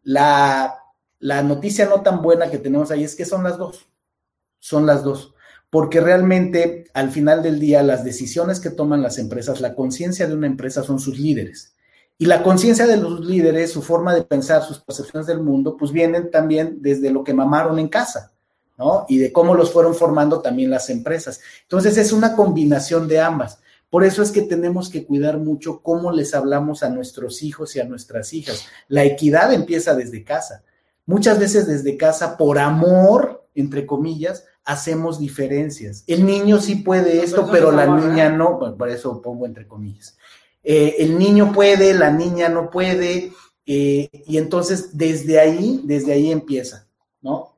La, 0.04 0.78
la 1.20 1.44
noticia 1.44 1.88
no 1.88 2.00
tan 2.00 2.22
buena 2.22 2.50
que 2.50 2.58
tenemos 2.58 2.90
ahí 2.90 3.04
es 3.04 3.18
que 3.18 3.26
son 3.26 3.44
las 3.44 3.58
dos, 3.58 3.86
son 4.60 4.86
las 4.86 5.04
dos, 5.04 5.34
porque 5.72 6.02
realmente 6.02 6.86
al 6.94 7.12
final 7.12 7.42
del 7.42 7.60
día 7.60 7.82
las 7.82 8.04
decisiones 8.04 8.60
que 8.60 8.70
toman 8.70 9.02
las 9.02 9.18
empresas, 9.18 9.62
la 9.62 9.74
conciencia 9.74 10.28
de 10.28 10.36
una 10.36 10.46
empresa 10.46 10.84
son 10.84 11.00
sus 11.00 11.18
líderes. 11.18 11.74
Y 12.18 12.26
la 12.26 12.44
conciencia 12.44 12.86
de 12.86 12.98
los 12.98 13.22
líderes, 13.22 13.72
su 13.72 13.82
forma 13.82 14.14
de 14.14 14.22
pensar, 14.22 14.62
sus 14.64 14.80
percepciones 14.80 15.26
del 15.26 15.42
mundo, 15.42 15.78
pues 15.78 15.92
vienen 15.92 16.30
también 16.30 16.78
desde 16.82 17.10
lo 17.10 17.24
que 17.24 17.34
mamaron 17.34 17.80
en 17.80 17.88
casa, 17.88 18.32
¿no? 18.78 19.06
Y 19.08 19.18
de 19.18 19.32
cómo 19.32 19.56
los 19.56 19.72
fueron 19.72 19.96
formando 19.96 20.42
también 20.42 20.70
las 20.70 20.90
empresas. 20.90 21.40
Entonces 21.64 21.98
es 21.98 22.12
una 22.12 22.36
combinación 22.36 23.08
de 23.08 23.22
ambas. 23.22 23.60
Por 23.90 24.04
eso 24.04 24.22
es 24.22 24.32
que 24.32 24.42
tenemos 24.42 24.90
que 24.90 25.06
cuidar 25.06 25.38
mucho 25.38 25.82
cómo 25.82 26.12
les 26.12 26.36
hablamos 26.36 26.84
a 26.84 26.90
nuestros 26.90 27.42
hijos 27.44 27.76
y 27.78 27.80
a 27.80 27.86
nuestras 27.86 28.34
hijas. 28.34 28.66
La 28.90 29.06
equidad 29.06 29.54
empieza 29.54 29.96
desde 29.96 30.26
casa. 30.26 30.64
Muchas 31.06 31.40
veces 31.40 31.66
desde 31.66 31.98
casa, 31.98 32.38
por 32.38 32.60
amor, 32.60 33.48
entre 33.56 33.86
comillas, 33.86 34.46
hacemos 34.66 35.20
diferencias. 35.20 36.04
El 36.08 36.26
niño 36.26 36.60
sí 36.60 36.76
puede 36.76 37.24
esto, 37.24 37.48
pero 37.52 37.72
la 37.72 37.88
niña 37.88 38.30
no, 38.30 38.60
por 38.78 38.90
eso 38.90 39.22
pongo 39.22 39.46
entre 39.46 39.68
comillas. 39.68 40.18
Eh, 40.64 40.96
el 41.00 41.18
niño 41.18 41.52
puede, 41.52 41.94
la 41.94 42.12
niña 42.12 42.50
no 42.50 42.70
puede, 42.70 43.32
eh, 43.66 44.10
y 44.28 44.38
entonces 44.38 44.96
desde 44.98 45.40
ahí, 45.40 45.82
desde 45.84 46.14
ahí 46.14 46.32
empieza, 46.32 46.88
¿no? 47.22 47.52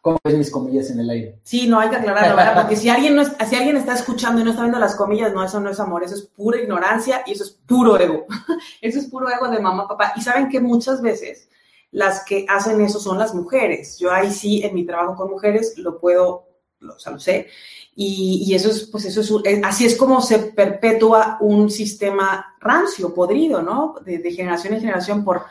¿Cómo 0.00 0.18
ves 0.24 0.36
mis 0.36 0.50
comillas 0.50 0.90
en 0.90 0.98
el 0.98 1.10
aire? 1.10 1.38
Sí, 1.44 1.68
no 1.68 1.78
hay 1.78 1.88
que 1.88 1.94
aclararlo, 1.94 2.34
¿verdad? 2.34 2.60
Porque 2.62 2.74
si 2.74 2.88
alguien, 2.88 3.14
no 3.14 3.24
si 3.24 3.54
alguien 3.54 3.76
está 3.76 3.94
escuchando 3.94 4.40
y 4.40 4.44
no 4.44 4.50
está 4.50 4.62
viendo 4.62 4.80
las 4.80 4.96
comillas, 4.96 5.32
no, 5.32 5.44
eso 5.44 5.60
no 5.60 5.70
es 5.70 5.78
amor, 5.78 6.02
eso 6.02 6.16
es 6.16 6.22
pura 6.22 6.60
ignorancia 6.60 7.22
y 7.24 7.32
eso 7.32 7.44
es 7.44 7.50
puro 7.50 7.96
ego. 7.98 8.26
Eso 8.80 8.98
es 8.98 9.06
puro 9.06 9.30
ego 9.30 9.48
de 9.48 9.60
mamá, 9.60 9.86
papá. 9.86 10.12
Y 10.16 10.20
saben 10.20 10.48
que 10.48 10.58
muchas 10.58 11.00
veces 11.00 11.48
las 11.92 12.24
que 12.24 12.46
hacen 12.48 12.80
eso 12.80 12.98
son 12.98 13.18
las 13.18 13.34
mujeres. 13.34 13.98
Yo 13.98 14.10
ahí 14.10 14.32
sí, 14.32 14.62
en 14.64 14.74
mi 14.74 14.84
trabajo 14.84 15.14
con 15.14 15.30
mujeres, 15.30 15.74
lo 15.76 16.00
puedo, 16.00 16.48
o 16.80 16.98
sea, 16.98 17.12
lo 17.12 17.20
sé. 17.20 17.48
Y, 17.94 18.54
eso 18.54 18.70
es, 18.70 18.84
pues 18.84 19.04
eso 19.04 19.20
es, 19.44 19.60
así 19.62 19.84
es 19.84 19.96
como 19.96 20.22
se 20.22 20.38
perpetúa 20.38 21.36
un 21.40 21.70
sistema 21.70 22.56
rancio, 22.58 23.14
podrido, 23.14 23.62
¿no? 23.62 23.96
De, 24.02 24.32
generación 24.32 24.72
en 24.72 24.80
generación 24.80 25.22
por, 25.22 25.42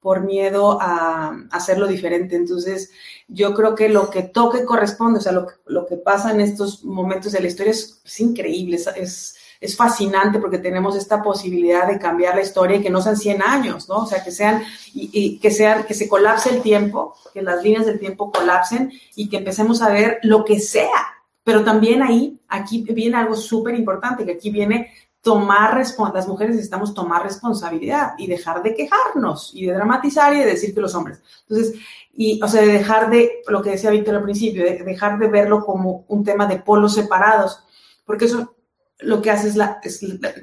por 0.00 0.20
miedo 0.24 0.78
a, 0.80 1.36
hacerlo 1.50 1.88
diferente. 1.88 2.36
Entonces, 2.36 2.92
yo 3.26 3.52
creo 3.52 3.74
que 3.74 3.88
lo 3.88 4.08
que 4.10 4.22
toque 4.22 4.64
corresponde, 4.64 5.18
o 5.18 5.22
sea, 5.22 5.32
lo, 5.32 5.48
lo 5.66 5.86
que 5.86 5.96
pasa 5.96 6.30
en 6.30 6.40
estos 6.40 6.84
momentos 6.84 7.32
de 7.32 7.40
la 7.40 7.48
historia 7.48 7.72
es, 7.72 8.00
increíble, 8.20 8.78
es, 8.96 9.36
fascinante 9.76 10.38
porque 10.38 10.58
tenemos 10.58 10.96
esta 10.96 11.22
posibilidad 11.22 11.86
de 11.86 11.98
cambiar 11.98 12.36
la 12.36 12.42
historia 12.42 12.76
y 12.76 12.82
que 12.82 12.90
no 12.90 13.00
sean 13.00 13.16
100 13.16 13.42
años, 13.42 13.88
¿no? 13.88 13.98
O 13.98 14.06
sea, 14.06 14.22
que 14.22 14.30
sean, 14.30 14.62
y, 14.94 15.38
que 15.38 15.50
sean, 15.50 15.84
que 15.84 15.94
se 15.94 16.08
colapse 16.08 16.50
el 16.50 16.62
tiempo, 16.62 17.14
que 17.34 17.42
las 17.42 17.62
líneas 17.62 17.86
del 17.86 17.98
tiempo 17.98 18.30
colapsen 18.30 18.92
y 19.16 19.28
que 19.28 19.38
empecemos 19.38 19.82
a 19.82 19.90
ver 19.90 20.20
lo 20.22 20.44
que 20.44 20.60
sea. 20.60 21.14
Pero 21.42 21.64
también 21.64 22.02
ahí, 22.02 22.40
aquí 22.48 22.82
viene 22.82 23.16
algo 23.16 23.34
súper 23.34 23.74
importante, 23.74 24.24
que 24.24 24.32
aquí 24.32 24.50
viene 24.50 24.92
tomar 25.20 25.76
las 25.76 26.28
mujeres 26.28 26.54
necesitamos 26.54 26.94
tomar 26.94 27.22
responsabilidad 27.22 28.12
y 28.18 28.28
dejar 28.28 28.62
de 28.62 28.74
quejarnos 28.74 29.50
y 29.52 29.66
de 29.66 29.74
dramatizar 29.74 30.32
y 30.34 30.38
de 30.38 30.46
decir 30.46 30.74
que 30.74 30.80
los 30.80 30.94
hombres. 30.94 31.20
Entonces, 31.48 31.74
y, 32.12 32.40
o 32.42 32.48
sea, 32.48 32.62
de 32.62 32.72
dejar 32.72 33.10
de, 33.10 33.42
lo 33.48 33.60
que 33.60 33.70
decía 33.70 33.90
Víctor 33.90 34.14
al 34.14 34.22
principio, 34.22 34.64
de 34.64 34.82
dejar 34.84 35.18
de 35.18 35.28
verlo 35.28 35.64
como 35.64 36.04
un 36.08 36.24
tema 36.24 36.46
de 36.46 36.58
polos 36.58 36.94
separados, 36.94 37.64
porque 38.04 38.26
eso 38.26 38.54
lo 39.00 39.22
que 39.22 39.30
hace 39.30 39.48
es 39.48 39.56
la, 39.56 39.80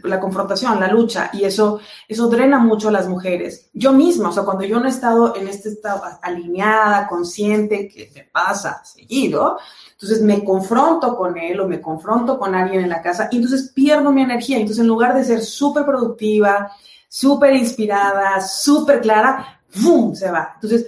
la, 0.03 0.19
confrontación, 0.19 0.79
la 0.79 0.87
lucha, 0.87 1.29
y 1.33 1.43
eso, 1.43 1.81
eso 2.07 2.29
drena 2.29 2.57
mucho 2.57 2.87
a 2.87 2.91
las 2.91 3.07
mujeres. 3.07 3.69
Yo 3.73 3.91
misma, 3.91 4.29
o 4.29 4.31
sea, 4.31 4.43
cuando 4.43 4.63
yo 4.63 4.79
no 4.79 4.85
he 4.85 4.89
estado 4.89 5.35
en 5.35 5.47
este 5.49 5.69
estado 5.69 6.01
alineada, 6.21 7.07
consciente, 7.07 7.89
que 7.89 8.11
me 8.15 8.23
pasa 8.23 8.81
seguido, 8.85 9.57
entonces 9.91 10.21
me 10.21 10.43
confronto 10.43 11.17
con 11.17 11.37
él 11.37 11.59
o 11.59 11.67
me 11.67 11.81
confronto 11.81 12.39
con 12.39 12.55
alguien 12.55 12.81
en 12.81 12.89
la 12.89 13.01
casa 13.01 13.27
y 13.31 13.37
entonces 13.37 13.71
pierdo 13.73 14.11
mi 14.11 14.21
energía. 14.21 14.57
Entonces 14.57 14.81
en 14.81 14.87
lugar 14.87 15.15
de 15.15 15.25
ser 15.25 15.41
súper 15.41 15.85
productiva, 15.85 16.71
súper 17.09 17.55
inspirada, 17.55 18.39
súper 18.41 19.01
clara, 19.01 19.61
¡bum! 19.81 20.15
se 20.15 20.31
va. 20.31 20.51
Entonces, 20.55 20.85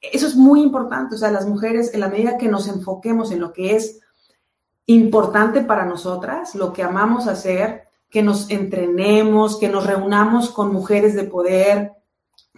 eso 0.00 0.26
es 0.26 0.36
muy 0.36 0.62
importante. 0.62 1.14
O 1.14 1.18
sea, 1.18 1.30
las 1.30 1.46
mujeres, 1.46 1.92
en 1.94 2.00
la 2.00 2.08
medida 2.08 2.38
que 2.38 2.48
nos 2.48 2.68
enfoquemos 2.68 3.32
en 3.32 3.40
lo 3.40 3.52
que 3.52 3.76
es 3.76 4.00
importante 4.86 5.62
para 5.62 5.86
nosotras, 5.86 6.54
lo 6.54 6.72
que 6.72 6.82
amamos 6.82 7.26
hacer, 7.26 7.84
que 8.10 8.22
nos 8.22 8.50
entrenemos, 8.50 9.58
que 9.58 9.68
nos 9.68 9.86
reunamos 9.86 10.50
con 10.50 10.72
mujeres 10.72 11.14
de 11.14 11.24
poder, 11.24 11.92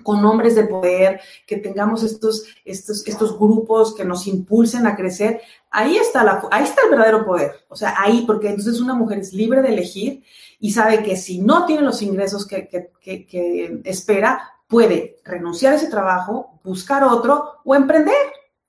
con 0.03 0.25
hombres 0.25 0.55
de 0.55 0.65
poder, 0.65 1.21
que 1.47 1.57
tengamos 1.57 2.03
estos, 2.03 2.45
estos, 2.65 3.07
estos 3.07 3.39
grupos 3.39 3.95
que 3.95 4.05
nos 4.05 4.27
impulsen 4.27 4.87
a 4.87 4.95
crecer, 4.95 5.41
ahí 5.71 5.97
está, 5.97 6.23
la, 6.23 6.47
ahí 6.51 6.65
está 6.65 6.83
el 6.85 6.91
verdadero 6.91 7.25
poder. 7.25 7.65
O 7.69 7.77
sea, 7.77 7.95
ahí, 7.99 8.25
porque 8.27 8.49
entonces 8.49 8.81
una 8.81 8.95
mujer 8.95 9.19
es 9.19 9.33
libre 9.33 9.63
de 9.63 9.69
elegir 9.69 10.23
y 10.61 10.73
sabe 10.73 11.03
que 11.03 11.17
si 11.17 11.41
no 11.41 11.65
tiene 11.65 11.83
los 11.83 12.03
ingresos 12.03 12.47
que, 12.47 12.69
que, 12.69 12.91
que, 13.27 13.81
espera, 13.85 14.53
puede 14.69 15.17
renunciar 15.25 15.73
a 15.73 15.77
ese 15.77 15.89
trabajo, 15.89 16.61
buscar 16.63 17.03
otro 17.05 17.61
o 17.65 17.75
emprender. 17.75 18.15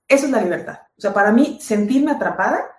Esa 0.07 0.25
es 0.25 0.31
la 0.31 0.41
libertad. 0.41 0.79
O 0.97 1.01
sea, 1.01 1.13
para 1.13 1.31
mí, 1.31 1.59
sentirme 1.61 2.11
atrapada 2.11 2.76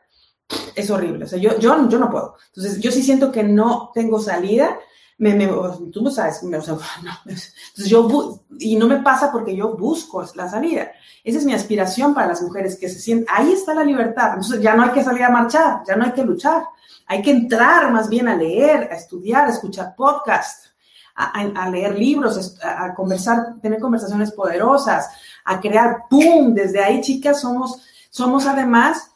es 0.75 0.91
horrible. 0.91 1.25
O 1.25 1.29
sea, 1.29 1.39
yo, 1.39 1.59
yo, 1.59 1.89
yo 1.89 1.99
no 1.99 2.11
puedo. 2.11 2.37
Entonces, 2.49 2.81
yo 2.81 2.91
sí 2.91 3.03
siento 3.03 3.31
que 3.33 3.43
no 3.43 3.91
tengo 3.95 4.21
salida 4.21 4.79
me, 5.19 5.35
me, 5.35 5.49
tú 5.93 6.01
no 6.01 6.11
sabes, 6.11 6.43
no, 6.45 6.59
entonces 6.59 7.89
yo, 7.89 8.41
y 8.59 8.77
no 8.77 8.87
me 8.87 9.03
pasa 9.03 9.31
porque 9.31 9.55
yo 9.55 9.77
busco 9.77 10.25
la 10.35 10.49
salida. 10.49 10.93
Esa 11.25 11.39
es 11.39 11.45
mi 11.45 11.53
aspiración 11.53 12.15
para 12.15 12.29
las 12.29 12.41
mujeres, 12.41 12.79
que 12.79 12.89
se 12.89 13.01
sienten, 13.01 13.27
ahí 13.29 13.53
está 13.53 13.75
la 13.75 13.85
libertad. 13.85 14.35
Entonces 14.35 14.63
ya 14.63 14.75
no 14.75 14.85
hay 14.85 14.91
que 14.91 15.05
salir 15.05 15.25
a 15.25 15.31
marchar, 15.31 15.83
ya 15.87 15.97
no 15.97 16.05
hay 16.05 16.13
que 16.13 16.25
luchar. 16.25 16.65
Hay 17.07 17.23
que 17.23 17.33
entrar 17.33 17.91
más 17.91 18.09
bien 18.09 18.29
a 18.29 18.37
leer, 18.37 18.89
a 18.93 18.95
estudiar, 18.95 19.47
a 19.47 19.51
escuchar 19.51 19.95
podcasts, 19.97 20.73
a, 21.17 21.69
leer 21.69 21.99
libros, 21.99 22.57
a, 22.63 22.85
a, 22.85 22.95
conversar, 22.95 23.55
tener 23.61 23.81
conversaciones 23.81 24.31
poderosas, 24.31 25.11
a 25.45 25.59
crear, 25.59 26.05
¡pum! 26.09 26.55
Desde 26.55 26.85
ahí, 26.85 27.01
chicas, 27.01 27.41
somos, 27.41 27.83
somos 28.11 28.47
además 28.47 29.08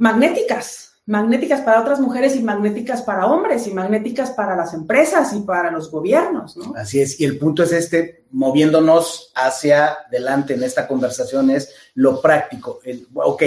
magnéticas 0.00 0.90
magnéticas 1.10 1.62
para 1.62 1.80
otras 1.80 1.98
mujeres 1.98 2.36
y 2.36 2.42
magnéticas 2.42 3.02
para 3.02 3.26
hombres 3.26 3.66
y 3.66 3.72
magnéticas 3.72 4.30
para 4.30 4.54
las 4.54 4.74
empresas 4.74 5.32
y 5.32 5.40
para 5.40 5.72
los 5.72 5.90
gobiernos, 5.90 6.56
¿no? 6.56 6.72
Así 6.76 7.00
es, 7.00 7.18
y 7.18 7.24
el 7.24 7.36
punto 7.36 7.64
es 7.64 7.72
este, 7.72 8.26
moviéndonos 8.30 9.32
hacia 9.34 9.94
adelante 10.06 10.54
en 10.54 10.62
esta 10.62 10.86
conversación 10.86 11.50
es 11.50 11.74
lo 11.94 12.22
práctico, 12.22 12.78
el, 12.84 13.08
ok, 13.12 13.42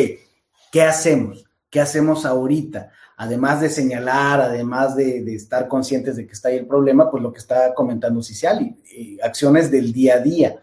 ¿qué 0.74 0.82
hacemos? 0.82 1.46
¿Qué 1.70 1.80
hacemos 1.80 2.26
ahorita? 2.26 2.92
Además 3.16 3.62
de 3.62 3.70
señalar, 3.70 4.42
además 4.42 4.98
de, 4.98 5.34
estar 5.34 5.70
conscientes 5.70 6.18
de 6.18 6.28
que 6.28 6.34
está 6.34 6.50
ahí 6.50 6.58
el 6.58 6.68
problema, 6.68 7.10
pues 7.10 7.24
lo 7.24 7.32
que 7.32 7.40
está 7.40 7.74
comentando 7.74 8.22
Ciciali, 8.22 8.76
y 8.92 9.22
acciones 9.22 9.72
del 9.72 9.94
día 9.94 10.16
a 10.16 10.20
día. 10.20 10.60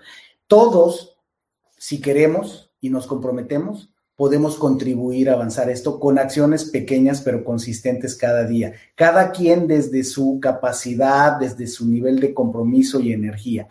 Todos, 0.46 1.16
si 1.78 1.98
queremos 1.98 2.70
y 2.78 2.90
nos 2.90 3.06
comprometemos, 3.06 3.90
podemos 4.20 4.58
contribuir 4.58 5.30
a 5.30 5.32
avanzar 5.32 5.70
esto 5.70 5.98
con 5.98 6.18
acciones 6.18 6.66
pequeñas 6.66 7.22
pero 7.22 7.42
consistentes 7.42 8.14
cada 8.14 8.44
día, 8.44 8.74
cada 8.94 9.32
quien 9.32 9.66
desde 9.66 10.04
su 10.04 10.38
capacidad, 10.42 11.40
desde 11.40 11.66
su 11.66 11.88
nivel 11.88 12.20
de 12.20 12.34
compromiso 12.34 13.00
y 13.00 13.14
energía. 13.14 13.66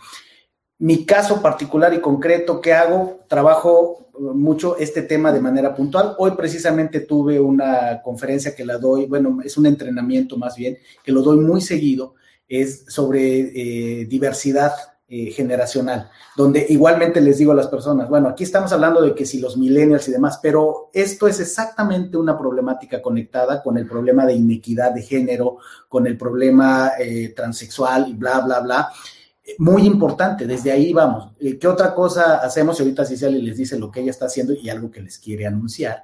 Mi 0.80 1.06
caso 1.06 1.44
particular 1.44 1.94
y 1.94 2.02
concreto, 2.02 2.62
¿qué 2.62 2.74
hago? 2.74 3.20
Trabajo 3.28 4.10
mucho 4.18 4.76
este 4.80 5.04
tema 5.04 5.32
de 5.32 5.40
manera 5.40 5.76
puntual. 5.76 6.16
Hoy 6.18 6.32
precisamente 6.32 7.02
tuve 7.02 7.40
una 7.40 8.02
conferencia 8.02 8.56
que 8.56 8.66
la 8.66 8.80
doy, 8.80 9.06
bueno, 9.06 9.42
es 9.44 9.56
un 9.56 9.68
entrenamiento 9.68 10.36
más 10.36 10.56
bien, 10.56 10.80
que 11.04 11.12
lo 11.12 11.22
doy 11.22 11.38
muy 11.38 11.62
seguido, 11.62 12.16
es 12.48 12.86
sobre 12.88 14.02
eh, 14.02 14.06
diversidad 14.06 14.72
eh, 15.12 15.32
generacional, 15.32 16.08
donde 16.38 16.68
igualmente 16.70 17.20
les 17.20 17.40
digo 17.40 17.52
a 17.52 17.56
las 17.56 17.66
personas, 17.66 18.08
bueno, 18.08 18.30
aquí 18.30 18.44
estamos 18.44 18.72
hablando 18.74 19.02
de 19.02 19.16
que 19.16 19.26
si 19.26 19.40
los 19.40 19.58
millennials 19.58 20.08
y 20.08 20.12
demás, 20.12 20.40
pero 20.40 20.92
esto 20.94 21.28
es 21.28 21.40
exactamente 21.40 22.16
una 22.16 22.38
problemática 22.38 23.02
conectada 23.02 23.64
con 23.64 23.80
el 23.80 23.88
problema 23.88 24.24
de 24.28 24.36
inequidad 24.36 24.92
de 24.92 25.02
género, 25.02 25.58
con 25.88 26.06
el 26.06 26.16
problema 26.16 26.92
eh, 27.00 27.34
transexual 27.36 28.08
y 28.08 28.14
bla, 28.14 28.42
bla, 28.42 28.60
bla. 28.60 28.90
Muy 29.58 29.88
importante, 29.88 30.46
desde 30.46 30.72
ahí 30.72 30.94
vamos. 30.94 31.32
Eh, 31.40 31.58
¿Qué 31.58 31.68
otra 31.68 31.96
cosa 31.96 32.36
hacemos? 32.36 32.80
Y 32.80 32.84
ahorita 32.84 33.04
Ciciali 33.04 33.42
les 33.42 33.58
dice 33.58 33.80
lo 33.80 33.90
que 33.90 34.02
ella 34.02 34.12
está 34.12 34.28
haciendo 34.28 34.54
y 34.54 34.70
algo 34.70 34.92
que 34.92 35.02
les 35.02 35.18
quiere 35.18 35.48
anunciar. 35.48 36.04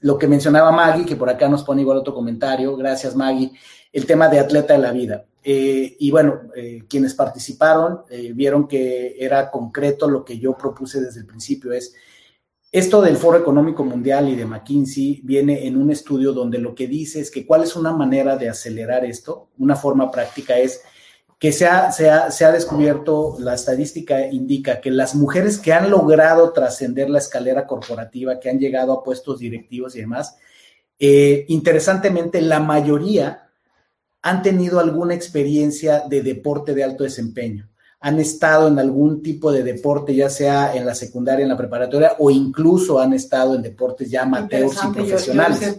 lo 0.00 0.18
que 0.18 0.28
mencionaba 0.28 0.72
Maggie, 0.72 1.04
que 1.04 1.16
por 1.16 1.28
acá 1.28 1.46
nos 1.46 1.62
pone 1.62 1.82
igual 1.82 1.98
otro 1.98 2.14
comentario, 2.14 2.74
gracias 2.74 3.14
Maggie, 3.14 3.52
el 3.92 4.06
tema 4.06 4.28
de 4.28 4.38
atleta 4.38 4.72
de 4.72 4.80
la 4.80 4.92
vida 4.92 5.26
eh, 5.46 5.96
y 5.98 6.10
bueno, 6.10 6.40
eh, 6.56 6.84
quienes 6.88 7.12
participaron 7.12 8.00
eh, 8.08 8.32
vieron 8.34 8.66
que 8.66 9.14
era 9.18 9.50
concreto 9.50 10.08
lo 10.08 10.24
que 10.24 10.38
yo 10.38 10.56
propuse 10.56 11.02
desde 11.02 11.20
el 11.20 11.26
principio, 11.26 11.70
es 11.72 11.94
esto 12.72 13.02
del 13.02 13.18
Foro 13.18 13.38
Económico 13.38 13.84
Mundial 13.84 14.30
y 14.30 14.36
de 14.36 14.46
McKinsey 14.46 15.20
viene 15.22 15.66
en 15.66 15.76
un 15.76 15.90
estudio 15.90 16.32
donde 16.32 16.58
lo 16.58 16.74
que 16.74 16.88
dice 16.88 17.20
es 17.20 17.30
que 17.30 17.46
cuál 17.46 17.62
es 17.62 17.76
una 17.76 17.92
manera 17.92 18.36
de 18.36 18.48
acelerar 18.48 19.04
esto, 19.04 19.50
una 19.58 19.76
forma 19.76 20.10
práctica 20.10 20.56
es 20.56 20.80
que 21.38 21.52
se 21.52 21.66
ha, 21.66 21.92
se 21.92 22.08
ha, 22.08 22.30
se 22.30 22.46
ha 22.46 22.50
descubierto, 22.50 23.36
la 23.38 23.52
estadística 23.52 24.26
indica 24.26 24.80
que 24.80 24.90
las 24.90 25.14
mujeres 25.14 25.58
que 25.58 25.74
han 25.74 25.90
logrado 25.90 26.52
trascender 26.52 27.10
la 27.10 27.18
escalera 27.18 27.66
corporativa, 27.66 28.40
que 28.40 28.48
han 28.48 28.58
llegado 28.58 28.94
a 28.94 29.02
puestos 29.04 29.40
directivos 29.40 29.94
y 29.94 30.00
demás, 30.00 30.38
interesantemente 30.98 32.40
la 32.40 32.60
mayoría 32.60 33.43
han 34.24 34.42
tenido 34.42 34.80
alguna 34.80 35.12
experiencia 35.12 36.04
de 36.08 36.22
deporte 36.22 36.74
de 36.74 36.82
alto 36.82 37.04
desempeño, 37.04 37.68
han 38.00 38.18
estado 38.18 38.68
en 38.68 38.78
algún 38.78 39.22
tipo 39.22 39.52
de 39.52 39.62
deporte, 39.62 40.14
ya 40.14 40.30
sea 40.30 40.74
en 40.74 40.86
la 40.86 40.94
secundaria, 40.94 41.42
en 41.42 41.50
la 41.50 41.58
preparatoria, 41.58 42.16
o 42.18 42.30
incluso 42.30 42.98
han 42.98 43.12
estado 43.12 43.54
en 43.54 43.60
deportes 43.60 44.10
ya 44.10 44.22
amateurs 44.22 44.78
y 44.82 44.94
profesionales. 44.94 45.78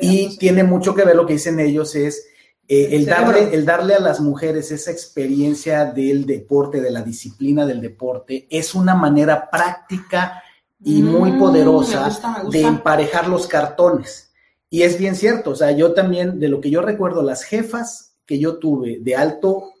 y 0.00 0.38
tiene 0.38 0.62
mucho 0.62 0.94
que 0.94 1.04
ver 1.04 1.16
lo 1.16 1.26
que 1.26 1.32
dicen 1.32 1.58
ellos 1.58 1.96
es 1.96 2.26
eh, 2.68 2.90
el, 2.92 3.06
darle, 3.06 3.52
el 3.52 3.64
darle 3.64 3.94
a 3.94 4.00
las 4.00 4.20
mujeres 4.20 4.70
esa 4.70 4.92
experiencia 4.92 5.86
del 5.86 6.24
deporte, 6.24 6.80
de 6.80 6.92
la 6.92 7.02
disciplina 7.02 7.66
del 7.66 7.80
deporte, 7.80 8.46
es 8.48 8.72
una 8.72 8.94
manera 8.94 9.50
práctica 9.50 10.44
y 10.84 11.02
muy 11.02 11.32
mm, 11.32 11.38
poderosa 11.40 12.08
de 12.48 12.62
emparejar 12.62 13.26
los 13.26 13.48
cartones. 13.48 14.23
Y 14.74 14.82
es 14.82 14.98
bien 14.98 15.14
cierto, 15.14 15.50
o 15.50 15.54
sea, 15.54 15.70
yo 15.70 15.94
también, 15.94 16.40
de 16.40 16.48
lo 16.48 16.60
que 16.60 16.68
yo 16.68 16.82
recuerdo, 16.82 17.22
las 17.22 17.44
jefas 17.44 18.16
que 18.26 18.40
yo 18.40 18.58
tuve 18.58 18.98
de 19.00 19.14
alto 19.14 19.72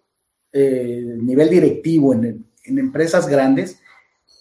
eh, 0.52 1.16
nivel 1.20 1.50
directivo 1.50 2.14
en, 2.14 2.46
empresas 2.64 3.26
grandes, 3.26 3.80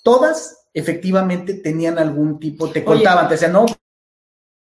todas 0.04 0.68
efectivamente 0.72 1.56
tenían 1.56 1.98
algún 1.98 2.40
tipo, 2.40 2.70
te 2.70 2.84
contaban, 2.84 3.28
te 3.28 3.34
decían, 3.34 3.54
no, 3.54 3.66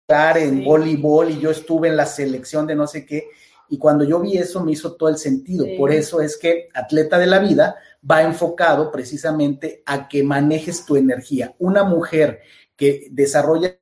en 0.09 0.65
voleibol 0.65 1.31
y 1.31 1.39
yo 1.39 1.51
estuve 1.51 1.88
en 1.88 1.95
la 1.95 2.05
selección 2.05 2.67
de 2.67 2.75
no 2.75 2.85
sé 2.85 3.05
qué, 3.05 3.29
y 3.69 3.77
cuando 3.77 4.03
yo 4.03 4.19
vi 4.19 4.38
eso 4.38 4.61
me 4.65 4.73
hizo 4.73 4.95
todo 4.95 5.07
el 5.07 5.17
sentido. 5.17 5.65
Por 5.77 5.93
eso 5.93 6.19
es 6.19 6.38
que 6.38 6.67
Atleta 6.73 7.17
de 7.17 7.27
la 7.27 7.39
Vida 7.39 7.77
va 8.03 8.23
enfocado 8.23 8.91
precisamente 8.91 9.83
a 9.85 10.09
que 10.09 10.21
manejes 10.21 10.85
tu 10.85 10.97
energía. 10.97 11.55
Una 11.59 11.85
mujer 11.85 12.41
que 12.75 13.07
desarrolla 13.09 13.77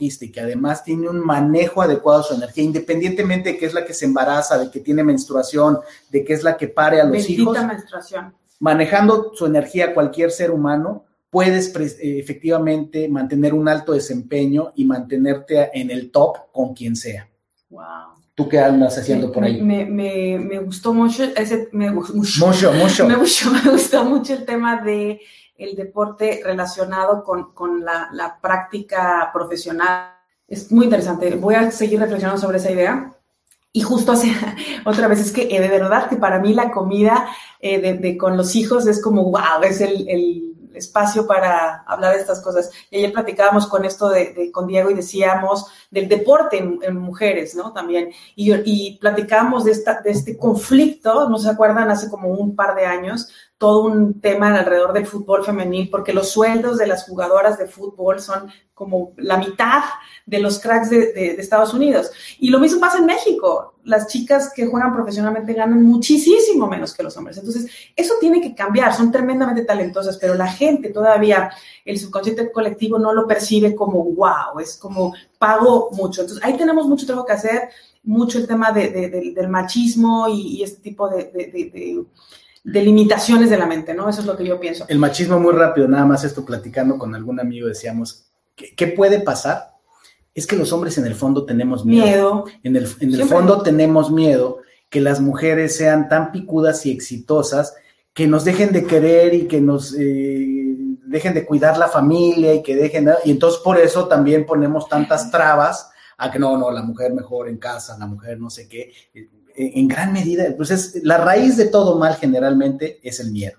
y 0.00 0.30
que 0.30 0.40
además 0.40 0.84
tiene 0.84 1.08
un 1.08 1.20
manejo 1.24 1.82
adecuado 1.82 2.22
de 2.22 2.28
su 2.28 2.34
energía, 2.34 2.64
independientemente 2.64 3.52
de 3.52 3.58
que 3.58 3.66
es 3.66 3.74
la 3.74 3.84
que 3.84 3.94
se 3.94 4.06
embaraza, 4.06 4.58
de 4.58 4.70
que 4.70 4.80
tiene 4.80 5.04
menstruación, 5.04 5.78
de 6.10 6.24
que 6.24 6.32
es 6.32 6.42
la 6.42 6.56
que 6.56 6.68
pare 6.68 7.00
a 7.00 7.04
los 7.04 7.28
hijos. 7.28 7.56
menstruación. 7.66 8.34
Manejando 8.60 9.32
su 9.34 9.46
energía 9.46 9.94
cualquier 9.94 10.30
ser 10.30 10.50
humano, 10.50 11.04
puedes 11.30 11.74
eh, 11.76 12.18
efectivamente 12.18 13.08
mantener 13.08 13.54
un 13.54 13.68
alto 13.68 13.92
desempeño 13.92 14.72
y 14.74 14.84
mantenerte 14.84 15.70
en 15.72 15.90
el 15.90 16.10
top 16.10 16.50
con 16.52 16.74
quien 16.74 16.96
sea. 16.96 17.28
Wow. 17.70 18.18
¿Tú 18.34 18.48
qué 18.48 18.60
andas 18.60 18.96
haciendo 18.96 19.32
por 19.32 19.42
ahí? 19.42 19.60
Me, 19.60 19.84
me, 19.84 20.38
me, 20.38 20.60
gustó 20.60 20.94
mucho 20.94 21.24
ese, 21.24 21.68
me, 21.72 21.90
mucho, 21.90 22.14
mucho, 22.14 22.72
Me, 23.08 23.16
me 23.16 23.70
gustó 23.70 24.04
mucho 24.04 24.34
el 24.34 24.44
tema 24.44 24.80
de 24.80 25.20
el 25.58 25.74
deporte 25.74 26.40
relacionado 26.44 27.24
con, 27.24 27.84
la, 27.84 28.38
práctica 28.40 29.28
profesional 29.32 30.14
Es 30.46 30.70
muy 30.70 30.84
interesante. 30.84 31.34
Voy 31.34 31.56
a 31.56 31.70
seguir 31.70 32.00
reflexionando 32.00 32.40
sobre 32.40 32.58
esa 32.58 32.70
idea. 32.70 33.12
Y 33.72 33.82
justo 33.82 34.12
hace 34.12 34.32
otra 34.86 35.08
vez 35.08 35.20
es 35.20 35.32
que 35.32 35.54
eh, 35.54 35.60
de 35.60 35.68
verdad 35.68 36.08
que 36.08 36.16
para 36.16 36.38
mí 36.38 36.54
la 36.54 36.70
comida 36.70 37.28
eh, 37.60 37.96
de, 37.98 38.16
con 38.16 38.36
los 38.36 38.54
hijos 38.56 38.86
es 38.86 39.02
como, 39.02 39.24
wow, 39.24 39.62
es 39.62 39.80
el, 39.80 40.08
el, 40.08 40.44
espacio 40.74 41.26
para 41.26 41.82
hablar 41.88 42.14
de 42.14 42.20
estas 42.20 42.40
cosas. 42.40 42.70
Y 42.88 42.98
ayer 42.98 43.12
platicábamos 43.12 43.66
con 43.66 43.84
esto 43.84 44.08
de, 44.10 44.52
con 44.52 44.68
Diego 44.68 44.90
y 44.90 44.94
decíamos 44.94 45.66
del 45.90 46.08
deporte 46.08 46.58
en, 46.58 46.96
mujeres, 46.96 47.56
¿no? 47.56 47.72
También. 47.72 48.10
Y, 48.36 48.52
y 48.64 48.96
platicábamos 48.98 49.64
de, 49.64 49.72
esta, 49.72 50.00
de 50.02 50.12
este 50.12 50.38
conflicto, 50.38 51.28
¿no 51.28 51.38
se 51.38 51.50
acuerdan? 51.50 51.90
Hace 51.90 52.08
como 52.08 52.28
un 52.28 52.54
par 52.54 52.76
de 52.76 52.86
años, 52.86 53.28
todo 53.58 53.82
un 53.82 54.20
tema 54.20 54.56
alrededor 54.56 54.92
del 54.92 55.04
fútbol 55.04 55.44
femenil, 55.44 55.90
porque 55.90 56.12
los 56.12 56.30
sueldos 56.30 56.78
de 56.78 56.86
las 56.86 57.04
jugadoras 57.04 57.58
de 57.58 57.66
fútbol 57.66 58.20
son 58.20 58.48
como 58.72 59.12
la 59.16 59.36
mitad 59.36 59.82
de 60.24 60.38
los 60.38 60.60
cracks 60.60 60.90
de, 60.90 61.34
Estados 61.40 61.74
Unidos. 61.74 62.12
Y 62.38 62.50
lo 62.50 62.60
mismo 62.60 62.78
pasa 62.78 62.98
en 62.98 63.06
México. 63.06 63.74
Las 63.82 64.06
chicas 64.06 64.52
que 64.54 64.66
juegan 64.66 64.92
profesionalmente 64.92 65.54
ganan 65.54 65.82
muchísimo 65.82 66.68
menos 66.68 66.94
que 66.94 67.02
los 67.02 67.16
hombres. 67.16 67.38
Entonces, 67.38 67.68
eso 67.96 68.14
tiene 68.20 68.40
que 68.40 68.54
cambiar. 68.54 68.94
Son 68.94 69.10
tremendamente 69.10 69.64
talentosas, 69.64 70.18
pero 70.18 70.34
la 70.34 70.46
gente 70.46 70.90
todavía, 70.90 71.50
el 71.84 71.98
subconsciente 71.98 72.52
colectivo 72.52 73.00
no 73.00 73.12
lo 73.12 73.26
percibe 73.26 73.74
como 73.74 74.04
wow, 74.04 74.60
es 74.60 74.76
como 74.76 75.14
pago 75.40 75.90
mucho. 75.90 76.20
Entonces, 76.20 76.44
ahí 76.44 76.56
tenemos 76.56 76.86
mucho 76.86 77.06
trabajo 77.06 77.26
que 77.26 77.32
hacer, 77.32 77.70
mucho 78.04 78.38
el 78.38 78.46
tema 78.46 78.70
del 78.70 79.48
machismo 79.48 80.28
y, 80.28 80.58
y 80.58 80.62
este 80.62 80.80
tipo 80.80 81.08
de 81.08 82.06
de 82.70 82.82
limitaciones 82.82 83.48
de 83.48 83.56
la 83.56 83.66
mente, 83.66 83.94
¿no? 83.94 84.08
Eso 84.08 84.20
es 84.20 84.26
lo 84.26 84.36
que 84.36 84.44
yo 84.44 84.60
pienso. 84.60 84.84
El 84.88 84.98
machismo 84.98 85.40
muy 85.40 85.52
rápido, 85.52 85.88
nada 85.88 86.04
más 86.04 86.22
esto 86.24 86.44
platicando 86.44 86.98
con 86.98 87.14
algún 87.14 87.40
amigo 87.40 87.66
decíamos, 87.66 88.26
¿qué, 88.54 88.86
puede 88.88 89.20
pasar? 89.20 89.70
Es 90.34 90.46
que 90.46 90.56
los 90.56 90.72
hombres 90.72 90.98
en 90.98 91.06
el 91.06 91.14
fondo 91.14 91.46
tenemos 91.46 91.86
miedo. 91.86 92.44
En 92.62 92.76
el, 92.76 92.86
en 93.00 93.14
el 93.14 93.24
fondo 93.24 93.62
tenemos 93.62 94.10
miedo 94.10 94.58
que 94.90 95.00
las 95.00 95.20
mujeres 95.20 95.76
sean 95.76 96.08
tan 96.08 96.30
picudas 96.30 96.84
y 96.84 96.90
exitosas 96.90 97.74
que 98.12 98.26
nos 98.26 98.44
dejen 98.44 98.72
de 98.72 98.84
querer 98.84 99.32
y 99.32 99.46
que 99.46 99.60
nos 99.60 99.94
eh, 99.98 100.76
dejen 101.06 101.34
de 101.34 101.46
cuidar 101.46 101.78
la 101.78 101.88
familia 101.88 102.52
y 102.54 102.62
que 102.62 102.76
dejen, 102.76 103.08
y 103.24 103.30
entonces 103.30 103.60
por 103.60 103.78
eso 103.78 104.08
también 104.08 104.44
ponemos 104.44 104.88
tantas 104.88 105.30
trabas 105.30 105.90
a 106.18 106.30
que 106.30 106.38
no, 106.38 106.58
no, 106.58 106.70
la 106.70 106.82
mujer 106.82 107.12
mejor 107.14 107.48
en 107.48 107.58
casa, 107.58 107.96
la 107.96 108.06
mujer 108.06 108.38
no 108.40 108.50
sé 108.50 108.68
qué 108.68 108.92
en 109.58 109.88
gran 109.88 110.12
medida, 110.12 110.44
pues 110.56 110.70
es 110.70 111.02
la 111.02 111.18
raíz 111.18 111.56
de 111.56 111.66
todo 111.66 111.98
mal 111.98 112.16
generalmente 112.16 113.00
es 113.02 113.18
el 113.20 113.32
miedo. 113.32 113.58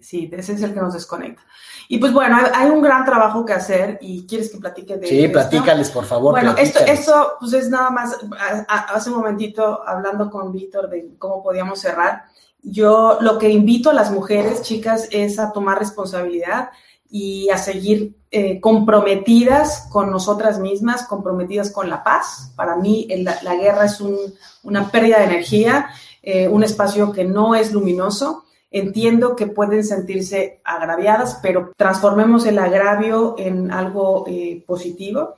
Sí, 0.00 0.30
ese 0.32 0.52
es 0.52 0.62
el 0.62 0.72
que 0.72 0.80
nos 0.80 0.94
desconecta. 0.94 1.42
Y 1.88 1.98
pues 1.98 2.12
bueno, 2.12 2.38
hay, 2.54 2.70
un 2.70 2.80
gran 2.80 3.04
trabajo 3.04 3.44
que 3.44 3.52
hacer 3.52 3.98
y 4.00 4.26
quieres 4.26 4.50
que 4.50 4.58
platique 4.58 4.96
de 4.96 5.06
Sí, 5.08 5.26
platícales, 5.26 5.90
por 5.90 6.04
favor. 6.04 6.30
Bueno, 6.30 6.54
esto, 6.56 6.78
esto 6.80 7.32
pues 7.40 7.52
es 7.54 7.68
nada 7.68 7.90
más, 7.90 8.16
hace 8.68 9.10
un 9.10 9.16
momentito 9.16 9.82
hablando 9.84 10.30
con 10.30 10.52
Víctor 10.52 10.88
de 10.88 11.16
cómo 11.18 11.42
podíamos 11.42 11.80
cerrar, 11.80 12.26
yo 12.62 13.18
lo 13.20 13.38
que 13.38 13.48
invito 13.48 13.90
a 13.90 13.94
las 13.94 14.12
mujeres, 14.12 14.62
chicas, 14.62 15.08
es 15.10 15.38
a 15.38 15.52
tomar 15.52 15.78
responsabilidad 15.78 16.70
y 17.10 17.48
a 17.50 17.58
seguir 17.58 18.16
eh, 18.30 18.60
comprometidas 18.60 19.86
con 19.90 20.10
nosotras 20.10 20.58
mismas, 20.58 21.06
comprometidas 21.06 21.70
con 21.70 21.88
la 21.88 22.04
paz. 22.04 22.52
Para 22.56 22.76
mí 22.76 23.08
la, 23.42 23.54
guerra 23.56 23.86
es 23.86 24.02
una 24.62 24.90
pérdida 24.90 25.18
de 25.18 25.24
energía, 25.24 25.88
eh, 26.22 26.48
un 26.48 26.62
espacio 26.62 27.12
que 27.12 27.24
no 27.24 27.54
es 27.54 27.72
luminoso. 27.72 28.44
Entiendo 28.70 29.34
que 29.34 29.46
pueden 29.46 29.82
sentirse 29.82 30.60
agraviadas, 30.62 31.38
pero 31.42 31.72
transformemos 31.74 32.44
el 32.44 32.58
agravio 32.58 33.34
en 33.38 33.70
algo 33.70 34.24
eh, 34.28 34.62
positivo. 34.66 35.36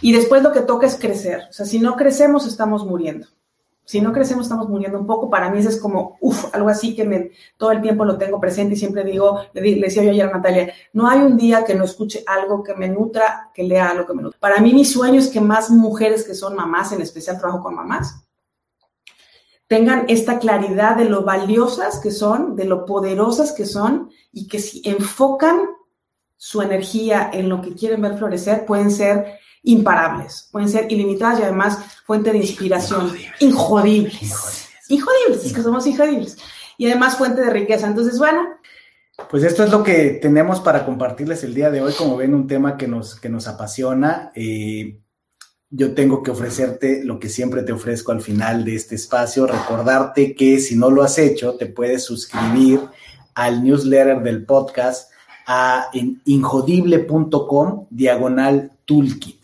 Y 0.00 0.12
después 0.12 0.42
lo 0.42 0.52
que 0.52 0.60
toca 0.60 0.86
es 0.86 0.96
crecer. 0.96 1.46
O 1.50 1.52
sea, 1.52 1.66
si 1.66 1.80
no 1.80 1.96
crecemos, 1.96 2.46
estamos 2.46 2.86
muriendo 2.86 3.26
si 3.88 4.02
no 4.02 4.12
crecemos 4.12 4.44
estamos 4.44 4.68
muriendo 4.68 5.00
un 5.00 5.06
poco. 5.06 5.30
Para 5.30 5.48
mí 5.48 5.60
eso 5.60 5.70
es 5.70 5.80
como, 5.80 6.18
uff, 6.20 6.54
algo 6.54 6.68
así 6.68 6.94
que 6.94 7.04
me, 7.04 7.30
todo 7.56 7.72
el 7.72 7.80
tiempo 7.80 8.04
lo 8.04 8.18
tengo 8.18 8.38
presente 8.38 8.74
y 8.74 8.76
siempre 8.76 9.02
digo, 9.02 9.40
le, 9.54 9.62
decía 9.76 10.02
yo 10.04 10.10
ayer 10.10 10.28
a 10.28 10.32
Natalia, 10.32 10.74
no 10.92 11.08
hay 11.08 11.20
un 11.20 11.38
día 11.38 11.64
que 11.64 11.74
no 11.74 11.84
escuche 11.84 12.22
algo 12.26 12.62
que 12.62 12.74
me 12.74 12.86
nutra, 12.90 13.50
que 13.54 13.62
lea 13.62 13.88
algo 13.88 14.04
que 14.04 14.12
me 14.12 14.20
nutra. 14.20 14.38
Para 14.38 14.60
mí 14.60 14.74
mi 14.74 14.84
sueño 14.84 15.18
es 15.18 15.28
que 15.28 15.40
más 15.40 15.70
mujeres 15.70 16.24
que 16.24 16.34
son 16.34 16.54
mamás, 16.54 16.92
en 16.92 17.00
especial 17.00 17.38
trabajo 17.38 17.62
con 17.62 17.76
mamás, 17.76 18.28
tengan 19.68 20.04
esta 20.08 20.38
claridad 20.38 20.94
de 20.94 21.06
lo 21.06 21.22
valiosas 21.22 21.98
que 21.98 22.10
son, 22.10 22.56
de 22.56 22.66
lo 22.66 22.84
poderosas 22.84 23.52
que 23.52 23.64
son 23.64 24.10
y 24.32 24.48
que 24.48 24.58
si 24.58 24.82
enfocan 24.84 25.60
su 26.36 26.60
energía 26.60 27.30
en 27.32 27.48
lo 27.48 27.62
que 27.62 27.74
quieren 27.74 28.02
ver 28.02 28.18
florecer, 28.18 28.66
pueden 28.66 28.90
ser 28.90 29.38
imparables, 29.62 30.48
pueden 30.50 30.68
ser 30.68 30.90
ilimitadas 30.90 31.40
y 31.40 31.42
además 31.42 31.78
fuente 32.04 32.32
de 32.32 32.38
inspiración. 32.38 33.12
Injodibles. 33.40 34.68
Injodibles. 34.88 35.44
es 35.44 35.52
que 35.52 35.62
somos 35.62 35.86
injodibles. 35.86 36.36
Y 36.76 36.86
además 36.86 37.16
fuente 37.16 37.42
de 37.42 37.50
riqueza. 37.50 37.86
Entonces, 37.86 38.18
bueno. 38.18 38.48
Pues 39.30 39.42
esto 39.42 39.64
es 39.64 39.70
lo 39.70 39.82
que 39.82 40.18
tenemos 40.22 40.60
para 40.60 40.86
compartirles 40.86 41.42
el 41.44 41.54
día 41.54 41.70
de 41.70 41.82
hoy. 41.82 41.92
Como 41.92 42.16
ven, 42.16 42.34
un 42.34 42.46
tema 42.46 42.76
que 42.76 42.86
nos, 42.86 43.18
que 43.18 43.28
nos 43.28 43.48
apasiona. 43.48 44.30
Eh, 44.34 45.00
yo 45.70 45.94
tengo 45.94 46.22
que 46.22 46.30
ofrecerte 46.30 47.04
lo 47.04 47.18
que 47.18 47.28
siempre 47.28 47.62
te 47.62 47.72
ofrezco 47.72 48.12
al 48.12 48.22
final 48.22 48.64
de 48.64 48.74
este 48.74 48.94
espacio, 48.94 49.46
recordarte 49.46 50.34
que 50.34 50.60
si 50.60 50.76
no 50.76 50.90
lo 50.90 51.02
has 51.02 51.18
hecho, 51.18 51.56
te 51.56 51.66
puedes 51.66 52.04
suscribir 52.04 52.80
al 53.34 53.62
newsletter 53.62 54.22
del 54.22 54.46
podcast 54.46 55.10
a 55.46 55.90
injodible.com 56.24 57.86
diagonal 57.90 58.72
toolkit. 58.86 59.37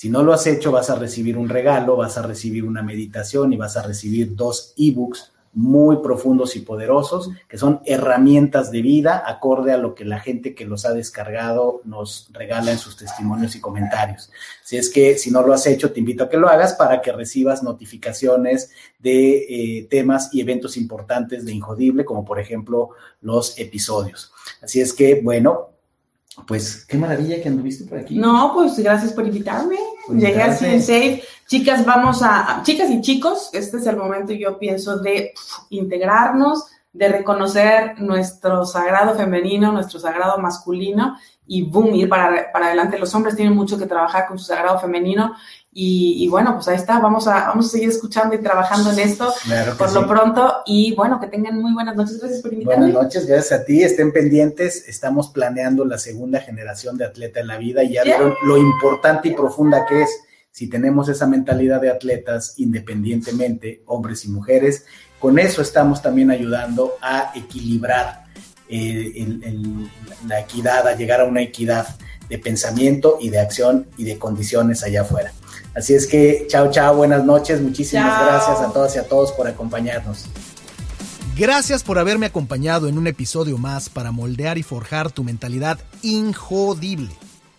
Si 0.00 0.08
no 0.08 0.22
lo 0.22 0.32
has 0.32 0.46
hecho, 0.46 0.72
vas 0.72 0.88
a 0.88 0.94
recibir 0.94 1.36
un 1.36 1.50
regalo, 1.50 1.94
vas 1.94 2.16
a 2.16 2.22
recibir 2.22 2.64
una 2.64 2.82
meditación 2.82 3.52
y 3.52 3.58
vas 3.58 3.76
a 3.76 3.82
recibir 3.82 4.34
dos 4.34 4.72
ebooks 4.78 5.30
muy 5.52 5.98
profundos 5.98 6.56
y 6.56 6.60
poderosos, 6.60 7.30
que 7.46 7.58
son 7.58 7.82
herramientas 7.84 8.70
de 8.70 8.80
vida 8.80 9.22
acorde 9.26 9.74
a 9.74 9.76
lo 9.76 9.94
que 9.94 10.06
la 10.06 10.18
gente 10.18 10.54
que 10.54 10.64
los 10.64 10.86
ha 10.86 10.94
descargado 10.94 11.82
nos 11.84 12.30
regala 12.32 12.72
en 12.72 12.78
sus 12.78 12.96
testimonios 12.96 13.54
y 13.56 13.60
comentarios. 13.60 14.30
Si 14.64 14.78
es 14.78 14.88
que 14.88 15.18
si 15.18 15.30
no 15.30 15.42
lo 15.42 15.52
has 15.52 15.66
hecho, 15.66 15.92
te 15.92 16.00
invito 16.00 16.24
a 16.24 16.30
que 16.30 16.38
lo 16.38 16.48
hagas 16.48 16.72
para 16.72 17.02
que 17.02 17.12
recibas 17.12 17.62
notificaciones 17.62 18.70
de 19.00 19.36
eh, 19.50 19.86
temas 19.90 20.30
y 20.32 20.40
eventos 20.40 20.78
importantes 20.78 21.44
de 21.44 21.52
Injodible, 21.52 22.06
como 22.06 22.24
por 22.24 22.40
ejemplo 22.40 22.88
los 23.20 23.58
episodios. 23.58 24.32
Así 24.62 24.80
es 24.80 24.94
que, 24.94 25.20
bueno, 25.20 25.68
pues 26.46 26.84
qué 26.86 26.96
maravilla 26.96 27.42
que 27.42 27.48
anduviste 27.48 27.84
por 27.84 27.98
aquí. 27.98 28.16
No, 28.16 28.52
pues 28.54 28.78
gracias 28.78 29.12
por 29.12 29.26
invitarme. 29.26 29.76
Pues 30.06 30.20
Llegué 30.20 30.42
en 30.42 30.82
safe. 30.82 31.22
Chicas, 31.46 31.84
vamos 31.84 32.22
a, 32.22 32.62
chicas 32.62 32.88
y 32.90 33.00
chicos, 33.00 33.50
este 33.52 33.78
es 33.78 33.86
el 33.86 33.96
momento, 33.96 34.32
yo 34.32 34.56
pienso, 34.56 34.98
de 34.98 35.32
integrarnos, 35.70 36.66
de 36.92 37.08
reconocer 37.08 38.00
nuestro 38.00 38.64
sagrado 38.64 39.16
femenino, 39.16 39.72
nuestro 39.72 39.98
sagrado 39.98 40.38
masculino 40.38 41.16
y 41.46 41.62
boom, 41.62 41.94
ir 41.96 42.08
para, 42.08 42.52
para 42.52 42.66
adelante. 42.66 42.98
Los 42.98 43.12
hombres 43.16 43.34
tienen 43.34 43.54
mucho 43.54 43.78
que 43.78 43.86
trabajar 43.86 44.28
con 44.28 44.38
su 44.38 44.44
sagrado 44.44 44.78
femenino 44.78 45.34
y, 45.72 46.26
bueno, 46.28 46.54
pues 46.54 46.66
ahí 46.66 46.76
está, 46.76 46.98
vamos 46.98 47.28
a, 47.28 47.46
vamos 47.46 47.66
a 47.66 47.68
seguir 47.68 47.90
escuchando 47.90 48.34
y 48.34 48.38
trabajando 48.38 48.90
en 48.90 48.98
esto 48.98 49.32
por 49.78 49.92
lo 49.92 50.06
pronto. 50.08 50.62
Y 50.66 50.94
bueno, 50.96 51.20
que 51.20 51.28
tengan 51.28 51.60
muy 51.60 51.72
buenas 51.72 51.94
noches. 51.94 52.18
Gracias 52.18 52.42
por 52.42 52.52
invitarme. 52.52 52.86
Buenas 52.86 53.04
noches, 53.04 53.26
gracias 53.26 53.60
a 53.60 53.64
ti. 53.64 53.82
Estén 53.82 54.12
pendientes. 54.12 54.88
Estamos 54.88 55.28
planeando 55.28 55.84
la 55.84 55.98
segunda 55.98 56.40
generación 56.40 56.96
de 56.96 57.04
atleta 57.04 57.38
en 57.38 57.46
la 57.46 57.56
vida 57.56 57.84
y 57.84 57.92
ya 57.92 58.02
lo 58.44 58.56
importante 58.56 59.28
y 59.28 59.34
profunda 59.34 59.86
que 59.86 60.02
es. 60.02 60.10
Si 60.50 60.68
tenemos 60.68 61.08
esa 61.08 61.28
mentalidad 61.28 61.80
de 61.80 61.90
atletas 61.90 62.54
independientemente, 62.56 63.84
hombres 63.86 64.24
y 64.24 64.28
mujeres, 64.28 64.84
con 65.20 65.38
eso 65.38 65.62
estamos 65.62 66.02
también 66.02 66.32
ayudando 66.32 66.94
a 67.00 67.30
equilibrar 67.36 68.24
eh, 68.68 69.24
la 70.26 70.40
equidad, 70.40 70.88
a 70.88 70.96
llegar 70.96 71.20
a 71.20 71.24
una 71.24 71.42
equidad 71.42 71.86
de 72.28 72.38
pensamiento 72.38 73.18
y 73.20 73.30
de 73.30 73.38
acción 73.38 73.86
y 73.96 74.04
de 74.04 74.18
condiciones 74.18 74.82
allá 74.82 75.02
afuera. 75.02 75.32
Así 75.80 75.94
es 75.94 76.06
que, 76.06 76.44
chao, 76.46 76.70
chao, 76.70 76.94
buenas 76.94 77.24
noches. 77.24 77.58
Muchísimas 77.62 78.22
gracias 78.22 78.60
a 78.60 78.70
todas 78.70 78.94
y 78.96 78.98
a 78.98 79.08
todos 79.08 79.32
por 79.32 79.48
acompañarnos. 79.48 80.26
Gracias 81.38 81.82
por 81.82 81.98
haberme 81.98 82.26
acompañado 82.26 82.86
en 82.86 82.98
un 82.98 83.06
episodio 83.06 83.56
más 83.56 83.88
para 83.88 84.12
moldear 84.12 84.58
y 84.58 84.62
forjar 84.62 85.10
tu 85.10 85.24
mentalidad 85.24 85.78
injodible. 86.02 87.08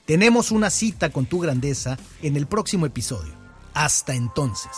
Tenemos 0.05 0.51
una 0.51 0.69
cita 0.69 1.09
con 1.09 1.25
tu 1.25 1.39
grandeza 1.39 1.97
en 2.21 2.37
el 2.37 2.45
próximo 2.45 2.85
episodio. 2.85 3.33
Hasta 3.73 4.13
entonces. 4.13 4.69